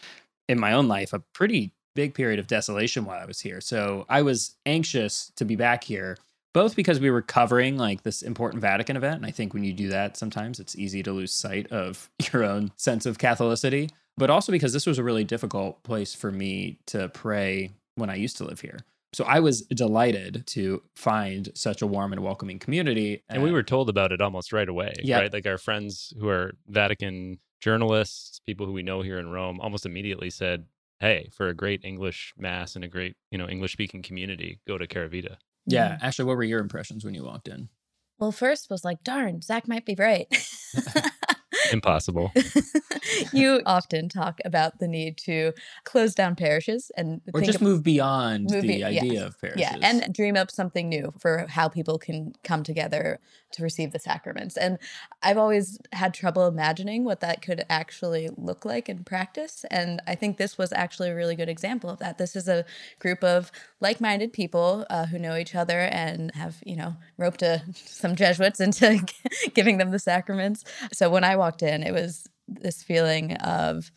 in 0.49 0.61
my 0.61 0.73
own 0.73 0.87
life 0.87 1.13
a 1.13 1.19
pretty 1.33 1.73
big 1.95 2.13
period 2.13 2.39
of 2.39 2.47
desolation 2.47 3.05
while 3.05 3.21
i 3.21 3.25
was 3.25 3.41
here 3.41 3.61
so 3.61 4.05
i 4.09 4.21
was 4.21 4.57
anxious 4.67 5.33
to 5.37 5.45
be 5.45 5.57
back 5.57 5.83
here 5.83 6.19
both 6.55 6.75
because 6.75 7.01
we 7.01 7.11
were 7.11 7.21
covering 7.21 7.77
like 7.77 8.03
this 8.03 8.23
important 8.23 8.63
Vatican 8.63 8.97
event. 8.97 9.17
And 9.17 9.27
I 9.27 9.31
think 9.31 9.53
when 9.53 9.65
you 9.65 9.73
do 9.75 9.89
that, 9.89 10.17
sometimes 10.17 10.59
it's 10.61 10.77
easy 10.77 11.03
to 11.03 11.13
lose 11.13 11.33
sight 11.33 11.71
of 11.71 12.09
your 12.33 12.45
own 12.45 12.73
sense 12.77 13.05
of 13.05 13.19
Catholicity, 13.19 13.91
but 14.17 14.31
also 14.31 14.51
because 14.53 14.73
this 14.73 14.87
was 14.87 14.99
a 14.99 15.03
really 15.05 15.25
difficult 15.25 15.83
place 15.83 16.15
for 16.15 16.31
me 16.33 16.79
to 16.87 17.09
pray 17.11 17.73
when 17.97 18.09
I 18.09 18.15
used 18.15 18.39
to 18.39 18.45
live 18.45 18.61
here. 18.61 18.79
So 19.13 19.25
I 19.25 19.39
was 19.41 19.63
delighted 19.63 20.45
to 20.49 20.83
find 20.97 21.49
such 21.55 21.83
a 21.83 21.87
warm 21.87 22.13
and 22.13 22.23
welcoming 22.23 22.59
community. 22.59 23.23
And 23.29 23.43
we 23.45 23.53
were 23.53 23.63
told 23.63 23.89
about 23.89 24.11
it 24.11 24.21
almost 24.21 24.53
right 24.53 24.69
away, 24.69 24.95
Yeah. 25.03 25.21
right? 25.21 25.33
Like 25.33 25.47
our 25.47 25.59
friends 25.59 26.13
who 26.19 26.29
are 26.29 26.55
Vatican 26.67 27.39
journalists, 27.61 28.41
people 28.45 28.67
who 28.67 28.73
we 28.73 28.83
know 28.83 29.03
here 29.03 29.19
in 29.19 29.29
Rome, 29.29 29.61
almost 29.61 29.87
immediately 29.87 30.31
said, 30.31 30.67
"Hey, 30.99 31.29
for 31.33 31.49
a 31.49 31.55
great 31.55 31.85
English 31.85 32.35
mass 32.37 32.75
and 32.75 32.85
a 32.85 32.89
great, 32.89 33.15
you 33.31 33.39
know, 33.39 33.49
English-speaking 33.49 34.03
community, 34.03 34.59
go 34.67 34.79
to 34.79 34.87
Caravita." 34.87 35.37
Yeah. 35.67 35.93
Mm-hmm. 35.93 36.05
Ashley, 36.05 36.25
what 36.25 36.37
were 36.37 36.45
your 36.45 36.61
impressions 36.61 37.05
when 37.05 37.15
you 37.15 37.25
walked 37.25 37.49
in? 37.49 37.69
Well, 38.19 38.33
first 38.33 38.71
was 38.71 38.85
like, 38.85 39.03
darn, 39.03 39.43
Zac 39.43 39.67
might 39.67 39.85
be 39.85 39.97
right. 39.99 40.27
Impossible. 41.75 42.33
you 43.33 43.61
often 43.67 44.09
talk 44.09 44.41
about 44.45 44.79
the 44.79 44.89
need 44.89 45.17
to 45.19 45.53
close 45.85 46.15
down 46.15 46.35
parishes 46.37 46.91
and 46.97 47.21
Or 47.33 47.41
think 47.41 47.47
just 47.47 47.57
of- 47.57 47.63
move 47.63 47.83
beyond 47.83 48.51
Move 48.51 48.63
the 48.63 48.69
be- 48.69 48.85
idea 48.85 49.13
yes. 49.13 49.23
of 49.25 49.41
parishes. 49.41 49.61
Yeah, 49.61 49.77
and 49.83 50.15
dream 50.15 50.37
up 50.37 50.51
something 50.51 50.89
new 50.89 51.13
for 51.19 51.47
how 51.49 51.69
people 51.69 51.99
can 51.99 52.33
come 52.45 52.63
together 52.63 53.19
to 53.53 53.63
receive 53.63 53.93
the 53.93 53.99
sacraments. 54.01 54.57
And 54.57 54.79
I've 55.23 55.39
always 55.39 55.79
had 55.93 56.13
trouble 56.13 56.47
imagining 56.49 57.05
what 57.05 57.21
that 57.21 57.41
could 57.41 57.65
actually 57.71 58.29
look 58.37 58.65
like 58.65 58.89
in 58.89 59.05
practice. 59.05 59.65
And 59.71 60.01
I 60.09 60.15
think 60.17 60.39
this 60.39 60.59
was 60.59 60.73
actually 60.73 61.11
a 61.11 61.15
really 61.15 61.37
good 61.37 61.49
example 61.49 61.89
of 61.91 61.99
that. 62.01 62.19
This 62.19 62.35
is 62.35 62.49
a 62.49 62.65
group 62.99 63.23
of 63.23 63.53
like 63.81 64.01
minded 64.01 64.33
people 64.33 64.85
uh, 64.91 65.07
who 65.07 65.19
know 65.21 65.37
each 65.37 65.55
other 65.55 65.81
and 65.81 66.35
have, 66.35 66.57
you 66.65 66.75
know, 66.75 66.97
roped 67.17 67.43
a, 67.43 67.63
some 67.75 68.17
Jesuits 68.17 68.61
into 68.61 69.05
giving 69.55 69.79
them 69.79 69.91
the 69.93 69.99
sacraments. 70.01 70.65
So 70.93 71.09
when 71.11 71.23
I 71.25 71.37
walked 71.37 71.63
in, 71.65 71.83
it 71.83 71.93
was 71.93 72.29
this 72.47 72.83
feeling 72.83 73.37
of 73.39 73.91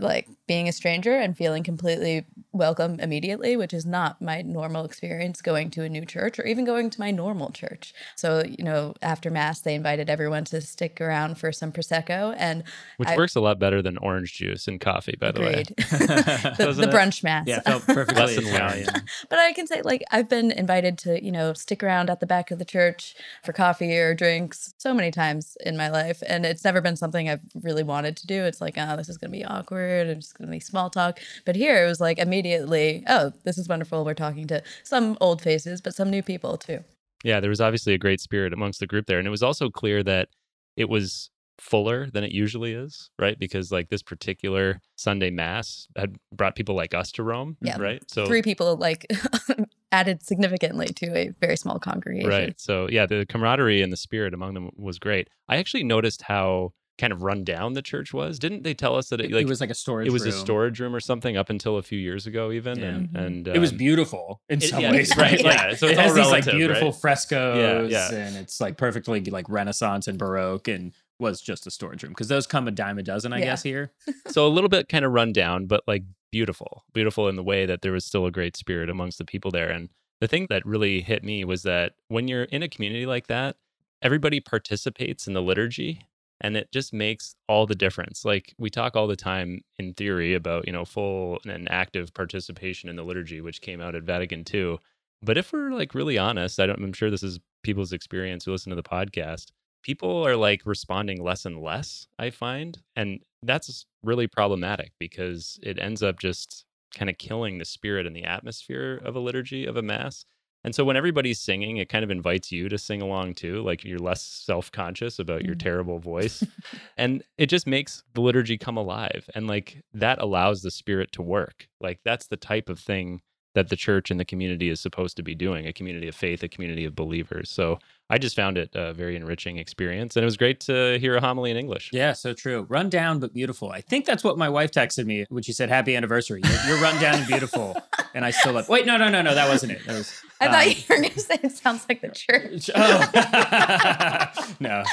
like 0.00 0.28
being 0.46 0.68
a 0.68 0.72
stranger 0.72 1.16
and 1.16 1.36
feeling 1.36 1.62
completely 1.62 2.26
welcome 2.52 3.00
immediately, 3.00 3.56
which 3.56 3.72
is 3.72 3.86
not 3.86 4.20
my 4.20 4.42
normal 4.42 4.84
experience 4.84 5.40
going 5.40 5.70
to 5.70 5.82
a 5.82 5.88
new 5.88 6.04
church 6.04 6.38
or 6.38 6.44
even 6.46 6.64
going 6.64 6.90
to 6.90 7.00
my 7.00 7.10
normal 7.10 7.50
church. 7.50 7.94
So, 8.14 8.44
you 8.44 8.62
know, 8.62 8.94
after 9.00 9.30
Mass, 9.30 9.60
they 9.60 9.74
invited 9.74 10.10
everyone 10.10 10.44
to 10.46 10.60
stick 10.60 11.00
around 11.00 11.38
for 11.38 11.50
some 11.50 11.72
Prosecco. 11.72 12.34
And 12.38 12.62
Which 12.98 13.08
I- 13.08 13.16
works 13.16 13.34
a 13.34 13.40
lot 13.40 13.58
better 13.58 13.80
than 13.80 13.96
orange 13.98 14.34
juice 14.34 14.68
and 14.68 14.80
coffee, 14.80 15.16
by 15.18 15.32
the 15.32 15.40
way. 15.40 15.64
the, 15.76 16.74
the 16.76 16.86
brunch 16.86 17.22
Mass. 17.24 17.46
Yeah, 17.46 17.58
it 17.58 17.64
felt 17.64 17.86
perfectly 17.86 18.22
Lesson 18.22 18.44
learned. 18.44 18.56
Italian. 18.56 18.88
But 19.30 19.38
I 19.38 19.52
can 19.52 19.66
say, 19.66 19.80
like, 19.82 20.02
I've 20.10 20.28
been 20.28 20.50
invited 20.50 20.98
to, 20.98 21.24
you 21.24 21.32
know, 21.32 21.54
stick 21.54 21.82
around 21.82 22.10
at 22.10 22.20
the 22.20 22.26
back 22.26 22.50
of 22.50 22.58
the 22.58 22.64
church 22.64 23.14
for 23.42 23.52
coffee 23.52 23.96
or 23.96 24.14
drinks 24.14 24.74
so 24.78 24.92
many 24.92 25.10
times 25.10 25.56
in 25.64 25.76
my 25.76 25.88
life. 25.88 26.22
And 26.26 26.44
it's 26.44 26.64
never 26.64 26.80
been 26.80 26.96
something 26.96 27.28
I've 27.28 27.40
really 27.62 27.82
wanted 27.82 28.16
to 28.18 28.26
do. 28.26 28.44
It's 28.44 28.60
like, 28.60 28.74
oh, 28.76 28.96
this 28.96 29.08
is 29.08 29.16
going 29.16 29.30
to 29.32 29.38
be 29.38 29.44
awkward. 29.44 30.08
It's 30.34 30.38
going 30.38 30.48
to 30.48 30.52
be 30.56 30.58
small 30.60 30.90
talk. 30.90 31.20
But 31.44 31.54
here 31.54 31.84
it 31.84 31.88
was 31.88 32.00
like 32.00 32.18
immediately, 32.18 33.04
oh, 33.06 33.32
this 33.44 33.56
is 33.56 33.68
wonderful. 33.68 34.04
We're 34.04 34.14
talking 34.14 34.48
to 34.48 34.62
some 34.82 35.16
old 35.20 35.40
faces, 35.40 35.80
but 35.80 35.94
some 35.94 36.10
new 36.10 36.22
people 36.24 36.56
too. 36.56 36.80
Yeah, 37.22 37.38
there 37.38 37.50
was 37.50 37.60
obviously 37.60 37.94
a 37.94 37.98
great 37.98 38.20
spirit 38.20 38.52
amongst 38.52 38.80
the 38.80 38.86
group 38.88 39.06
there. 39.06 39.18
And 39.18 39.28
it 39.28 39.30
was 39.30 39.44
also 39.44 39.70
clear 39.70 40.02
that 40.02 40.28
it 40.76 40.88
was 40.88 41.30
fuller 41.58 42.10
than 42.10 42.24
it 42.24 42.32
usually 42.32 42.72
is, 42.72 43.10
right? 43.16 43.38
Because 43.38 43.70
like 43.70 43.90
this 43.90 44.02
particular 44.02 44.80
Sunday 44.96 45.30
mass 45.30 45.86
had 45.96 46.16
brought 46.34 46.56
people 46.56 46.74
like 46.74 46.94
us 46.94 47.12
to 47.12 47.22
Rome, 47.22 47.56
Yeah. 47.62 47.78
right? 47.78 48.02
So 48.10 48.26
Three 48.26 48.42
people 48.42 48.76
like 48.76 49.06
added 49.92 50.20
significantly 50.24 50.88
to 50.88 51.16
a 51.16 51.28
very 51.40 51.56
small 51.56 51.78
congregation. 51.78 52.28
Right. 52.28 52.60
So 52.60 52.88
yeah, 52.90 53.06
the 53.06 53.24
camaraderie 53.26 53.82
and 53.82 53.92
the 53.92 53.96
spirit 53.96 54.34
among 54.34 54.54
them 54.54 54.70
was 54.76 54.98
great. 54.98 55.30
I 55.48 55.58
actually 55.58 55.84
noticed 55.84 56.22
how 56.22 56.72
kind 56.96 57.12
of 57.12 57.22
run 57.22 57.42
down 57.42 57.72
the 57.72 57.82
church 57.82 58.14
was. 58.14 58.38
Didn't 58.38 58.62
they 58.62 58.72
tell 58.74 58.94
us 58.94 59.08
that 59.08 59.20
it, 59.20 59.32
It, 59.32 59.48
was 59.48 59.60
like 59.60 59.70
a 59.70 59.74
storage 59.74 60.06
it 60.06 60.12
was 60.12 60.22
room. 60.24 60.28
a 60.34 60.36
storage 60.36 60.78
room 60.80 60.94
or 60.94 61.00
something 61.00 61.36
up 61.36 61.50
until 61.50 61.76
a 61.76 61.82
few 61.82 61.98
years 61.98 62.26
ago 62.26 62.52
even 62.52 62.78
Yeah. 62.78 62.86
and 62.86 63.08
Mhm. 63.10 63.24
and 63.26 63.48
it 63.48 63.58
was 63.58 63.72
um, 63.72 63.78
beautiful 63.78 64.40
in 64.48 64.58
it- 64.62 64.68
some 64.68 64.80
yeah, 64.80 64.92
ways, 64.92 65.10
right, 65.16 65.32
right? 65.32 65.44
Like, 65.44 65.56
yeah, 65.58 65.74
so 65.74 65.86
it 65.86 65.98
has 65.98 66.10
all 66.12 66.16
these 66.16 66.30
like 66.30 66.44
beautiful 66.44 66.90
right? 66.92 67.00
frescoes, 67.00 67.90
yeah. 67.90 68.12
and 68.14 68.36
it's 68.36 68.60
like 68.60 68.76
perfectly 68.76 69.20
like 69.24 69.48
Renaissance 69.48 70.06
and 70.06 70.18
Baroque, 70.18 70.68
and 70.68 70.92
was 71.18 71.40
just 71.40 71.66
a 71.66 71.70
storage 71.70 72.02
room 72.02 72.12
because 72.12 72.28
those 72.28 72.46
come 72.46 72.66
a 72.68 72.70
dime 72.70 72.98
a 72.98 73.02
dozen, 73.02 73.32
I 73.32 73.38
Yeah. 73.38 73.44
guess. 73.46 73.62
Here, 73.64 73.92
so 74.28 74.46
a 74.46 74.48
little 74.50 74.68
bit 74.70 74.88
kind 74.88 75.04
of 75.04 75.12
run 75.12 75.32
down, 75.32 75.66
but 75.66 75.82
like 75.88 76.04
beautiful, 76.30 76.84
beautiful 76.92 77.28
in 77.28 77.36
the 77.36 77.42
way 77.42 77.66
that 77.66 77.82
there 77.82 77.92
was 77.92 78.04
still 78.04 78.26
a 78.26 78.30
great 78.30 78.56
spirit 78.56 78.88
amongst 78.90 79.18
the 79.18 79.24
people 79.24 79.50
there. 79.50 79.70
And 79.70 79.88
the 80.20 80.28
thing 80.28 80.46
that 80.50 80.64
really 80.66 81.00
hit 81.00 81.22
me 81.24 81.44
was 81.44 81.62
that 81.64 81.92
when 82.08 82.28
you're 82.28 82.44
in 82.44 82.62
a 82.62 82.68
community 82.68 83.04
like 83.06 83.26
that, 83.28 83.56
everybody 84.02 84.40
participates 84.40 85.26
in 85.26 85.32
the 85.34 85.42
liturgy 85.42 86.06
and 86.44 86.58
it 86.58 86.70
just 86.70 86.92
makes 86.92 87.36
all 87.48 87.64
the 87.64 87.74
difference. 87.74 88.22
Like 88.22 88.54
we 88.58 88.68
talk 88.68 88.94
all 88.94 89.06
the 89.06 89.16
time 89.16 89.62
in 89.78 89.94
theory 89.94 90.34
about, 90.34 90.66
you 90.66 90.74
know, 90.74 90.84
full 90.84 91.38
and 91.46 91.66
active 91.70 92.12
participation 92.12 92.90
in 92.90 92.96
the 92.96 93.02
liturgy, 93.02 93.40
which 93.40 93.62
came 93.62 93.80
out 93.80 93.94
at 93.94 94.02
Vatican 94.02 94.44
II. 94.52 94.76
But 95.22 95.38
if 95.38 95.54
we're 95.54 95.70
like 95.70 95.94
really 95.94 96.18
honest, 96.18 96.60
I 96.60 96.66
don't, 96.66 96.84
I'm 96.84 96.92
sure 96.92 97.10
this 97.10 97.22
is 97.22 97.40
people's 97.62 97.94
experience 97.94 98.44
who 98.44 98.52
listen 98.52 98.68
to 98.68 98.76
the 98.76 98.82
podcast. 98.82 99.52
People 99.82 100.22
are 100.22 100.36
like 100.36 100.66
responding 100.66 101.24
less 101.24 101.46
and 101.46 101.62
less, 101.62 102.08
I 102.18 102.28
find. 102.28 102.78
And 102.94 103.20
that's 103.42 103.86
really 104.02 104.26
problematic 104.26 104.92
because 104.98 105.58
it 105.62 105.78
ends 105.78 106.02
up 106.02 106.18
just 106.18 106.66
kind 106.94 107.08
of 107.08 107.16
killing 107.16 107.56
the 107.56 107.64
spirit 107.64 108.06
and 108.06 108.14
the 108.14 108.24
atmosphere 108.24 109.00
of 109.02 109.16
a 109.16 109.20
liturgy 109.20 109.64
of 109.64 109.78
a 109.78 109.82
mass. 109.82 110.26
And 110.64 110.74
so 110.74 110.84
when 110.84 110.96
everybody's 110.96 111.38
singing, 111.38 111.76
it 111.76 111.88
kind 111.90 112.02
of 112.04 112.10
invites 112.10 112.50
you 112.50 112.68
to 112.70 112.78
sing 112.78 113.02
along 113.02 113.34
too. 113.34 113.62
Like 113.62 113.84
you're 113.84 113.98
less 113.98 114.22
self 114.22 114.72
conscious 114.72 115.18
about 115.18 115.44
your 115.44 115.54
Mm. 115.54 115.60
terrible 115.60 115.98
voice. 115.98 116.42
and 116.96 117.22
it 117.38 117.46
just 117.46 117.66
makes 117.66 118.02
the 118.14 118.20
liturgy 118.22 118.56
come 118.58 118.76
alive. 118.76 119.28
And 119.34 119.46
like 119.46 119.82
that 119.92 120.20
allows 120.20 120.62
the 120.62 120.70
spirit 120.70 121.12
to 121.12 121.22
work. 121.22 121.68
Like 121.80 122.00
that's 122.04 122.26
the 122.28 122.36
type 122.36 122.68
of 122.68 122.78
thing 122.78 123.20
that 123.54 123.68
the 123.68 123.76
church 123.76 124.10
and 124.10 124.18
the 124.18 124.24
community 124.24 124.68
is 124.68 124.80
supposed 124.80 125.16
to 125.16 125.22
be 125.22 125.32
doing 125.32 125.64
a 125.64 125.72
community 125.72 126.08
of 126.08 126.14
faith, 126.16 126.42
a 126.42 126.48
community 126.48 126.84
of 126.84 126.96
believers. 126.96 127.48
So 127.48 127.78
I 128.10 128.18
just 128.18 128.34
found 128.34 128.58
it 128.58 128.70
a 128.74 128.92
very 128.92 129.14
enriching 129.14 129.58
experience. 129.58 130.16
And 130.16 130.24
it 130.24 130.26
was 130.26 130.36
great 130.36 130.58
to 130.60 130.98
hear 130.98 131.14
a 131.14 131.20
homily 131.20 131.52
in 131.52 131.56
English. 131.56 131.90
yeah, 131.92 132.14
so 132.14 132.34
true. 132.34 132.66
Run 132.68 132.88
down 132.90 133.20
but 133.20 133.32
beautiful. 133.32 133.70
I 133.70 133.80
think 133.80 134.06
that's 134.06 134.24
what 134.24 134.36
my 134.36 134.48
wife 134.48 134.72
texted 134.72 135.06
me 135.06 135.24
when 135.28 135.44
she 135.44 135.52
said 135.52 135.68
"Happy 135.68 135.94
anniversary." 135.94 136.40
You're, 136.44 136.66
you're 136.74 136.82
run 136.82 137.00
down 137.00 137.14
and 137.20 137.26
beautiful, 137.28 137.76
and 138.12 138.24
I 138.24 138.30
still 138.32 138.54
love. 138.54 138.68
Wait, 138.68 138.86
no, 138.86 138.96
no, 138.96 139.08
no, 139.08 139.22
no, 139.22 139.34
that 139.36 139.48
wasn't 139.48 139.70
it. 139.72 139.86
That 139.86 139.94
was. 139.98 140.20
I 140.48 140.52
thought 140.52 140.66
um, 140.66 140.68
you 140.68 140.76
were 140.88 140.96
going 141.02 141.10
to 141.10 141.20
say 141.20 141.38
it 141.42 141.52
sounds 141.52 141.86
like 141.88 142.00
the 142.00 142.08
church. 142.08 142.70
Oh 142.76 144.54
no. 144.60 144.84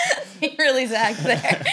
you 0.41 0.49
really 0.57 0.85
zagged 0.87 1.19
there. 1.19 1.63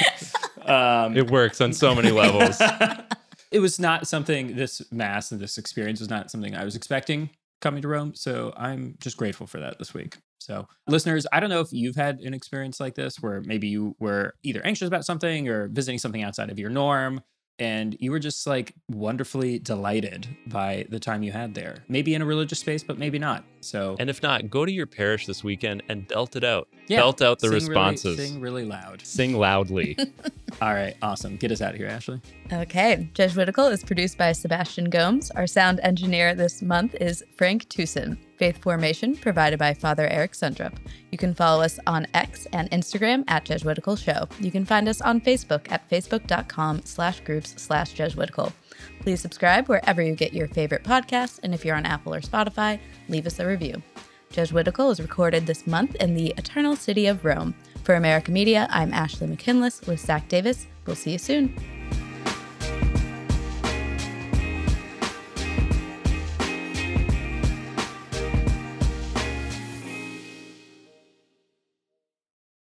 Um, 0.64 1.16
It 1.16 1.30
works 1.30 1.60
on 1.60 1.72
so 1.72 1.94
many 1.94 2.10
levels. 2.10 2.60
it 3.50 3.60
was 3.60 3.78
not 3.78 4.06
something 4.06 4.56
this 4.56 4.82
mass 4.92 5.32
and 5.32 5.40
this 5.40 5.58
experience 5.58 6.00
was 6.00 6.10
not 6.10 6.30
something 6.30 6.54
I 6.54 6.64
was 6.64 6.76
expecting 6.76 7.30
coming 7.60 7.82
to 7.82 7.88
Rome. 7.88 8.14
So 8.14 8.52
I'm 8.56 8.96
just 9.00 9.16
grateful 9.16 9.46
for 9.46 9.58
that 9.60 9.78
this 9.78 9.92
week. 9.94 10.16
So, 10.40 10.66
listeners, 10.86 11.26
I 11.32 11.40
don't 11.40 11.50
know 11.50 11.60
if 11.60 11.72
you've 11.72 11.96
had 11.96 12.20
an 12.20 12.32
experience 12.32 12.78
like 12.80 12.94
this 12.94 13.16
where 13.20 13.42
maybe 13.42 13.68
you 13.68 13.96
were 13.98 14.34
either 14.44 14.64
anxious 14.64 14.86
about 14.86 15.04
something 15.04 15.48
or 15.48 15.68
visiting 15.68 15.98
something 15.98 16.22
outside 16.22 16.50
of 16.50 16.58
your 16.58 16.70
norm 16.70 17.22
and 17.59 17.96
you 18.00 18.11
were 18.11 18.18
just 18.18 18.46
like 18.46 18.74
wonderfully 18.88 19.59
delighted 19.59 20.28
by 20.46 20.86
the 20.90 21.00
time 21.00 21.22
you 21.22 21.32
had 21.32 21.54
there. 21.54 21.84
Maybe 21.88 22.14
in 22.14 22.22
a 22.22 22.24
religious 22.24 22.61
space, 22.61 22.82
but 22.82 22.98
maybe 22.98 23.18
not. 23.18 23.44
So, 23.61 23.96
And 23.98 24.09
if 24.09 24.22
not, 24.22 24.48
go 24.50 24.64
to 24.64 24.70
your 24.70 24.86
parish 24.86 25.26
this 25.26 25.42
weekend 25.42 25.82
and 25.88 26.06
belt 26.06 26.36
it 26.36 26.44
out. 26.44 26.68
yeah, 26.86 26.98
belt 27.00 27.20
out 27.22 27.40
the 27.40 27.48
sing 27.48 27.54
responses. 27.54 28.16
Really, 28.18 28.28
sing 28.30 28.40
really 28.40 28.64
loud. 28.64 29.04
Sing 29.04 29.34
loudly. 29.34 29.96
All 30.62 30.74
right, 30.74 30.96
awesome. 31.02 31.36
Get 31.36 31.50
us 31.52 31.61
out 31.61 31.72
of 31.72 31.76
here, 31.76 31.88
Ashley. 31.88 32.20
Okay, 32.52 33.09
Jesuitical 33.14 33.66
is 33.66 33.82
produced 33.84 34.16
by 34.18 34.32
Sebastian 34.32 34.90
Gomes. 34.90 35.30
Our 35.32 35.46
sound 35.46 35.80
engineer 35.82 36.34
this 36.34 36.62
month 36.62 36.94
is 37.00 37.24
Frank 37.36 37.68
Tucson. 37.68 38.18
Faith 38.39 38.59
Formation 38.62 39.16
provided 39.16 39.59
by 39.59 39.74
Father 39.74 40.07
Eric 40.07 40.32
Sundrup. 40.32 40.74
You 41.11 41.18
can 41.18 41.34
follow 41.34 41.62
us 41.62 41.78
on 41.86 42.07
X 42.14 42.47
and 42.53 42.70
Instagram 42.70 43.24
at 43.28 43.45
Jesuitical 43.45 43.97
Show. 43.97 44.28
You 44.41 44.51
can 44.51 44.64
find 44.64 44.89
us 44.89 45.01
on 45.01 45.20
Facebook 45.20 45.70
at 45.70 45.89
facebook.com 45.91 46.82
slash 46.84 47.20
groups 47.20 47.55
slash 47.57 47.93
Jesuitical. 47.93 48.53
Please 49.01 49.20
subscribe 49.20 49.68
wherever 49.68 50.01
you 50.01 50.14
get 50.14 50.32
your 50.32 50.49
favorite 50.49 50.84
podcasts, 50.84 51.41
and 51.43 51.53
if 51.53 51.64
you're 51.64 51.76
on 51.76 51.86
Apple 51.86 52.14
or 52.14 52.20
Spotify, 52.20 52.78
leave 53.09 53.26
us 53.26 53.41
a 53.41 53.47
review. 53.47 53.82
Jesuitical 54.30 54.91
is 54.91 55.01
recorded 55.01 55.47
this 55.47 55.66
month 55.66 55.95
in 55.97 56.14
the 56.14 56.34
eternal 56.36 56.76
city 56.76 57.07
of 57.07 57.24
Rome. 57.24 57.55
For 57.82 57.95
America 57.95 58.30
Media, 58.30 58.68
I'm 58.70 58.93
Ashley 58.93 59.26
McKinless 59.26 59.86
with 59.86 60.01
Zac 60.01 60.28
Davis. 60.28 60.66
We'll 60.86 60.97
see 60.97 61.12
you 61.12 61.18
soon. 61.18 61.77